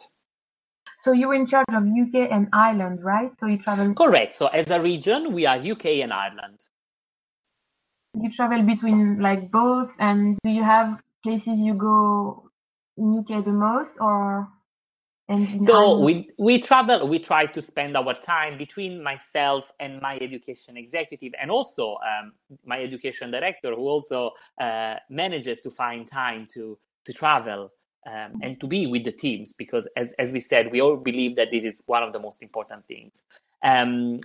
So 1.03 1.13
you're 1.13 1.35
in 1.35 1.47
charge 1.47 1.67
of 1.73 1.83
UK 1.85 2.31
and 2.31 2.49
Ireland, 2.53 3.05
right? 3.05 3.31
So 3.39 3.47
you 3.47 3.59
travel. 3.59 3.95
Correct. 3.95 4.37
So 4.37 4.47
as 4.47 4.71
a 4.71 4.81
region, 4.81 5.33
we 5.33 5.45
are 5.45 5.57
UK 5.57 5.87
and 6.03 6.13
Ireland. 6.13 6.63
You 8.15 8.33
travel 8.33 8.63
between 8.63 9.21
like 9.21 9.51
both, 9.51 9.95
and 9.99 10.39
do 10.45 10.51
you 10.51 10.63
have 10.63 11.01
places 11.23 11.59
you 11.59 11.75
go 11.75 12.51
in 12.97 13.19
UK 13.19 13.45
the 13.45 13.53
most, 13.53 13.93
or? 14.01 14.49
so 15.61 15.99
we 16.01 16.29
we 16.39 16.61
travel. 16.61 17.09
We 17.09 17.19
try 17.19 17.47
to 17.47 17.63
spend 17.63 17.97
our 17.97 18.13
time 18.13 18.59
between 18.59 19.03
myself 19.03 19.73
and 19.81 20.01
my 20.03 20.19
education 20.21 20.77
executive, 20.77 21.33
and 21.41 21.51
also 21.51 21.97
um, 22.05 22.33
my 22.65 22.81
education 22.81 23.31
director, 23.31 23.75
who 23.75 23.89
also 23.89 24.33
uh, 24.61 24.97
manages 25.09 25.63
to 25.63 25.71
find 25.71 26.07
time 26.07 26.47
to 26.53 26.79
to 27.07 27.13
travel 27.13 27.71
um, 28.07 28.41
and 28.43 28.61
to 28.61 28.67
be 28.67 28.87
with 28.87 29.05
the 29.05 29.13
teams 29.13 29.55
because 29.55 29.89
as, 29.97 30.13
as 30.19 30.33
we 30.33 30.41
said 30.41 30.71
we 30.71 30.81
all 30.81 30.97
believe 30.97 31.37
that 31.37 31.51
this 31.51 31.65
is 31.65 31.83
one 31.87 32.03
of 32.03 32.13
the 32.13 32.19
most 32.19 32.43
important 32.43 32.87
things 32.87 33.21
um, 33.63 34.21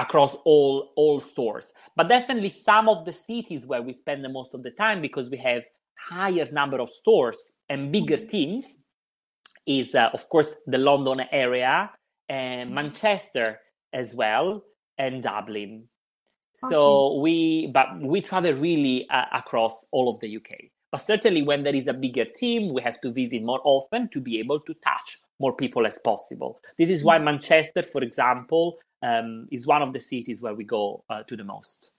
across 0.00 0.34
all 0.44 0.92
all 0.96 1.20
stores. 1.20 1.72
But 1.96 2.08
definitely 2.08 2.50
some 2.50 2.88
of 2.88 3.04
the 3.04 3.12
cities 3.12 3.66
where 3.66 3.82
we 3.82 3.92
spend 3.92 4.24
the 4.24 4.28
most 4.28 4.54
of 4.54 4.62
the 4.62 4.70
time 4.70 5.00
because 5.00 5.30
we 5.30 5.38
have 5.38 5.62
higher 5.98 6.48
number 6.50 6.80
of 6.80 6.90
stores 6.90 7.38
and 7.68 7.92
bigger 7.92 8.16
teams 8.16 8.78
is 9.66 9.94
uh, 9.94 10.08
of 10.14 10.26
course 10.30 10.48
the 10.66 10.78
london 10.78 11.20
area 11.30 11.90
and 12.30 12.74
manchester 12.74 13.60
as 13.92 14.14
well 14.14 14.64
and 14.96 15.22
dublin. 15.22 15.84
So 16.54 17.20
we 17.20 17.68
but 17.68 17.88
we 18.00 18.22
travel 18.22 18.54
really 18.54 19.08
uh, 19.10 19.26
across 19.32 19.84
all 19.92 20.08
of 20.12 20.20
the 20.20 20.36
uk 20.38 20.50
but 20.90 21.02
certainly, 21.02 21.42
when 21.42 21.62
there 21.62 21.74
is 21.74 21.86
a 21.86 21.92
bigger 21.92 22.24
team, 22.24 22.74
we 22.74 22.82
have 22.82 23.00
to 23.02 23.12
visit 23.12 23.42
more 23.42 23.60
often 23.64 24.08
to 24.08 24.20
be 24.20 24.40
able 24.40 24.60
to 24.60 24.74
touch 24.74 25.18
more 25.38 25.54
people 25.54 25.86
as 25.86 25.98
possible. 26.04 26.60
This 26.78 26.90
is 26.90 27.04
why 27.04 27.18
mm. 27.18 27.24
Manchester, 27.24 27.82
for 27.82 28.02
example, 28.02 28.78
um, 29.02 29.48
is 29.50 29.66
one 29.66 29.82
of 29.82 29.92
the 29.92 30.00
cities 30.00 30.42
where 30.42 30.54
we 30.54 30.64
go 30.64 31.04
uh, 31.10 31.22
to 31.24 31.36
the 31.36 31.44
most. 31.44 31.92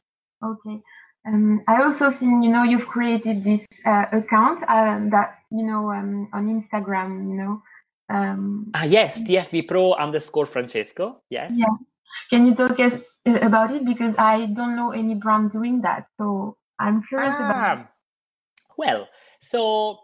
Okay. 0.43 0.79
Um, 1.27 1.61
I 1.67 1.83
also 1.83 2.11
seen, 2.11 2.41
you 2.41 2.49
know, 2.49 2.63
you've 2.63 2.87
created 2.87 3.43
this 3.43 3.65
uh, 3.85 4.05
account 4.11 4.63
um, 4.67 5.09
that, 5.11 5.39
you 5.51 5.63
know, 5.63 5.91
um, 5.91 6.29
on 6.33 6.47
Instagram, 6.47 7.29
you 7.29 7.37
know. 7.37 7.61
Um, 8.09 8.71
ah, 8.73 8.83
yes, 8.83 9.19
TFB 9.19 9.67
Pro 9.67 9.93
underscore 9.93 10.45
Francesco. 10.45 11.21
Yes. 11.29 11.53
Yeah. 11.55 11.75
Can 12.29 12.47
you 12.47 12.55
talk 12.55 12.79
us 12.79 12.93
uh, 13.27 13.39
about 13.41 13.71
it? 13.71 13.85
Because 13.85 14.15
I 14.17 14.47
don't 14.47 14.75
know 14.75 14.91
any 14.91 15.13
brand 15.15 15.51
doing 15.51 15.81
that. 15.81 16.07
So 16.17 16.57
I'm 16.79 17.03
curious 17.03 17.35
ah, 17.37 17.49
about 17.49 17.87
well, 18.77 19.07
so 19.39 19.99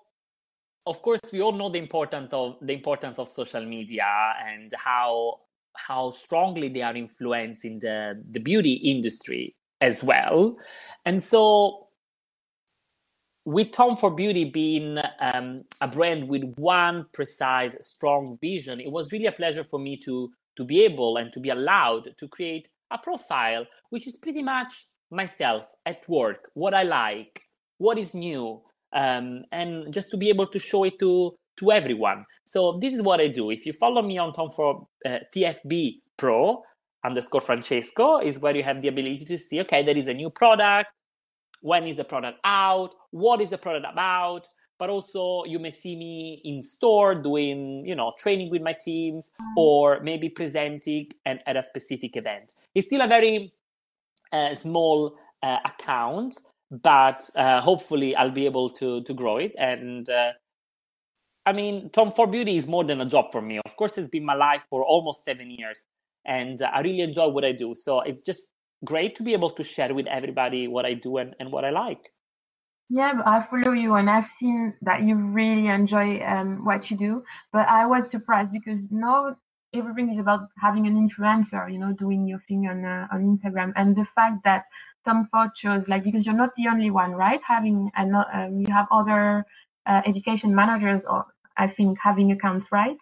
of 0.85 1.01
course 1.01 1.19
we 1.33 1.41
all 1.41 1.51
know 1.51 1.69
the 1.69 1.79
importance 1.79 2.31
of 2.31 2.57
the 2.61 2.73
importance 2.73 3.17
of 3.19 3.27
social 3.27 3.65
media 3.65 4.33
and 4.45 4.71
how 4.77 5.39
how 5.77 6.11
strongly 6.11 6.69
they 6.69 6.81
are 6.81 6.95
influencing 6.95 7.79
the, 7.79 8.21
the 8.31 8.39
beauty 8.39 8.73
industry 8.73 9.55
as 9.81 10.03
well. 10.03 10.57
And 11.05 11.21
so 11.21 11.87
with 13.45 13.71
Tom 13.71 13.95
Ford 13.95 14.15
Beauty 14.15 14.45
being 14.45 14.97
um, 15.21 15.63
a 15.79 15.87
brand 15.87 16.27
with 16.27 16.43
one 16.57 17.05
precise, 17.13 17.77
strong 17.79 18.37
vision, 18.41 18.81
it 18.81 18.91
was 18.91 19.11
really 19.11 19.27
a 19.27 19.31
pleasure 19.31 19.63
for 19.63 19.79
me 19.79 19.97
to 19.97 20.29
to 20.57 20.65
be 20.65 20.83
able 20.83 21.17
and 21.17 21.31
to 21.31 21.39
be 21.39 21.49
allowed 21.49 22.09
to 22.17 22.27
create 22.27 22.67
a 22.91 22.97
profile 22.97 23.63
which 23.91 24.07
is 24.07 24.15
pretty 24.15 24.41
much 24.41 24.87
myself 25.11 25.65
at 25.85 26.07
work, 26.09 26.49
what 26.55 26.73
I 26.73 26.83
like, 26.83 27.43
what 27.77 27.97
is 27.97 28.13
new, 28.13 28.61
um, 28.91 29.43
and 29.51 29.93
just 29.93 30.09
to 30.11 30.17
be 30.17 30.29
able 30.29 30.47
to 30.47 30.59
show 30.59 30.83
it 30.83 30.99
to 30.99 31.35
to 31.57 31.71
everyone. 31.71 32.25
So 32.45 32.77
this 32.79 32.93
is 32.93 33.01
what 33.01 33.19
I 33.19 33.27
do. 33.27 33.51
If 33.51 33.65
you 33.65 33.73
follow 33.73 34.01
me 34.01 34.17
on 34.17 34.33
Tom 34.33 34.51
Ford 34.51 34.85
uh, 35.05 35.19
TFB 35.35 36.01
Pro 36.17 36.63
underscore 37.05 37.41
Francesco, 37.41 38.19
is 38.19 38.39
where 38.39 38.55
you 38.55 38.63
have 38.63 38.81
the 38.81 38.87
ability 38.87 39.25
to 39.25 39.37
see, 39.37 39.59
okay, 39.61 39.83
there 39.83 39.97
is 39.97 40.07
a 40.07 40.13
new 40.13 40.29
product. 40.29 40.89
When 41.61 41.87
is 41.87 41.97
the 41.97 42.03
product 42.03 42.39
out? 42.43 42.91
What 43.11 43.41
is 43.41 43.49
the 43.49 43.57
product 43.57 43.85
about? 43.91 44.47
But 44.79 44.89
also, 44.91 45.43
you 45.45 45.57
may 45.57 45.71
see 45.71 45.95
me 45.95 46.41
in 46.45 46.61
store 46.61 47.15
doing, 47.15 47.83
you 47.85 47.95
know, 47.95 48.13
training 48.19 48.51
with 48.51 48.61
my 48.61 48.73
teams, 48.73 49.31
or 49.55 49.99
maybe 50.01 50.29
presenting 50.29 51.07
and 51.25 51.39
at 51.47 51.57
a 51.57 51.63
specific 51.63 52.15
event. 52.15 52.51
It's 52.75 52.87
still 52.87 53.01
a 53.01 53.07
very 53.07 53.53
uh, 54.31 54.53
small 54.53 55.17
uh, 55.41 55.57
account, 55.65 56.37
but 56.69 57.27
uh, 57.35 57.59
hopefully 57.61 58.15
I'll 58.15 58.31
be 58.31 58.45
able 58.45 58.69
to 58.71 59.01
to 59.03 59.13
grow 59.15 59.37
it. 59.37 59.53
And 59.57 60.07
uh, 60.09 60.33
I 61.47 61.53
mean, 61.53 61.89
Tom 61.91 62.11
Ford 62.11 62.29
Beauty 62.29 62.57
is 62.57 62.67
more 62.67 62.83
than 62.83 62.99
a 62.99 63.05
job 63.05 63.31
for 63.31 63.41
me. 63.41 63.61
Of 63.65 63.73
course, 63.77 63.97
it's 63.97 64.09
been 64.09 64.25
my 64.25 64.33
life 64.33 64.63
for 64.69 64.83
almost 64.83 65.23
seven 65.23 65.49
years, 65.49 65.79
and 66.25 66.61
uh, 66.61 66.69
I 66.73 66.81
really 66.81 66.99
enjoy 66.99 67.29
what 67.29 67.45
I 67.45 67.53
do. 67.53 67.73
So 67.73 68.01
it's 68.01 68.21
just 68.21 68.41
great 68.83 69.15
to 69.15 69.23
be 69.23 69.31
able 69.31 69.51
to 69.51 69.63
share 69.63 69.93
with 69.93 70.07
everybody 70.07 70.67
what 70.67 70.85
I 70.85 70.93
do 70.93 71.15
and, 71.15 71.35
and 71.39 71.49
what 71.49 71.63
I 71.63 71.69
like. 71.69 72.11
Yeah, 72.89 73.21
I 73.25 73.45
follow 73.49 73.73
you 73.73 73.95
and 73.95 74.09
I've 74.09 74.29
seen 74.39 74.73
that 74.81 75.03
you 75.03 75.15
really 75.15 75.67
enjoy 75.67 76.21
um, 76.21 76.65
what 76.65 76.91
you 76.91 76.97
do. 76.97 77.23
But 77.53 77.67
I 77.69 77.85
was 77.85 78.11
surprised 78.11 78.51
because 78.51 78.79
now 78.91 79.37
everything 79.73 80.13
is 80.13 80.19
about 80.19 80.49
having 80.61 80.85
an 80.85 80.95
influencer, 80.95 81.71
you 81.71 81.79
know, 81.79 81.93
doing 81.93 82.27
your 82.27 82.39
thing 82.49 82.67
on 82.67 82.83
uh, 82.83 83.07
on 83.13 83.19
Instagram, 83.23 83.71
and 83.77 83.95
the 83.95 84.07
fact 84.15 84.43
that 84.43 84.65
some 85.05 85.29
photos, 85.31 85.87
like 85.87 86.03
because 86.03 86.25
you're 86.25 86.41
not 86.43 86.51
the 86.57 86.67
only 86.67 86.91
one, 86.91 87.11
right? 87.11 87.39
Having 87.47 87.89
and 87.95 88.13
um, 88.15 88.59
you 88.59 88.73
have 88.73 88.87
other 88.91 89.45
uh, 89.85 90.01
education 90.05 90.53
managers, 90.53 91.01
or 91.09 91.25
I 91.57 91.67
think 91.67 91.97
having 92.01 92.31
accounts, 92.31 92.67
right? 92.71 92.97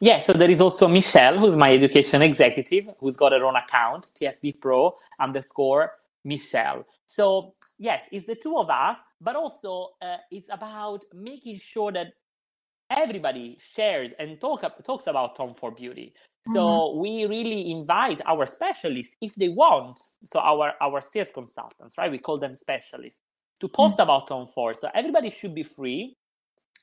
Yeah, 0.00 0.20
so 0.20 0.32
there 0.32 0.50
is 0.50 0.60
also 0.60 0.86
Michelle, 0.86 1.38
who's 1.38 1.56
my 1.56 1.72
education 1.72 2.22
executive, 2.22 2.90
who's 3.00 3.16
got 3.16 3.32
her 3.32 3.44
own 3.44 3.56
account, 3.56 4.10
TFB 4.20 4.60
Pro 4.60 4.96
underscore 5.18 5.92
Michelle. 6.24 6.84
So 7.06 7.54
yes, 7.78 8.04
it's 8.12 8.26
the 8.26 8.36
two 8.36 8.56
of 8.56 8.70
us, 8.70 8.98
but 9.20 9.34
also 9.34 9.90
uh, 10.00 10.18
it's 10.30 10.48
about 10.50 11.04
making 11.12 11.58
sure 11.58 11.90
that 11.92 12.08
everybody 12.96 13.58
shares 13.60 14.10
and 14.18 14.40
talk 14.40 14.62
talks 14.84 15.06
about 15.06 15.36
Tom 15.36 15.54
Ford 15.54 15.76
Beauty. 15.76 16.14
So 16.46 16.60
mm-hmm. 16.60 17.00
we 17.00 17.26
really 17.26 17.70
invite 17.70 18.20
our 18.26 18.46
specialists 18.46 19.16
if 19.20 19.34
they 19.34 19.48
want. 19.48 20.00
So 20.24 20.38
our 20.38 20.74
our 20.80 21.00
sales 21.00 21.30
consultants, 21.34 21.98
right? 21.98 22.10
We 22.10 22.18
call 22.18 22.38
them 22.38 22.54
specialists 22.54 23.20
to 23.60 23.68
post 23.68 23.94
mm-hmm. 23.94 24.02
about 24.02 24.28
Tom 24.28 24.48
Ford. 24.54 24.76
So 24.78 24.88
everybody 24.94 25.30
should 25.30 25.54
be 25.54 25.64
free 25.64 26.16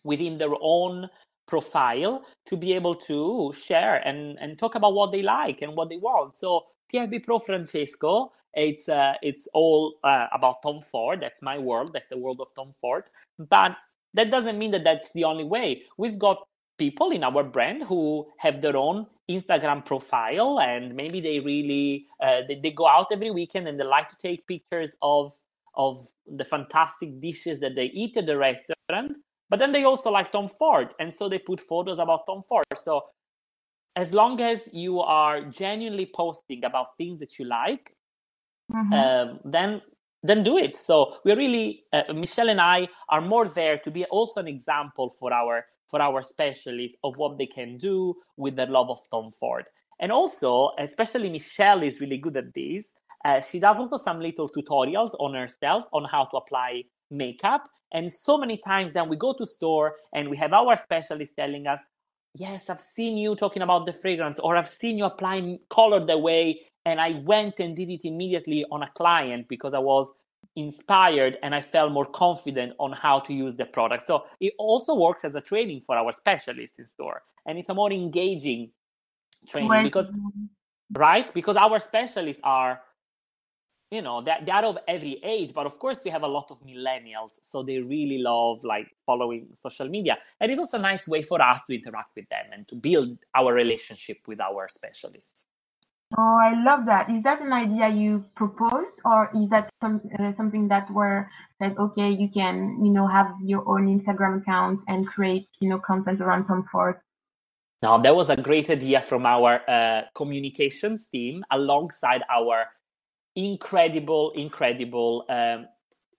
within 0.05 0.37
their 0.37 0.55
own 0.61 1.09
profile 1.47 2.23
to 2.45 2.55
be 2.55 2.73
able 2.73 2.95
to 2.95 3.53
share 3.53 3.97
and 4.07 4.37
and 4.39 4.57
talk 4.57 4.75
about 4.75 4.93
what 4.93 5.11
they 5.11 5.21
like 5.21 5.61
and 5.61 5.75
what 5.75 5.89
they 5.89 5.97
want. 5.97 6.35
So 6.35 6.65
TFB 6.93 7.25
Pro 7.25 7.39
Francesco, 7.39 8.31
it's 8.53 8.87
uh, 8.87 9.15
it's 9.21 9.47
all 9.53 9.95
uh, 10.03 10.27
about 10.31 10.61
Tom 10.63 10.81
Ford. 10.81 11.19
That's 11.21 11.41
my 11.41 11.57
world. 11.57 11.91
That's 11.93 12.09
the 12.09 12.17
world 12.17 12.39
of 12.39 12.47
Tom 12.55 12.73
Ford. 12.79 13.09
But 13.37 13.75
that 14.13 14.31
doesn't 14.31 14.57
mean 14.57 14.71
that 14.71 14.85
that's 14.85 15.11
the 15.11 15.25
only 15.25 15.43
way. 15.43 15.83
We've 15.97 16.17
got 16.17 16.37
people 16.77 17.11
in 17.11 17.23
our 17.23 17.43
brand 17.43 17.83
who 17.83 18.27
have 18.37 18.61
their 18.61 18.77
own 18.77 19.07
Instagram 19.29 19.83
profile 19.85 20.59
and 20.59 20.93
maybe 20.93 21.19
they 21.19 21.39
really 21.39 22.05
uh, 22.21 22.41
they, 22.47 22.55
they 22.55 22.71
go 22.71 22.87
out 22.87 23.07
every 23.11 23.31
weekend 23.31 23.67
and 23.67 23.79
they 23.79 23.83
like 23.83 24.09
to 24.09 24.15
take 24.17 24.47
pictures 24.47 24.95
of 25.01 25.33
of 25.75 26.07
the 26.27 26.45
fantastic 26.45 27.19
dishes 27.21 27.59
that 27.59 27.75
they 27.75 27.85
eat 27.85 28.15
at 28.17 28.25
the 28.25 28.37
restaurant 28.37 29.17
but 29.49 29.59
then 29.59 29.71
they 29.71 29.83
also 29.83 30.11
like 30.11 30.31
Tom 30.31 30.49
Ford 30.49 30.93
and 30.99 31.13
so 31.13 31.29
they 31.29 31.39
put 31.39 31.59
photos 31.59 31.99
about 31.99 32.25
Tom 32.25 32.43
Ford. 32.47 32.65
So 32.81 33.03
as 33.95 34.13
long 34.13 34.41
as 34.41 34.67
you 34.73 34.99
are 34.99 35.41
genuinely 35.45 36.09
posting 36.13 36.63
about 36.65 36.97
things 36.97 37.19
that 37.19 37.39
you 37.39 37.45
like 37.45 37.95
mm-hmm. 38.71 38.93
um, 38.93 39.39
then 39.45 39.81
then 40.23 40.41
do 40.41 40.57
it. 40.57 40.75
So 40.75 41.17
we're 41.23 41.35
really 41.35 41.83
uh, 41.93 42.13
michelle 42.13 42.49
and 42.49 42.61
i 42.61 42.87
are 43.09 43.21
more 43.21 43.47
there 43.47 43.77
to 43.77 43.91
be 43.91 44.05
also 44.05 44.39
an 44.39 44.47
example 44.47 45.15
for 45.19 45.31
our 45.33 45.65
for 45.87 46.01
our 46.01 46.23
specialists 46.23 46.97
of 47.03 47.15
what 47.17 47.37
they 47.37 47.45
can 47.45 47.77
do 47.77 48.15
with 48.37 48.55
the 48.55 48.65
love 48.65 48.89
of 48.89 48.99
tom 49.09 49.31
ford. 49.31 49.65
And 49.99 50.11
also 50.11 50.71
especially 50.79 51.29
michelle 51.29 51.83
is 51.83 52.01
really 52.01 52.17
good 52.17 52.37
at 52.37 52.53
this. 52.53 52.91
Uh, 53.23 53.41
she 53.41 53.59
does 53.59 53.77
also 53.77 53.97
some 53.97 54.19
little 54.19 54.47
tutorials 54.47 55.11
on 55.19 55.33
herself 55.33 55.85
on 55.93 56.05
how 56.05 56.25
to 56.25 56.37
apply 56.37 56.83
makeup 57.15 57.69
and 57.93 58.11
so 58.11 58.37
many 58.37 58.57
times 58.57 58.93
then 58.93 59.09
we 59.09 59.15
go 59.15 59.33
to 59.33 59.45
store 59.45 59.95
and 60.13 60.29
we 60.29 60.37
have 60.37 60.53
our 60.53 60.75
specialist 60.75 61.33
telling 61.37 61.67
us 61.67 61.79
yes 62.33 62.69
i've 62.69 62.81
seen 62.81 63.17
you 63.17 63.35
talking 63.35 63.61
about 63.61 63.85
the 63.85 63.93
fragrance 63.93 64.39
or 64.39 64.55
i've 64.55 64.69
seen 64.69 64.97
you 64.97 65.05
applying 65.05 65.59
color 65.69 66.03
the 66.03 66.17
way 66.17 66.59
and 66.85 67.01
I 67.01 67.21
went 67.25 67.59
and 67.59 67.75
did 67.75 67.89
it 67.89 68.05
immediately 68.05 68.63
on 68.71 68.83
a 68.83 68.89
client 68.95 69.47
because 69.49 69.73
I 69.73 69.79
was 69.79 70.07
inspired 70.55 71.37
and 71.41 71.53
I 71.53 71.61
felt 71.61 71.91
more 71.91 72.05
confident 72.05 72.73
on 72.79 72.91
how 72.93 73.19
to 73.21 73.33
use 73.33 73.55
the 73.55 73.65
product. 73.65 74.05
So 74.05 74.25
it 74.39 74.53
also 74.59 74.95
works 74.95 75.25
as 75.25 75.35
a 75.35 75.41
training 75.41 75.81
for 75.85 75.97
our 75.97 76.13
specialists 76.15 76.77
in 76.77 76.87
store. 76.87 77.23
And 77.47 77.57
it's 77.57 77.69
a 77.69 77.73
more 77.73 77.91
engaging 77.91 78.71
training 79.47 79.83
because 79.83 80.11
right? 80.93 81.33
Because 81.33 81.55
our 81.55 81.79
specialists 81.79 82.41
are 82.43 82.81
you 83.91 84.01
know 84.01 84.21
they're, 84.21 84.39
they're 84.45 84.65
of 84.65 84.77
every 84.87 85.19
age 85.23 85.53
but 85.53 85.65
of 85.65 85.77
course 85.79 85.99
we 86.03 86.11
have 86.11 86.23
a 86.23 86.27
lot 86.27 86.49
of 86.49 86.59
millennials 86.61 87.39
so 87.43 87.63
they 87.63 87.79
really 87.79 88.17
love 88.17 88.59
like 88.63 88.87
following 89.05 89.47
social 89.53 89.87
media 89.87 90.17
and 90.39 90.51
it's 90.51 90.59
also 90.59 90.77
a 90.77 90.81
nice 90.81 91.07
way 91.07 91.21
for 91.21 91.41
us 91.41 91.61
to 91.67 91.75
interact 91.75 92.15
with 92.15 92.27
them 92.29 92.45
and 92.51 92.67
to 92.67 92.75
build 92.75 93.17
our 93.35 93.53
relationship 93.53 94.17
with 94.27 94.39
our 94.41 94.67
specialists 94.67 95.47
Oh, 96.17 96.37
I 96.39 96.53
love 96.63 96.85
that. 96.85 97.09
Is 97.09 97.23
that 97.23 97.41
an 97.41 97.51
idea 97.51 97.89
you 97.89 98.23
proposed, 98.35 98.99
or 99.03 99.31
is 99.35 99.49
that 99.49 99.69
some, 99.81 99.99
uh, 100.19 100.33
something 100.37 100.67
that 100.67 100.89
were 100.91 101.27
said, 101.59 101.75
okay, 101.79 102.11
you 102.11 102.29
can, 102.29 102.79
you 102.85 102.91
know, 102.91 103.07
have 103.07 103.33
your 103.43 103.67
own 103.67 103.87
Instagram 103.87 104.41
account 104.41 104.81
and 104.87 105.07
create, 105.07 105.47
you 105.59 105.67
know, 105.67 105.79
content 105.79 106.21
around 106.21 106.45
Tom 106.45 106.63
Ford? 106.71 106.97
No, 107.81 108.01
that 108.01 108.15
was 108.15 108.29
a 108.29 108.37
great 108.37 108.69
idea 108.69 109.01
from 109.01 109.25
our 109.25 109.61
uh, 109.67 110.03
communications 110.15 111.07
team 111.07 111.43
alongside 111.51 112.21
our 112.29 112.65
incredible, 113.35 114.31
incredible 114.31 115.25
um, 115.29 115.67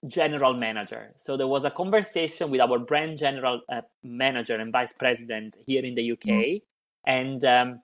general 0.07 0.55
manager. 0.55 1.13
So 1.17 1.37
there 1.37 1.47
was 1.47 1.65
a 1.65 1.71
conversation 1.71 2.51
with 2.51 2.61
our 2.61 2.79
brand 2.79 3.19
general 3.19 3.61
uh, 3.73 3.83
manager 4.03 4.57
and 4.57 4.73
vice 4.73 4.93
president 4.93 5.57
here 5.67 5.85
in 5.85 5.95
the 5.95 6.13
UK, 6.13 6.19
mm-hmm. 6.27 7.11
and 7.11 7.45
um, 7.45 7.81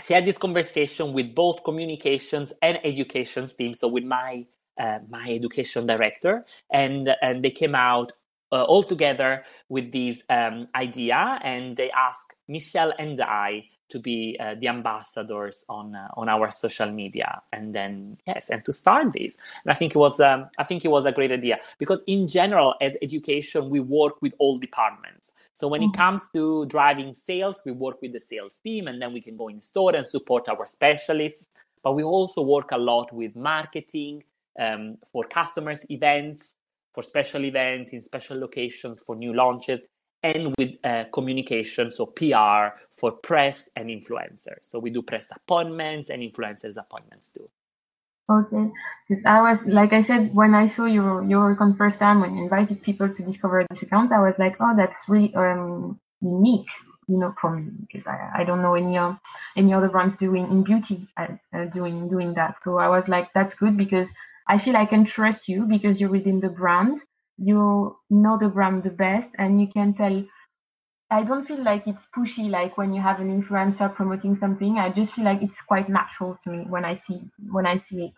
she 0.00 0.12
had 0.12 0.26
this 0.26 0.36
conversation 0.36 1.12
with 1.12 1.34
both 1.34 1.64
communications 1.64 2.52
and 2.62 2.78
education 2.84 3.46
teams 3.46 3.80
so 3.80 3.88
with 3.88 4.04
my 4.04 4.44
uh, 4.78 4.98
my 5.08 5.28
education 5.30 5.86
director 5.86 6.44
and 6.72 7.10
and 7.22 7.44
they 7.44 7.50
came 7.50 7.74
out 7.74 8.12
uh, 8.52 8.62
all 8.64 8.82
together 8.82 9.44
with 9.68 9.90
this 9.92 10.22
um, 10.28 10.68
idea 10.74 11.38
and 11.42 11.76
they 11.76 11.90
asked 11.90 12.34
michelle 12.48 12.92
and 12.98 13.20
i 13.20 13.64
to 13.88 13.98
be 13.98 14.36
uh, 14.40 14.54
the 14.60 14.68
ambassadors 14.68 15.64
on 15.68 15.94
uh, 15.94 16.08
on 16.16 16.28
our 16.28 16.50
social 16.50 16.90
media 16.90 17.42
and 17.52 17.74
then 17.74 18.16
yes 18.26 18.50
and 18.50 18.64
to 18.64 18.72
start 18.72 19.12
this. 19.12 19.36
And 19.64 19.72
i 19.72 19.74
think 19.74 19.94
it 19.94 19.98
was 19.98 20.20
um, 20.20 20.48
i 20.58 20.64
think 20.64 20.84
it 20.84 20.88
was 20.88 21.04
a 21.04 21.12
great 21.12 21.32
idea 21.32 21.58
because 21.78 22.00
in 22.06 22.28
general 22.28 22.74
as 22.80 22.94
education 23.02 23.70
we 23.70 23.80
work 23.80 24.20
with 24.22 24.34
all 24.38 24.58
departments. 24.58 25.32
So 25.54 25.68
when 25.68 25.80
mm-hmm. 25.80 25.94
it 25.94 25.96
comes 25.96 26.28
to 26.30 26.66
driving 26.66 27.14
sales 27.14 27.62
we 27.64 27.72
work 27.72 28.02
with 28.02 28.12
the 28.12 28.20
sales 28.20 28.58
team 28.62 28.88
and 28.88 29.00
then 29.00 29.12
we 29.12 29.20
can 29.20 29.36
go 29.36 29.48
in 29.48 29.60
store 29.60 29.94
and 29.94 30.06
support 30.06 30.48
our 30.48 30.66
specialists. 30.66 31.48
But 31.82 31.92
we 31.92 32.02
also 32.02 32.42
work 32.42 32.72
a 32.72 32.78
lot 32.78 33.12
with 33.12 33.36
marketing 33.36 34.24
um, 34.58 34.98
for 35.12 35.24
customers 35.24 35.86
events 35.88 36.56
for 36.92 37.02
special 37.02 37.44
events 37.44 37.92
in 37.92 38.00
special 38.00 38.38
locations 38.38 39.00
for 39.00 39.14
new 39.14 39.34
launches 39.34 39.80
and 40.22 40.54
with 40.58 40.70
uh, 40.82 41.04
communication, 41.12 41.92
so 41.92 42.06
PR 42.06 42.74
for 42.96 43.12
press 43.12 43.68
and 43.76 43.88
influencers. 43.90 44.62
So 44.62 44.78
we 44.78 44.90
do 44.90 45.02
press 45.02 45.28
appointments 45.34 46.10
and 46.10 46.22
influencers 46.22 46.76
appointments 46.76 47.30
too. 47.34 47.48
Okay, 48.28 48.72
I 49.24 49.40
was 49.40 49.58
like 49.66 49.92
I 49.92 50.02
said 50.04 50.34
when 50.34 50.52
I 50.54 50.68
saw 50.68 50.86
your 50.86 51.22
your 51.22 51.52
account 51.52 51.78
first 51.78 51.98
time 51.98 52.20
when 52.20 52.34
you 52.34 52.42
invited 52.42 52.82
people 52.82 53.08
to 53.08 53.22
discover 53.22 53.64
this 53.70 53.82
account, 53.82 54.12
I 54.12 54.20
was 54.20 54.34
like, 54.38 54.56
oh, 54.58 54.74
that's 54.76 55.08
really 55.08 55.32
um, 55.36 56.00
unique, 56.20 56.66
you 57.06 57.18
know, 57.18 57.34
for 57.40 57.54
me 57.54 57.70
because 57.80 58.04
I, 58.04 58.40
I 58.40 58.44
don't 58.44 58.62
know 58.62 58.74
any 58.74 58.98
uh, 58.98 59.14
any 59.56 59.72
other 59.72 59.88
brands 59.88 60.16
doing 60.18 60.50
in 60.50 60.64
beauty 60.64 61.06
uh, 61.16 61.28
uh, 61.54 61.66
doing 61.66 62.08
doing 62.08 62.34
that. 62.34 62.56
So 62.64 62.78
I 62.78 62.88
was 62.88 63.04
like, 63.06 63.28
that's 63.32 63.54
good 63.54 63.76
because 63.76 64.08
I 64.48 64.58
feel 64.58 64.76
I 64.76 64.86
can 64.86 65.04
trust 65.04 65.46
you 65.46 65.62
because 65.64 66.00
you're 66.00 66.10
within 66.10 66.40
the 66.40 66.48
brand 66.48 67.00
you 67.38 67.96
know 68.10 68.38
the 68.38 68.48
brand 68.48 68.82
the 68.82 68.90
best 68.90 69.30
and 69.38 69.60
you 69.60 69.68
can 69.68 69.94
tell 69.94 70.24
I 71.10 71.22
don't 71.22 71.46
feel 71.46 71.62
like 71.62 71.86
it's 71.86 72.02
pushy 72.16 72.50
like 72.50 72.76
when 72.76 72.92
you 72.92 73.00
have 73.00 73.20
an 73.20 73.30
influencer 73.30 73.94
promoting 73.94 74.36
something. 74.40 74.78
I 74.78 74.90
just 74.90 75.14
feel 75.14 75.24
like 75.24 75.40
it's 75.40 75.60
quite 75.68 75.88
natural 75.88 76.38
to 76.44 76.50
me 76.50 76.64
when 76.68 76.84
I 76.84 76.98
see 77.06 77.20
when 77.50 77.66
I 77.66 77.76
see 77.76 78.06
it. 78.06 78.12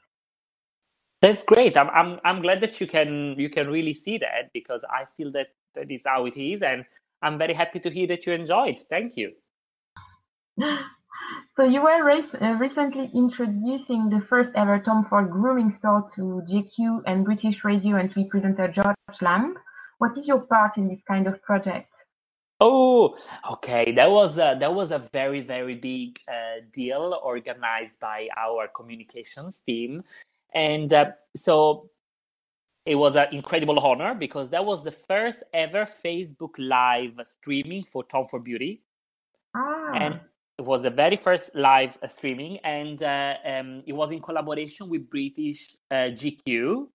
That's 1.21 1.45
great. 1.45 1.77
I'm 1.77 1.91
I'm 1.91 2.21
I'm 2.25 2.41
glad 2.41 2.61
that 2.63 2.81
you 2.81 2.87
can 2.87 3.35
you 3.39 3.51
can 3.51 3.69
really 3.69 3.95
see 3.95 4.19
that 4.19 4.51
because 4.55 4.83
I 4.89 5.05
feel 5.17 5.31
that 5.33 5.49
that 5.75 5.91
is 5.91 6.03
how 6.07 6.25
it 6.27 6.37
is 6.37 6.63
and 6.63 6.85
I'm 7.21 7.37
very 7.37 7.55
happy 7.55 7.81
to 7.81 7.91
hear 7.91 8.07
that 8.07 8.25
you 8.27 8.33
enjoyed. 8.33 8.79
Thank 8.89 9.17
you. 9.17 9.33
So 11.57 11.65
you 11.65 11.83
were 11.83 12.11
uh, 12.11 12.53
recently 12.53 13.11
introducing 13.13 14.09
the 14.09 14.25
first 14.29 14.51
ever 14.55 14.79
Tom 14.79 15.07
Ford 15.11 15.29
grooming 15.29 15.73
store 15.73 16.09
to 16.15 16.43
GQ 16.49 17.03
and 17.05 17.25
British 17.25 17.65
Radio 17.65 17.97
and 17.97 18.15
TV 18.15 18.29
presenter 18.29 18.69
George 18.69 18.95
Lamb. 19.21 19.57
What 19.99 20.17
is 20.17 20.29
your 20.29 20.41
part 20.41 20.77
in 20.77 20.89
this 20.89 21.01
kind 21.09 21.27
of 21.27 21.43
project? 21.43 21.91
Oh, 22.61 23.17
okay. 23.53 23.93
That 23.93 24.11
was 24.11 24.37
a, 24.37 24.57
that 24.59 24.75
was 24.75 24.91
a 24.91 25.09
very 25.13 25.43
very 25.43 25.77
big 25.77 26.19
uh, 26.29 26.61
deal 26.73 27.19
organized 27.23 27.99
by 28.01 28.29
our 28.37 28.67
communications 28.69 29.61
team, 29.65 30.03
and 30.55 30.93
uh, 30.93 31.13
so 31.37 31.91
it 32.85 32.97
was 32.97 33.17
an 33.17 33.29
incredible 33.33 33.79
honor 33.79 34.15
because 34.15 34.49
that 34.49 34.65
was 34.65 34.83
the 34.83 34.91
first 34.91 35.43
ever 35.53 35.87
Facebook 35.87 36.55
Live 36.59 37.21
streaming 37.25 37.85
for 37.85 38.03
Tom 38.03 38.25
Ford 38.27 38.45
Beauty. 38.45 38.83
Ah. 39.55 39.93
And 39.95 40.21
it 40.59 40.65
was 40.65 40.83
the 40.83 40.91
very 40.91 41.17
first 41.17 41.55
live 41.55 41.97
uh, 42.03 42.09
streaming, 42.09 42.59
and 42.59 43.01
uh, 43.03 43.35
um, 43.45 43.83
it 43.87 43.93
was 43.93 44.11
in 44.11 44.21
collaboration 44.21 44.89
with 44.89 45.09
British 45.09 45.77
uh, 45.91 46.11
GQ. 46.11 46.89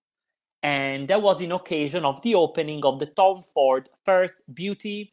And 0.63 1.07
that 1.09 1.21
was 1.21 1.41
in 1.41 1.51
occasion 1.51 2.05
of 2.05 2.21
the 2.21 2.35
opening 2.35 2.83
of 2.85 2.99
the 2.99 3.05
Tom 3.05 3.43
Ford 3.53 3.89
first 4.03 4.35
beauty 4.53 5.12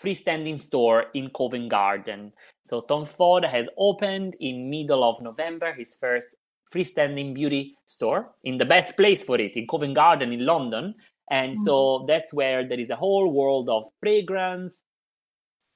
freestanding 0.00 0.60
store 0.60 1.06
in 1.14 1.30
Covent 1.30 1.70
Garden. 1.70 2.32
So 2.62 2.82
Tom 2.82 3.06
Ford 3.06 3.44
has 3.44 3.68
opened 3.78 4.36
in 4.40 4.70
middle 4.70 5.04
of 5.04 5.22
November 5.22 5.72
his 5.72 5.96
first 5.96 6.28
freestanding 6.74 7.34
beauty 7.34 7.76
store 7.86 8.32
in 8.44 8.58
the 8.58 8.64
best 8.64 8.96
place 8.96 9.22
for 9.22 9.38
it 9.40 9.56
in 9.56 9.66
Covent 9.66 9.94
Garden 9.94 10.32
in 10.32 10.44
London. 10.44 10.94
And 11.30 11.52
mm-hmm. 11.54 11.64
so 11.64 12.04
that's 12.08 12.32
where 12.32 12.68
there 12.68 12.80
is 12.80 12.90
a 12.90 12.96
whole 12.96 13.32
world 13.32 13.68
of 13.68 13.84
fragrance, 14.00 14.82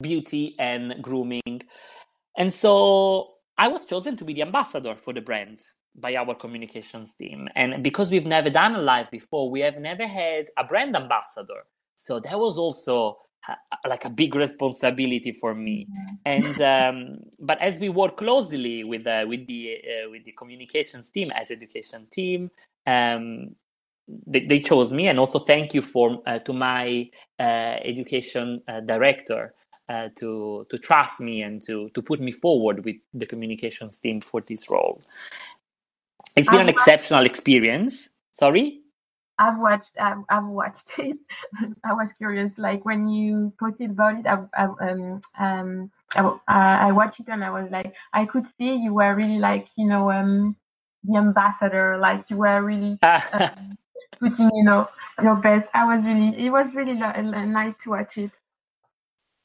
beauty 0.03 0.57
and 0.59 1.03
grooming. 1.03 1.63
And 2.37 2.53
so 2.53 3.35
I 3.59 3.69
was 3.69 3.85
chosen 3.85 4.17
to 4.17 4.25
be 4.25 4.35
the 4.35 4.43
ambassador 4.43 4.97
for 4.97 5.13
the 5.13 5.21
brand 5.21 5.61
by 5.97 6.15
our 6.15 6.35
communications 6.35 7.15
team. 7.15 7.49
And 7.57 7.83
because 7.83 8.11
we've 8.11 8.27
never 8.27 8.51
done 8.51 8.75
a 8.75 8.81
live 8.81 9.11
before, 9.11 9.51
we 9.51 9.61
have 9.61 9.77
never 9.77 10.07
had 10.07 10.47
a 10.57 10.65
brand 10.65 10.97
ambassador. 10.97 11.65
So 11.97 12.21
that 12.21 12.39
was 12.39 12.57
also 12.57 13.19
like 13.87 14.05
a 14.05 14.11
big 14.11 14.35
responsibility 14.35 15.33
for 15.33 15.55
me. 15.55 15.87
Mm-hmm. 15.87 16.15
And 16.27 16.61
um, 16.61 17.19
but 17.39 17.61
as 17.61 17.79
we 17.79 17.89
work 17.89 18.17
closely 18.17 18.85
with 18.85 19.07
uh, 19.07 19.25
with 19.29 19.47
the 19.47 19.79
uh, 19.79 20.11
with 20.11 20.25
the 20.25 20.33
communications 20.33 21.11
team 21.11 21.31
as 21.31 21.51
education 21.51 22.07
team, 22.11 22.51
um, 22.87 23.55
they, 24.27 24.47
they, 24.47 24.61
chose 24.61 24.93
me. 24.93 25.09
And 25.09 25.19
also 25.19 25.39
thank 25.39 25.75
you 25.75 25.83
for 25.83 26.23
uh, 26.27 26.39
to 26.41 26.53
my 26.53 27.09
uh, 27.39 27.43
education 27.85 28.63
uh, 28.69 28.81
director. 28.81 29.55
Uh, 29.89 30.09
to 30.15 30.65
to 30.71 30.79
trust 30.79 31.21
me 31.21 31.43
and 31.43 31.61
to 31.61 31.91
to 31.95 32.01
put 32.01 32.21
me 32.21 32.31
forward 32.31 32.85
with 32.85 32.95
the 33.13 33.27
communications 33.27 33.99
team 33.99 34.21
for 34.21 34.41
this 34.41 34.71
role. 34.71 35.03
It's 36.37 36.49
been 36.49 36.61
an 36.61 36.69
exceptional 36.69 37.27
experience. 37.27 38.09
Sorry? 38.33 38.83
I've 39.41 39.59
watched 39.59 39.93
I've, 39.99 40.23
I've 40.29 40.45
watched 40.45 40.91
it. 40.99 41.17
I 41.83 41.95
was 41.95 42.13
curious, 42.19 42.53
like 42.59 42.85
when 42.85 43.09
you 43.09 43.53
posted 43.59 43.91
about 43.91 44.21
it, 44.21 44.27
I, 44.27 44.45
I, 44.55 44.65
um, 44.91 45.21
um, 45.39 45.91
I, 46.15 46.89
I 46.89 46.93
watched 46.93 47.21
it 47.21 47.29
and 47.29 47.43
I 47.43 47.51
was 47.51 47.71
like, 47.71 47.95
I 48.13 48.27
could 48.27 48.47
see 48.59 48.77
you 48.77 48.95
were 48.95 49.15
really 49.15 49.39
like, 49.39 49.67
you 49.77 49.87
know, 49.87 50.11
um, 50.11 50.57
the 51.05 51.17
ambassador, 51.17 51.97
like 51.99 52.27
you 52.29 52.37
were 52.37 52.63
really 52.63 52.99
um, 53.33 53.79
putting, 54.21 54.51
you 54.55 54.63
know, 54.63 54.89
your 55.23 55.37
best. 55.37 55.69
I 55.73 55.87
was 55.87 56.05
really, 56.05 56.47
it 56.47 56.51
was 56.51 56.67
really 56.75 56.95
nice 56.95 57.75
to 57.85 57.91
watch 57.91 58.19
it. 58.19 58.31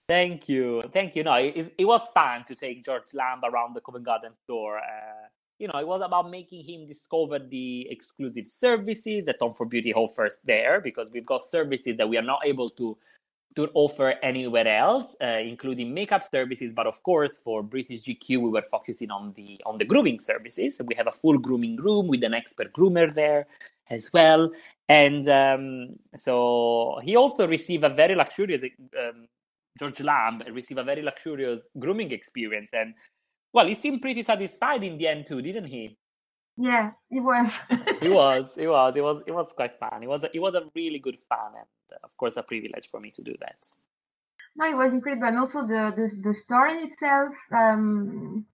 Thank 0.10 0.50
you, 0.50 0.84
thank 0.94 1.16
you. 1.16 1.24
No, 1.24 1.36
it, 1.36 1.74
it 1.78 1.86
was 1.86 2.08
fun 2.14 2.44
to 2.46 2.54
take 2.54 2.84
George 2.84 3.14
Lamb 3.14 3.42
around 3.44 3.76
the 3.76 3.82
Covent 3.82 4.06
Garden 4.06 4.34
store. 4.44 4.78
Uh, 4.78 5.28
you 5.60 5.68
know, 5.68 5.80
it 5.80 5.88
was 5.88 6.02
about 6.04 6.30
making 6.30 6.64
him 6.64 6.88
discover 6.88 7.40
the 7.40 7.88
exclusive 7.90 8.48
services 8.48 9.26
that 9.26 9.40
Tom 9.40 9.54
Ford 9.54 9.70
Beauty 9.70 9.94
offers 9.94 10.40
there, 10.44 10.82
because 10.82 11.10
we've 11.12 11.26
got 11.26 11.42
services 11.42 11.96
that 11.98 12.10
we 12.10 12.18
are 12.18 12.24
not 12.24 12.42
able 12.46 12.70
to 12.72 12.98
to 13.56 13.70
offer 13.74 14.16
anywhere 14.22 14.68
else, 14.68 15.16
uh, 15.22 15.40
including 15.42 15.94
makeup 15.94 16.24
services. 16.30 16.74
But 16.74 16.88
of 16.88 17.02
course, 17.04 17.38
for 17.38 17.64
British 17.64 18.04
GQ, 18.04 18.42
we 18.42 18.50
were 18.50 18.66
focusing 18.70 19.12
on 19.12 19.34
the 19.36 19.62
on 19.66 19.78
the 19.78 19.86
grooming 19.86 20.20
services. 20.20 20.82
We 20.84 20.96
have 20.96 21.08
a 21.08 21.12
full 21.12 21.38
grooming 21.38 21.78
room 21.78 22.08
with 22.08 22.24
an 22.24 22.34
expert 22.34 22.74
groomer 22.74 23.14
there 23.14 23.48
as 23.90 24.12
well, 24.12 24.52
and 24.90 25.28
um, 25.30 25.96
so 26.16 27.00
he 27.04 27.16
also 27.16 27.48
received 27.48 27.84
a 27.84 27.90
very 27.90 28.16
luxurious. 28.16 28.64
Um, 28.64 29.28
George 29.80 30.02
Lamb 30.02 30.42
received 30.52 30.80
a 30.80 30.84
very 30.84 31.02
luxurious 31.02 31.70
grooming 31.80 32.12
experience, 32.12 32.70
and 32.74 32.94
well, 33.56 33.68
he 33.68 33.74
seemed 33.74 34.02
pretty 34.02 34.22
satisfied 34.22 34.84
in 34.84 34.98
the 34.98 35.08
end 35.08 35.26
too, 35.26 35.42
didn't 35.42 35.68
he? 35.68 35.98
Yeah, 36.58 36.92
he 37.10 37.22
was. 37.22 37.48
he 38.02 38.10
was. 38.10 38.54
He 38.56 38.68
was. 38.68 38.96
It 38.98 39.02
was. 39.02 39.24
It 39.26 39.32
was 39.32 39.54
quite 39.54 39.80
fun. 39.80 40.04
It 40.04 40.10
was. 40.10 40.26
A, 40.26 40.30
it 40.36 40.40
was 40.40 40.56
a 40.56 40.64
really 40.76 41.00
good 41.00 41.18
fun, 41.30 41.54
and 41.56 42.00
of 42.04 42.16
course, 42.18 42.36
a 42.36 42.44
privilege 42.44 42.90
for 42.92 43.00
me 43.00 43.12
to 43.12 43.22
do 43.22 43.34
that. 43.40 43.66
No, 44.58 44.70
it 44.70 44.76
was 44.76 44.92
incredible, 44.92 45.28
and 45.28 45.40
also 45.40 45.62
the 45.62 45.94
the, 45.96 46.08
the 46.22 46.36
story 46.44 46.84
itself 46.84 47.34
um, 47.54 48.46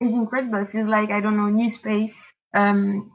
is 0.00 0.12
incredible. 0.12 0.62
It 0.62 0.70
feels 0.70 0.88
like 0.88 1.10
I 1.10 1.20
don't 1.20 1.36
know, 1.36 1.50
new 1.50 1.70
space, 1.70 2.16
um, 2.54 3.12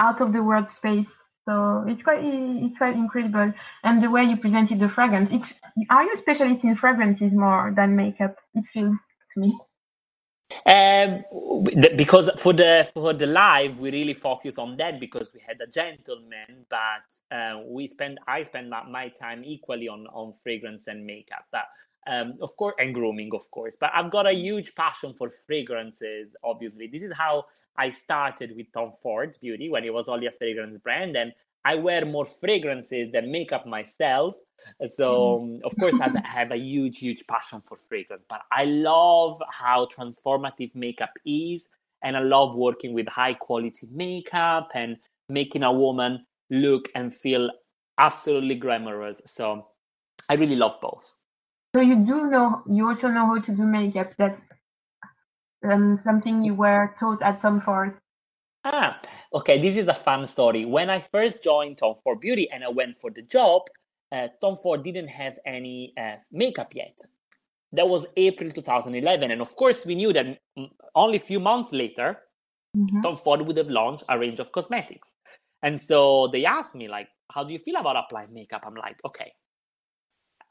out 0.00 0.22
of 0.22 0.32
the 0.32 0.42
world 0.42 0.72
space. 0.74 1.08
So 1.46 1.84
it's 1.88 2.02
quite 2.02 2.20
it's 2.22 2.78
quite 2.78 2.96
incredible, 2.96 3.52
and 3.84 4.02
the 4.02 4.10
way 4.10 4.24
you 4.24 4.38
presented 4.38 4.80
the 4.80 4.88
fragrance. 4.88 5.30
It's 5.30 5.52
are 5.90 6.04
you 6.04 6.14
a 6.14 6.18
specialist 6.18 6.64
in 6.64 6.76
fragrances 6.76 7.32
more 7.32 7.74
than 7.76 7.96
makeup? 7.96 8.36
It 8.54 8.64
feels 8.72 8.96
to 9.34 9.40
me. 9.40 9.58
Um, 10.66 11.24
because 11.96 12.30
for 12.38 12.52
the 12.52 12.88
for 12.94 13.12
the 13.12 13.26
live, 13.26 13.78
we 13.78 13.90
really 13.90 14.14
focus 14.14 14.58
on 14.58 14.76
that 14.76 15.00
because 15.00 15.32
we 15.34 15.40
had 15.46 15.60
a 15.60 15.66
gentleman, 15.66 16.66
but 16.68 17.36
uh, 17.36 17.60
we 17.66 17.88
spend 17.88 18.18
I 18.26 18.42
spend 18.44 18.70
my, 18.70 18.82
my, 18.84 19.08
time 19.08 19.42
equally 19.44 19.88
on 19.88 20.06
on 20.08 20.32
fragrance 20.42 20.84
and 20.86 21.04
makeup, 21.04 21.46
but 21.50 21.64
um, 22.06 22.34
of 22.40 22.56
course, 22.56 22.74
and 22.78 22.94
grooming, 22.94 23.30
of 23.34 23.50
course. 23.50 23.76
But 23.78 23.92
I've 23.94 24.10
got 24.10 24.26
a 24.26 24.32
huge 24.32 24.74
passion 24.74 25.14
for 25.16 25.30
fragrances. 25.46 26.34
Obviously, 26.42 26.88
this 26.88 27.02
is 27.02 27.12
how 27.16 27.44
I 27.76 27.90
started 27.90 28.54
with 28.56 28.72
Tom 28.72 28.92
Ford 29.02 29.36
Beauty 29.40 29.70
when 29.70 29.84
it 29.84 29.94
was 29.94 30.08
only 30.08 30.26
a 30.26 30.32
fragrance 30.32 30.78
brand, 30.78 31.16
and 31.16 31.32
I 31.64 31.76
wear 31.76 32.04
more 32.04 32.26
fragrances 32.26 33.12
than 33.12 33.30
makeup 33.30 33.66
myself. 33.66 34.34
So, 34.94 35.40
mm. 35.40 35.56
um, 35.56 35.60
of 35.64 35.76
course, 35.78 35.94
I 36.00 36.10
have 36.24 36.50
a 36.50 36.56
huge, 36.56 36.98
huge 36.98 37.26
passion 37.26 37.62
for 37.66 37.76
fragrance, 37.88 38.24
but 38.28 38.42
I 38.50 38.64
love 38.64 39.40
how 39.50 39.86
transformative 39.86 40.74
makeup 40.74 41.12
is. 41.24 41.68
And 42.04 42.16
I 42.16 42.20
love 42.20 42.56
working 42.56 42.94
with 42.94 43.06
high 43.08 43.34
quality 43.34 43.88
makeup 43.92 44.70
and 44.74 44.96
making 45.28 45.62
a 45.62 45.72
woman 45.72 46.26
look 46.50 46.88
and 46.94 47.14
feel 47.14 47.50
absolutely 47.98 48.56
glamorous. 48.56 49.22
So, 49.26 49.68
I 50.28 50.34
really 50.34 50.56
love 50.56 50.80
both. 50.80 51.12
So, 51.74 51.80
you 51.80 51.96
do 51.96 52.26
know, 52.26 52.62
you 52.68 52.88
also 52.88 53.08
know 53.08 53.26
how 53.26 53.40
to 53.40 53.52
do 53.52 53.62
makeup. 53.62 54.12
That's 54.18 54.40
um, 55.64 56.00
something 56.04 56.44
you 56.44 56.54
were 56.54 56.94
taught 56.98 57.22
at 57.22 57.40
Tom 57.40 57.60
Ford. 57.60 57.96
Ah, 58.64 59.00
okay. 59.34 59.60
This 59.60 59.76
is 59.76 59.88
a 59.88 59.94
fun 59.94 60.26
story. 60.28 60.64
When 60.64 60.88
I 60.90 61.00
first 61.00 61.42
joined 61.42 61.78
Tom 61.78 61.96
Ford 62.02 62.20
Beauty 62.20 62.48
and 62.50 62.62
I 62.62 62.68
went 62.68 63.00
for 63.00 63.10
the 63.10 63.22
job, 63.22 63.62
uh, 64.12 64.28
Tom 64.40 64.56
Ford 64.56 64.82
didn't 64.84 65.08
have 65.08 65.38
any 65.46 65.92
uh, 65.98 66.16
makeup 66.30 66.74
yet. 66.74 66.98
That 67.72 67.88
was 67.88 68.06
April 68.16 68.50
2011. 68.50 69.30
And 69.30 69.40
of 69.40 69.56
course, 69.56 69.86
we 69.86 69.94
knew 69.94 70.12
that 70.12 70.38
only 70.94 71.16
a 71.16 71.20
few 71.20 71.40
months 71.40 71.72
later, 71.72 72.18
mm-hmm. 72.76 73.00
Tom 73.00 73.16
Ford 73.16 73.42
would 73.42 73.56
have 73.56 73.68
launched 73.68 74.04
a 74.08 74.18
range 74.18 74.38
of 74.38 74.52
cosmetics. 74.52 75.14
And 75.62 75.80
so 75.80 76.28
they 76.28 76.44
asked 76.44 76.74
me, 76.74 76.88
like, 76.88 77.08
how 77.32 77.44
do 77.44 77.52
you 77.52 77.58
feel 77.58 77.76
about 77.76 77.96
applying 77.96 78.32
makeup? 78.32 78.62
I'm 78.66 78.74
like, 78.74 79.00
okay, 79.06 79.32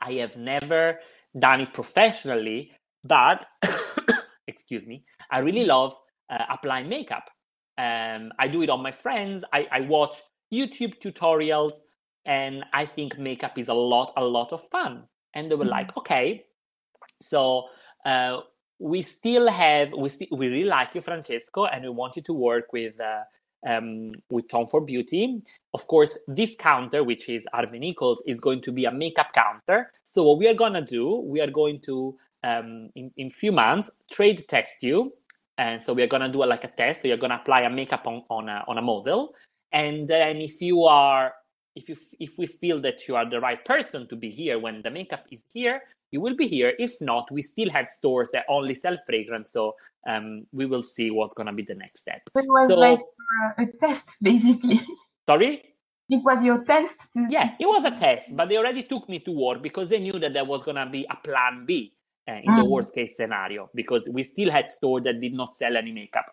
I 0.01 0.13
have 0.13 0.35
never 0.35 0.99
done 1.37 1.61
it 1.61 1.73
professionally, 1.73 2.71
but 3.03 3.45
excuse 4.47 4.87
me, 4.87 5.05
I 5.29 5.39
really 5.39 5.65
love 5.65 5.93
uh, 6.29 6.43
applying 6.49 6.89
makeup. 6.89 7.29
Um, 7.77 8.31
I 8.39 8.47
do 8.47 8.61
it 8.61 8.69
on 8.69 8.81
my 8.81 8.91
friends. 8.91 9.43
I, 9.53 9.67
I 9.71 9.81
watch 9.81 10.21
YouTube 10.53 10.99
tutorials, 10.99 11.77
and 12.25 12.63
I 12.73 12.85
think 12.85 13.17
makeup 13.17 13.57
is 13.57 13.69
a 13.69 13.73
lot, 13.73 14.13
a 14.17 14.23
lot 14.23 14.53
of 14.53 14.67
fun. 14.69 15.03
And 15.33 15.49
they 15.49 15.55
were 15.55 15.63
mm-hmm. 15.63 15.71
like, 15.71 15.97
okay, 15.97 16.45
so 17.21 17.65
uh, 18.05 18.41
we 18.79 19.01
still 19.01 19.49
have, 19.49 19.93
we 19.97 20.09
still, 20.09 20.27
we 20.31 20.47
really 20.47 20.69
like 20.69 20.95
you, 20.95 21.01
Francesco, 21.01 21.65
and 21.65 21.83
we 21.83 21.89
want 21.89 22.15
you 22.15 22.21
to 22.23 22.33
work 22.33 22.73
with. 22.73 22.99
Uh, 22.99 23.23
um, 23.67 24.11
with 24.31 24.47
Tom 24.47 24.65
Ford 24.65 24.87
Beauty. 24.87 25.41
Of 25.75 25.85
course, 25.87 26.17
this 26.27 26.55
counter, 26.55 27.03
which 27.03 27.29
is 27.29 27.45
Harvey 27.53 27.77
Nichols, 27.77 28.23
is 28.25 28.39
going 28.39 28.61
to 28.61 28.71
be 28.71 28.85
a 28.85 28.91
makeup 28.91 29.33
counter. 29.33 29.91
So 30.03 30.23
what 30.23 30.39
we 30.39 30.47
are 30.47 30.55
gonna 30.55 30.81
do, 30.81 31.17
we 31.19 31.41
are 31.41 31.51
going 31.51 31.79
to 31.81 32.17
um, 32.43 32.89
in 32.95 33.11
in 33.17 33.29
few 33.29 33.51
months 33.51 33.89
trade 34.11 34.43
text 34.47 34.81
you 34.81 35.13
and 35.57 35.81
so 35.83 35.93
we 35.93 36.01
are 36.01 36.07
going 36.07 36.21
to 36.21 36.29
do 36.29 36.43
like 36.45 36.63
a 36.63 36.69
test. 36.69 37.01
So 37.01 37.07
you're 37.07 37.17
going 37.17 37.31
to 37.31 37.37
apply 37.37 37.61
a 37.61 37.69
makeup 37.69 38.05
on, 38.05 38.23
on, 38.29 38.49
a, 38.49 38.63
on 38.67 38.77
a 38.77 38.81
model. 38.81 39.33
And 39.71 40.07
then 40.07 40.37
if 40.37 40.61
you 40.61 40.83
are, 40.83 41.33
if 41.75 41.87
you, 41.87 41.97
if 42.19 42.37
we 42.37 42.45
feel 42.45 42.79
that 42.81 43.07
you 43.07 43.15
are 43.15 43.29
the 43.29 43.39
right 43.39 43.63
person 43.63 44.07
to 44.09 44.15
be 44.15 44.29
here 44.29 44.59
when 44.59 44.81
the 44.81 44.89
makeup 44.89 45.25
is 45.31 45.43
here, 45.53 45.81
you 46.11 46.19
will 46.19 46.35
be 46.35 46.47
here. 46.47 46.73
If 46.77 46.99
not, 46.99 47.31
we 47.31 47.41
still 47.41 47.69
have 47.69 47.87
stores 47.87 48.29
that 48.33 48.45
only 48.49 48.75
sell 48.75 48.97
fragrance. 49.05 49.51
So 49.51 49.75
um, 50.07 50.45
we 50.51 50.65
will 50.65 50.83
see 50.83 51.11
what's 51.11 51.33
going 51.33 51.47
to 51.47 51.53
be 51.53 51.63
the 51.63 51.75
next 51.75 52.01
step. 52.01 52.21
It 52.35 52.45
was 52.47 52.67
so, 52.67 52.77
like 52.77 52.99
uh, 52.99 53.63
a 53.63 53.65
test, 53.79 54.03
basically. 54.21 54.81
Sorry? 55.27 55.63
It 56.09 56.21
was 56.23 56.43
your 56.43 56.65
test? 56.65 56.97
To... 57.13 57.27
Yeah, 57.29 57.55
it 57.57 57.65
was 57.65 57.85
a 57.85 57.91
test, 57.91 58.35
but 58.35 58.49
they 58.49 58.57
already 58.57 58.83
took 58.83 59.07
me 59.07 59.19
to 59.19 59.31
work 59.31 59.61
because 59.61 59.87
they 59.87 59.99
knew 59.99 60.19
that 60.19 60.33
there 60.33 60.43
was 60.43 60.63
going 60.63 60.75
to 60.75 60.85
be 60.85 61.05
a 61.09 61.15
plan 61.15 61.65
B 61.65 61.93
uh, 62.29 62.33
in 62.33 62.51
mm. 62.51 62.57
the 62.57 62.65
worst 62.65 62.93
case 62.93 63.15
scenario 63.15 63.69
because 63.75 64.07
we 64.11 64.23
still 64.23 64.51
had 64.51 64.69
stores 64.69 65.03
that 65.03 65.19
did 65.19 65.33
not 65.33 65.55
sell 65.55 65.75
any 65.75 65.91
makeup 65.91 66.25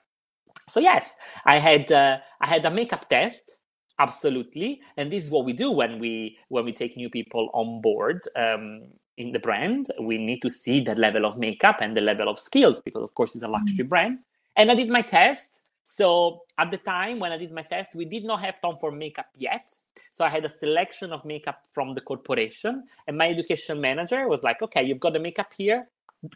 so 0.69 0.81
yes 0.81 1.15
i 1.47 1.59
had 1.59 1.91
uh, 1.93 2.19
i 2.41 2.47
had 2.47 2.65
a 2.65 2.71
makeup 2.71 3.09
test 3.09 3.59
absolutely 3.99 4.81
and 4.97 5.11
this 5.13 5.25
is 5.25 5.31
what 5.31 5.45
we 5.45 5.53
do 5.53 5.71
when 5.71 5.99
we 5.99 6.37
when 6.49 6.65
we 6.65 6.73
take 6.73 6.97
new 6.97 7.11
people 7.11 7.51
on 7.53 7.81
board 7.81 8.21
um, 8.37 8.83
in 9.17 9.33
the 9.33 9.39
brand 9.39 9.89
we 10.01 10.19
need 10.19 10.41
to 10.41 10.51
see 10.51 10.81
the 10.81 10.95
level 10.95 11.25
of 11.25 11.39
makeup 11.39 11.79
and 11.81 11.97
the 11.97 12.01
level 12.01 12.29
of 12.29 12.39
skills 12.39 12.81
because 12.81 13.03
of 13.03 13.13
course 13.15 13.35
it's 13.35 13.45
a 13.45 13.49
luxury 13.49 13.85
mm. 13.85 13.89
brand 13.89 14.19
and 14.57 14.71
i 14.71 14.75
did 14.75 14.89
my 14.89 15.03
test 15.03 15.65
so 15.91 16.43
at 16.59 16.71
the 16.71 16.77
time 16.77 17.19
when 17.19 17.33
I 17.33 17.39
did 17.39 17.51
my 17.51 17.63
test, 17.63 17.95
we 17.95 18.05
did 18.05 18.23
not 18.23 18.43
have 18.43 18.61
Tom 18.61 18.77
Ford 18.79 18.93
makeup 18.93 19.29
yet. 19.35 19.75
So 20.13 20.23
I 20.23 20.29
had 20.29 20.45
a 20.45 20.49
selection 20.49 21.15
of 21.15 21.25
makeup 21.25 21.63
from 21.73 21.95
the 21.95 22.03
corporation, 22.03 22.85
and 23.07 23.17
my 23.17 23.31
education 23.31 23.81
manager 23.81 24.29
was 24.29 24.43
like, 24.43 24.61
"Okay, 24.61 24.83
you've 24.85 25.01
got 25.01 25.15
the 25.15 25.19
makeup 25.19 25.51
here. 25.57 25.89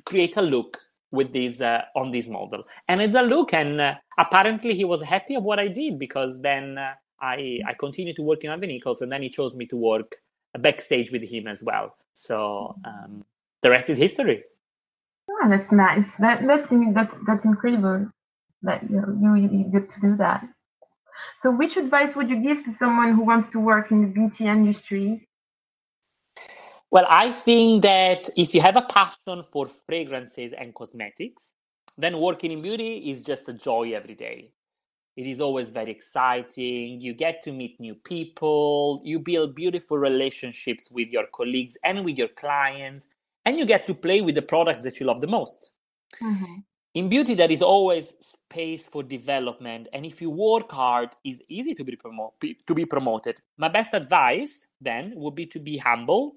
Create 0.06 0.38
a 0.38 0.42
look 0.42 0.78
with 1.10 1.34
this 1.34 1.60
uh, 1.60 1.82
on 1.94 2.10
this 2.10 2.28
model." 2.28 2.64
And 2.88 3.02
I 3.02 3.06
did 3.06 3.14
a 3.14 3.22
look, 3.22 3.52
and 3.52 3.78
uh, 3.78 3.94
apparently 4.18 4.74
he 4.74 4.86
was 4.86 5.02
happy 5.02 5.34
of 5.34 5.44
what 5.44 5.58
I 5.58 5.68
did 5.68 5.98
because 5.98 6.40
then 6.40 6.78
uh, 6.78 6.94
I 7.20 7.60
I 7.66 7.74
continued 7.78 8.16
to 8.16 8.22
work 8.22 8.44
in 8.44 8.48
Harvey 8.48 8.68
Nichols, 8.68 9.02
and 9.02 9.12
then 9.12 9.20
he 9.20 9.28
chose 9.28 9.54
me 9.54 9.66
to 9.66 9.76
work 9.76 10.16
backstage 10.58 11.12
with 11.12 11.22
him 11.22 11.46
as 11.46 11.62
well. 11.62 11.94
So 12.14 12.74
um, 12.86 13.22
the 13.60 13.68
rest 13.68 13.90
is 13.90 13.98
history. 13.98 14.44
Oh, 15.28 15.46
that's 15.50 15.70
nice. 15.70 16.08
That 16.20 16.40
that's 16.46 16.66
that's 16.94 17.14
that's 17.26 17.44
incredible 17.44 18.10
that 18.62 18.88
you, 18.88 19.02
you 19.20 19.34
you 19.36 19.64
get 19.72 19.92
to 19.94 20.00
do 20.00 20.16
that. 20.16 20.46
So, 21.42 21.50
which 21.50 21.76
advice 21.76 22.14
would 22.14 22.30
you 22.30 22.40
give 22.42 22.64
to 22.64 22.74
someone 22.78 23.14
who 23.14 23.24
wants 23.24 23.48
to 23.50 23.60
work 23.60 23.90
in 23.90 24.02
the 24.02 24.08
beauty 24.08 24.46
industry? 24.46 25.28
Well, 26.90 27.06
I 27.08 27.32
think 27.32 27.82
that 27.82 28.28
if 28.36 28.54
you 28.54 28.60
have 28.60 28.76
a 28.76 28.82
passion 28.82 29.42
for 29.50 29.66
fragrances 29.66 30.52
and 30.52 30.74
cosmetics, 30.74 31.54
then 31.96 32.18
working 32.18 32.52
in 32.52 32.62
beauty 32.62 33.10
is 33.10 33.22
just 33.22 33.48
a 33.48 33.52
joy 33.52 33.92
every 33.92 34.14
day. 34.14 34.52
It 35.16 35.26
is 35.26 35.40
always 35.40 35.70
very 35.70 35.90
exciting. 35.90 37.00
You 37.00 37.12
get 37.12 37.42
to 37.44 37.52
meet 37.52 37.78
new 37.80 37.94
people, 37.94 39.02
you 39.04 39.18
build 39.18 39.54
beautiful 39.54 39.98
relationships 39.98 40.90
with 40.90 41.08
your 41.08 41.26
colleagues 41.34 41.76
and 41.84 42.04
with 42.04 42.16
your 42.16 42.28
clients, 42.28 43.06
and 43.44 43.58
you 43.58 43.66
get 43.66 43.86
to 43.86 43.94
play 43.94 44.20
with 44.20 44.34
the 44.34 44.42
products 44.42 44.82
that 44.82 45.00
you 45.00 45.06
love 45.06 45.20
the 45.20 45.26
most. 45.26 45.70
Mm-hmm. 46.22 46.60
In 46.94 47.08
beauty, 47.08 47.34
there 47.34 47.50
is 47.50 47.62
always 47.62 48.12
space 48.20 48.86
for 48.86 49.02
development, 49.02 49.88
and 49.94 50.04
if 50.04 50.20
you 50.20 50.28
work 50.28 50.70
hard, 50.70 51.08
it's 51.24 51.40
easy 51.48 51.74
to 51.74 51.84
be, 51.84 51.96
promo- 51.96 52.32
to 52.66 52.74
be 52.74 52.84
promoted. 52.84 53.40
My 53.56 53.68
best 53.68 53.94
advice 53.94 54.66
then 54.78 55.14
would 55.16 55.34
be 55.34 55.46
to 55.46 55.58
be 55.58 55.78
humble 55.78 56.36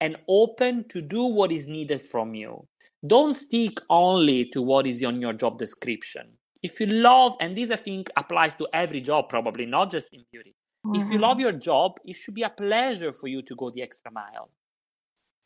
and 0.00 0.16
open 0.28 0.86
to 0.88 1.00
do 1.00 1.24
what 1.24 1.50
is 1.52 1.66
needed 1.66 2.02
from 2.02 2.34
you. 2.34 2.66
Don't 3.06 3.32
stick 3.32 3.78
only 3.88 4.44
to 4.46 4.60
what 4.60 4.86
is 4.86 5.02
on 5.04 5.22
your 5.22 5.32
job 5.32 5.58
description. 5.58 6.32
If 6.62 6.80
you 6.80 6.86
love, 6.86 7.36
and 7.40 7.56
this 7.56 7.70
I 7.70 7.76
think 7.76 8.10
applies 8.16 8.56
to 8.56 8.68
every 8.74 9.00
job, 9.00 9.30
probably 9.30 9.64
not 9.64 9.90
just 9.90 10.08
in 10.12 10.22
beauty. 10.30 10.54
Mm-hmm. 10.86 11.00
If 11.00 11.10
you 11.10 11.18
love 11.18 11.38
mm-hmm. 11.38 11.40
your 11.40 11.52
job, 11.52 11.92
it 12.04 12.16
should 12.16 12.34
be 12.34 12.42
a 12.42 12.50
pleasure 12.50 13.12
for 13.12 13.28
you 13.28 13.40
to 13.42 13.54
go 13.56 13.70
the 13.70 13.82
extra 13.82 14.10
mile. 14.10 14.50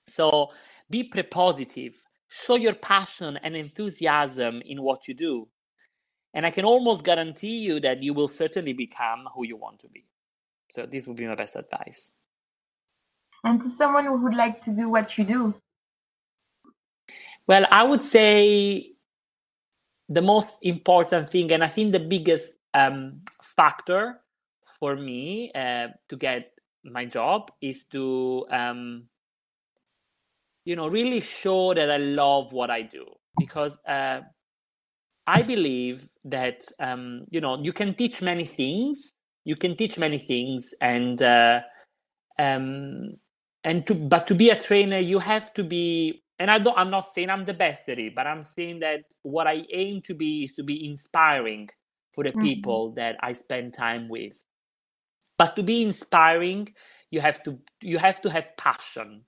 So 0.08 0.48
be 0.90 1.04
prepositive, 1.04 1.94
show 2.32 2.56
your 2.56 2.74
passion 2.74 3.38
and 3.42 3.54
enthusiasm 3.54 4.62
in 4.64 4.82
what 4.82 5.06
you 5.06 5.14
do. 5.14 5.48
And 6.32 6.46
I 6.46 6.50
can 6.50 6.64
almost 6.64 7.04
guarantee 7.04 7.58
you 7.58 7.78
that 7.80 8.02
you 8.02 8.14
will 8.14 8.28
certainly 8.28 8.72
become 8.72 9.28
who 9.34 9.44
you 9.46 9.56
want 9.56 9.80
to 9.80 9.88
be. 9.88 10.06
So, 10.70 10.86
this 10.86 11.06
would 11.06 11.16
be 11.16 11.26
my 11.26 11.34
best 11.34 11.56
advice. 11.56 12.12
And 13.44 13.60
to 13.60 13.76
someone 13.76 14.06
who 14.06 14.16
would 14.22 14.34
like 14.34 14.64
to 14.64 14.70
do 14.70 14.88
what 14.88 15.18
you 15.18 15.24
do? 15.24 15.54
Well, 17.46 17.66
I 17.70 17.82
would 17.82 18.02
say 18.02 18.92
the 20.08 20.22
most 20.22 20.56
important 20.62 21.28
thing, 21.28 21.52
and 21.52 21.62
I 21.62 21.68
think 21.68 21.92
the 21.92 22.00
biggest 22.00 22.56
um, 22.72 23.20
factor 23.42 24.20
for 24.80 24.96
me 24.96 25.52
uh, 25.54 25.88
to 26.08 26.16
get 26.16 26.52
my 26.84 27.04
job 27.04 27.50
is 27.60 27.84
to 27.84 28.46
um, 28.50 29.04
you 30.64 30.76
know 30.76 30.88
really 30.88 31.20
show 31.20 31.74
that 31.74 31.90
i 31.90 31.96
love 31.96 32.52
what 32.52 32.70
i 32.70 32.82
do. 32.82 33.04
Because 33.38 33.78
uh, 33.88 34.20
i 35.26 35.42
believe 35.42 36.08
that 36.24 36.64
um, 36.78 37.24
you 37.30 37.40
know 37.40 37.58
you 37.62 37.72
can 37.72 37.94
teach 37.94 38.22
many 38.22 38.44
things. 38.44 39.14
You 39.44 39.56
can 39.56 39.76
teach 39.76 39.98
many 39.98 40.18
things 40.18 40.72
and 40.80 41.20
uh, 41.20 41.62
um, 42.38 43.16
and 43.64 43.86
to 43.86 43.94
but 43.94 44.26
to 44.26 44.34
be 44.34 44.50
a 44.50 44.60
trainer 44.60 44.98
you 44.98 45.18
have 45.18 45.52
to 45.54 45.62
be 45.62 46.22
and 46.38 46.50
i 46.50 46.58
don't 46.58 46.76
i'm 46.78 46.90
not 46.90 47.14
saying 47.14 47.30
i'm 47.30 47.44
the 47.44 47.54
best 47.54 47.88
at 47.88 47.98
it 47.98 48.14
but 48.14 48.26
i'm 48.26 48.42
saying 48.42 48.80
that 48.80 49.02
what 49.22 49.46
i 49.46 49.62
aim 49.72 50.00
to 50.02 50.14
be 50.14 50.44
is 50.44 50.54
to 50.54 50.62
be 50.62 50.86
inspiring 50.88 51.68
for 52.12 52.24
the 52.24 52.30
mm-hmm. 52.30 52.40
people 52.40 52.92
that 52.92 53.16
i 53.20 53.32
spend 53.32 53.72
time 53.72 54.08
with. 54.08 54.44
But 55.38 55.56
to 55.56 55.62
be 55.62 55.82
inspiring 55.82 56.68
you 57.10 57.20
have 57.20 57.42
to 57.44 57.58
you 57.80 57.98
have 57.98 58.20
to 58.22 58.30
have 58.30 58.56
passion 58.56 59.22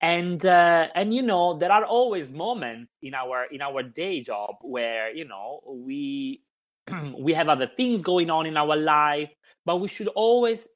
and 0.00 0.44
uh, 0.44 0.88
and 0.94 1.14
you 1.14 1.22
know 1.22 1.54
there 1.54 1.72
are 1.72 1.84
always 1.84 2.32
moments 2.32 2.90
in 3.02 3.14
our 3.14 3.46
in 3.50 3.62
our 3.62 3.82
day 3.82 4.20
job 4.20 4.56
where 4.62 5.14
you 5.14 5.26
know 5.26 5.60
we 5.66 6.42
we 7.18 7.32
have 7.32 7.48
other 7.48 7.70
things 7.76 8.02
going 8.02 8.30
on 8.30 8.46
in 8.46 8.56
our 8.56 8.76
life 8.76 9.30
but 9.64 9.76
we 9.76 9.88
should 9.88 10.08
always 10.08 10.68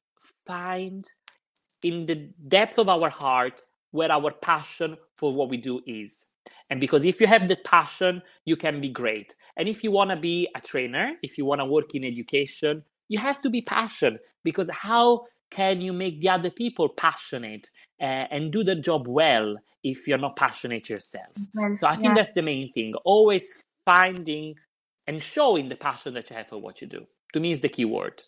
find 0.47 1.11
in 1.83 2.07
the 2.07 2.31
depth 2.49 2.79
of 2.79 2.89
our 2.89 3.11
heart 3.11 3.61
where 3.91 4.11
our 4.11 4.33
passion 4.33 4.97
for 5.17 5.33
what 5.33 5.49
we 5.49 5.57
do 5.57 5.81
is. 5.87 6.27
And 6.71 6.81
because 6.81 7.05
if 7.05 7.21
you 7.21 7.27
have 7.27 7.49
the 7.49 7.57
passion 7.57 8.23
you 8.45 8.57
can 8.57 8.81
be 8.81 8.89
great. 8.89 9.35
And 9.57 9.69
if 9.69 9.83
you 9.83 9.91
want 9.91 10.11
to 10.11 10.17
be 10.17 10.49
a 10.57 10.61
trainer 10.61 11.13
if 11.23 11.39
you 11.39 11.45
want 11.45 11.61
to 11.61 11.65
work 11.65 11.95
in 11.95 12.05
education 12.05 12.83
you 13.09 13.19
have 13.19 13.41
to 13.43 13.51
be 13.51 13.63
passionate 13.63 14.21
because 14.45 14.69
how 14.73 15.25
can 15.51 15.81
you 15.81 15.93
make 15.93 16.21
the 16.21 16.29
other 16.29 16.51
people 16.51 16.89
passionate 16.89 17.71
uh, 18.01 18.27
and 18.31 18.53
do 18.53 18.63
the 18.63 18.75
job 18.75 19.07
well 19.07 19.57
if 19.83 20.07
you're 20.07 20.19
not 20.19 20.37
passionate 20.37 20.89
yourself 20.89 21.33
so 21.77 21.87
i 21.87 21.95
think 21.95 22.09
yeah. 22.09 22.15
that's 22.15 22.33
the 22.33 22.43
main 22.43 22.73
thing 22.73 22.95
always 23.05 23.63
finding 23.85 24.55
and 25.07 25.23
showing 25.23 25.69
the 25.69 25.77
passion 25.77 26.15
that 26.15 26.29
you 26.31 26.37
have 26.37 26.49
for 26.49 26.59
what 26.59 26.81
you 26.81 26.87
do 26.87 27.07
to 27.33 27.41
me 27.41 27.53
is 27.53 27.61
the 27.61 27.69
key 27.69 27.85
word 27.85 28.23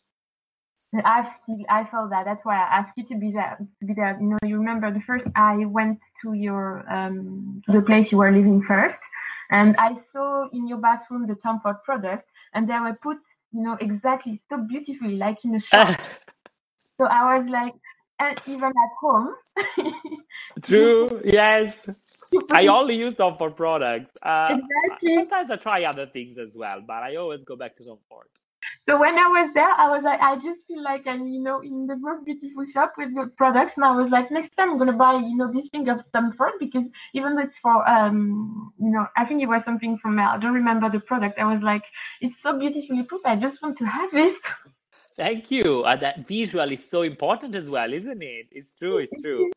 I've 1.04 1.26
I 1.68 1.84
felt 1.84 2.10
that. 2.10 2.24
That's 2.24 2.44
why 2.44 2.56
I 2.56 2.78
asked 2.78 2.94
you 2.96 3.04
to 3.04 3.14
be 3.14 3.30
there. 3.30 3.56
To 3.80 3.86
be 3.86 3.94
there. 3.94 4.18
You 4.20 4.26
know, 4.26 4.38
you 4.44 4.58
remember 4.58 4.92
the 4.92 5.00
first 5.00 5.24
I 5.36 5.64
went 5.66 6.00
to 6.22 6.32
your 6.32 6.84
um, 6.92 7.62
to 7.66 7.72
the 7.72 7.82
place 7.82 8.10
you 8.10 8.18
were 8.18 8.32
living 8.32 8.62
first, 8.66 8.98
and 9.50 9.76
I 9.76 9.94
saw 10.12 10.48
in 10.50 10.66
your 10.66 10.78
bathroom 10.78 11.28
the 11.28 11.36
Tom 11.36 11.60
Ford 11.60 11.76
product, 11.84 12.28
and 12.54 12.68
they 12.68 12.78
were 12.78 12.98
put, 13.00 13.18
you 13.52 13.62
know, 13.62 13.76
exactly 13.80 14.42
so 14.48 14.58
beautifully, 14.58 15.16
like 15.16 15.44
in 15.44 15.54
a 15.54 15.60
shop. 15.60 16.00
So 16.98 17.06
I 17.06 17.38
was 17.38 17.48
like, 17.48 17.72
and 18.20 18.40
even 18.46 18.70
at 18.70 18.92
home. 19.00 19.34
True. 20.62 21.22
Yes. 21.24 21.88
I 22.52 22.68
only 22.68 22.96
use 22.96 23.14
Tom 23.16 23.38
Ford 23.38 23.56
products. 23.56 24.12
Uh, 24.22 24.52
exactly. 24.52 25.14
Sometimes 25.14 25.50
I 25.50 25.56
try 25.56 25.84
other 25.84 26.06
things 26.06 26.38
as 26.38 26.56
well, 26.56 26.82
but 26.86 27.04
I 27.04 27.16
always 27.16 27.44
go 27.44 27.56
back 27.56 27.76
to 27.78 27.84
Tom 27.84 27.98
Ford. 28.08 28.28
So 28.86 28.98
when 29.00 29.16
I 29.18 29.28
was 29.28 29.52
there, 29.54 29.70
I 29.70 29.90
was 29.90 30.02
like, 30.04 30.20
I 30.20 30.36
just 30.36 30.66
feel 30.68 30.82
like 30.82 31.06
I'm, 31.06 31.26
you 31.28 31.42
know, 31.42 31.60
in 31.62 31.86
the 31.86 31.96
most 31.96 32.24
beautiful 32.26 32.66
shop 32.72 32.94
with 32.98 33.14
good 33.14 33.36
products. 33.36 33.74
And 33.76 33.84
I 33.84 33.92
was 33.96 34.10
like, 34.10 34.30
next 34.30 34.56
time 34.56 34.70
I'm 34.70 34.78
gonna 34.78 34.94
buy, 34.94 35.14
you 35.16 35.36
know, 35.36 35.52
this 35.52 35.68
thing 35.70 35.88
of 35.88 36.00
Tom 36.14 36.34
Ford 36.38 36.54
because 36.60 36.84
even 37.14 37.36
though 37.36 37.42
it's 37.42 37.54
for, 37.62 37.88
um, 37.88 38.72
you 38.80 38.90
know, 38.90 39.06
I 39.16 39.26
think 39.26 39.42
it 39.42 39.48
was 39.48 39.62
something 39.66 39.98
from, 40.02 40.18
I 40.20 40.38
don't 40.38 40.54
remember 40.54 40.90
the 40.90 41.00
product. 41.00 41.38
I 41.38 41.52
was 41.52 41.62
like, 41.62 41.82
it's 42.20 42.36
so 42.42 42.58
beautifully 42.58 43.04
put. 43.04 43.22
I 43.24 43.36
just 43.36 43.62
want 43.62 43.78
to 43.78 43.86
have 43.86 44.10
it. 44.14 44.36
Thank 45.20 45.50
you. 45.50 45.84
Uh, 45.84 45.96
that 45.96 46.26
visual 46.26 46.72
is 46.72 46.82
so 46.88 47.02
important 47.02 47.54
as 47.54 47.68
well, 47.68 47.92
isn't 47.92 48.22
it? 48.22 48.46
It's 48.50 48.72
true. 48.72 48.96
It's 48.96 49.20
true. 49.20 49.50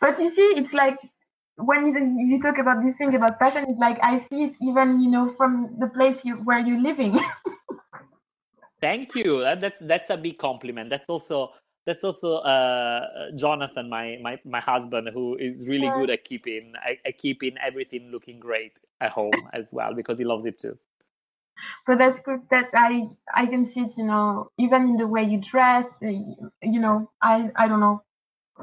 But 0.00 0.20
you 0.20 0.34
see, 0.34 0.54
it's 0.56 0.72
like 0.72 0.98
when 1.54 1.86
you, 1.86 2.26
you 2.26 2.42
talk 2.42 2.58
about 2.58 2.82
this 2.84 2.96
thing 2.96 3.14
about 3.14 3.38
passion, 3.38 3.64
it's 3.68 3.78
like 3.78 4.00
I 4.02 4.26
see 4.28 4.42
it 4.46 4.54
even 4.60 5.00
you 5.00 5.08
know 5.08 5.34
from 5.36 5.76
the 5.78 5.86
place 5.86 6.18
you 6.24 6.34
where 6.38 6.58
you're 6.58 6.82
living. 6.82 7.16
Thank 8.80 9.14
you. 9.14 9.40
That, 9.40 9.60
that's 9.60 9.78
that's 9.82 10.10
a 10.10 10.16
big 10.16 10.36
compliment. 10.36 10.90
That's 10.90 11.08
also 11.08 11.52
that's 11.86 12.02
also 12.02 12.38
uh, 12.38 13.30
Jonathan, 13.36 13.88
my, 13.88 14.18
my 14.20 14.40
my 14.44 14.60
husband, 14.60 15.10
who 15.14 15.36
is 15.36 15.68
really 15.68 15.86
yeah. 15.86 15.94
good 15.94 16.10
at 16.10 16.24
keeping 16.24 16.72
at 17.06 17.18
keeping 17.18 17.54
everything 17.64 18.10
looking 18.10 18.40
great 18.40 18.80
at 19.00 19.12
home 19.12 19.48
as 19.52 19.72
well 19.72 19.94
because 19.94 20.18
he 20.18 20.24
loves 20.24 20.44
it 20.44 20.58
too 20.58 20.76
but 21.86 21.98
that's 21.98 22.18
good 22.24 22.40
that 22.50 22.70
I 22.74 23.08
I 23.34 23.46
can 23.46 23.72
see 23.72 23.80
it, 23.80 23.92
you 23.96 24.04
know, 24.04 24.50
even 24.58 24.82
in 24.90 24.96
the 24.96 25.06
way 25.06 25.24
you 25.24 25.40
dress, 25.40 25.84
uh, 26.02 26.08
you 26.08 26.80
know, 26.80 27.10
I 27.22 27.50
I 27.56 27.68
don't 27.68 27.80
know. 27.80 28.02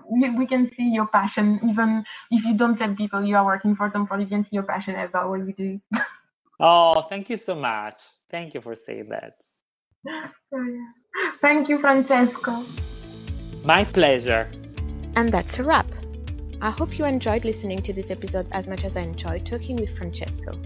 We, 0.09 0.29
we 0.31 0.45
can 0.45 0.69
see 0.75 0.89
your 0.89 1.07
passion, 1.07 1.59
even 1.69 2.03
if 2.29 2.43
you 2.43 2.57
don't 2.57 2.77
tell 2.77 2.93
people 2.95 3.23
you 3.23 3.37
are 3.37 3.45
working 3.45 3.77
for 3.77 3.89
them, 3.89 4.07
for 4.07 4.19
you 4.19 4.27
can 4.27 4.43
see 4.43 4.49
your 4.51 4.63
passion 4.63 4.95
about 4.95 5.29
what 5.29 5.39
you 5.39 5.53
do. 5.57 5.79
oh, 6.59 7.01
thank 7.03 7.29
you 7.29 7.37
so 7.37 7.55
much. 7.55 7.97
Thank 8.29 8.53
you 8.53 8.61
for 8.61 8.75
saying 8.75 9.09
that. 9.09 9.41
Thank 11.41 11.69
you, 11.69 11.79
Francesco. 11.79 12.65
My 13.63 13.83
pleasure. 13.85 14.51
And 15.15 15.31
that's 15.33 15.59
a 15.59 15.63
wrap. 15.63 15.87
I 16.61 16.71
hope 16.71 16.97
you 16.97 17.05
enjoyed 17.05 17.45
listening 17.45 17.81
to 17.83 17.93
this 17.93 18.11
episode 18.11 18.47
as 18.51 18.67
much 18.67 18.83
as 18.83 18.97
I 18.97 19.01
enjoyed 19.01 19.45
talking 19.45 19.75
with 19.75 19.95
Francesco. 19.97 20.59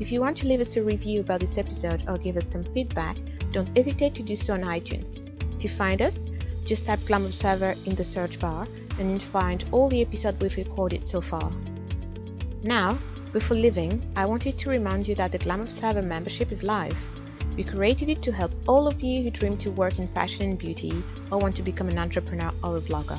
If 0.00 0.12
you 0.12 0.20
want 0.20 0.36
to 0.38 0.46
leave 0.46 0.60
us 0.60 0.76
a 0.76 0.82
review 0.82 1.20
about 1.20 1.40
this 1.40 1.58
episode 1.58 2.04
or 2.06 2.18
give 2.18 2.36
us 2.36 2.46
some 2.46 2.62
feedback, 2.72 3.16
don't 3.50 3.76
hesitate 3.76 4.14
to 4.14 4.22
do 4.22 4.36
so 4.36 4.54
on 4.54 4.60
iTunes. 4.60 5.28
To 5.58 5.68
find 5.68 6.00
us, 6.00 6.26
just 6.64 6.86
type 6.86 7.00
Glam 7.04 7.26
Observer 7.26 7.74
in 7.84 7.96
the 7.96 8.04
search 8.04 8.38
bar 8.38 8.68
and 9.00 9.10
you'll 9.10 9.18
find 9.18 9.64
all 9.72 9.88
the 9.88 10.00
episodes 10.00 10.38
we've 10.40 10.56
recorded 10.56 11.04
so 11.04 11.20
far. 11.20 11.50
Now, 12.62 12.96
before 13.32 13.56
leaving, 13.56 14.08
I 14.14 14.24
wanted 14.24 14.56
to 14.58 14.70
remind 14.70 15.08
you 15.08 15.16
that 15.16 15.32
the 15.32 15.38
Glam 15.38 15.62
Observer 15.62 16.02
membership 16.02 16.52
is 16.52 16.62
live. 16.62 16.96
We 17.56 17.64
created 17.64 18.08
it 18.08 18.22
to 18.22 18.30
help 18.30 18.52
all 18.68 18.86
of 18.86 19.02
you 19.02 19.24
who 19.24 19.30
dream 19.30 19.56
to 19.58 19.70
work 19.72 19.98
in 19.98 20.06
fashion 20.08 20.50
and 20.50 20.58
beauty 20.58 21.02
or 21.32 21.38
want 21.38 21.56
to 21.56 21.62
become 21.64 21.88
an 21.88 21.98
entrepreneur 21.98 22.52
or 22.62 22.76
a 22.76 22.80
blogger. 22.80 23.18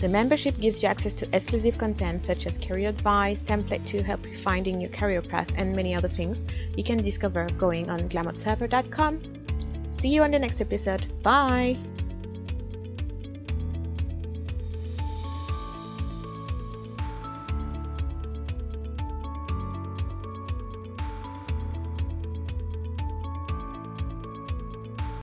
The 0.00 0.08
membership 0.08 0.60
gives 0.60 0.82
you 0.82 0.88
access 0.88 1.14
to 1.14 1.28
exclusive 1.32 1.78
content 1.78 2.20
such 2.20 2.46
as 2.46 2.58
career 2.58 2.90
advice, 2.90 3.42
template 3.42 3.86
to 3.86 4.02
help 4.02 4.26
you 4.26 4.36
finding 4.36 4.80
your 4.80 4.90
career 4.90 5.22
path, 5.22 5.50
and 5.56 5.74
many 5.74 5.94
other 5.94 6.08
things 6.08 6.44
you 6.76 6.84
can 6.84 6.98
discover 6.98 7.48
going 7.56 7.88
on 7.90 8.08
glamobserver.com. 8.08 9.22
See 9.84 10.08
you 10.08 10.22
on 10.22 10.32
the 10.32 10.38
next 10.38 10.60
episode. 10.60 11.06
Bye! 11.22 11.78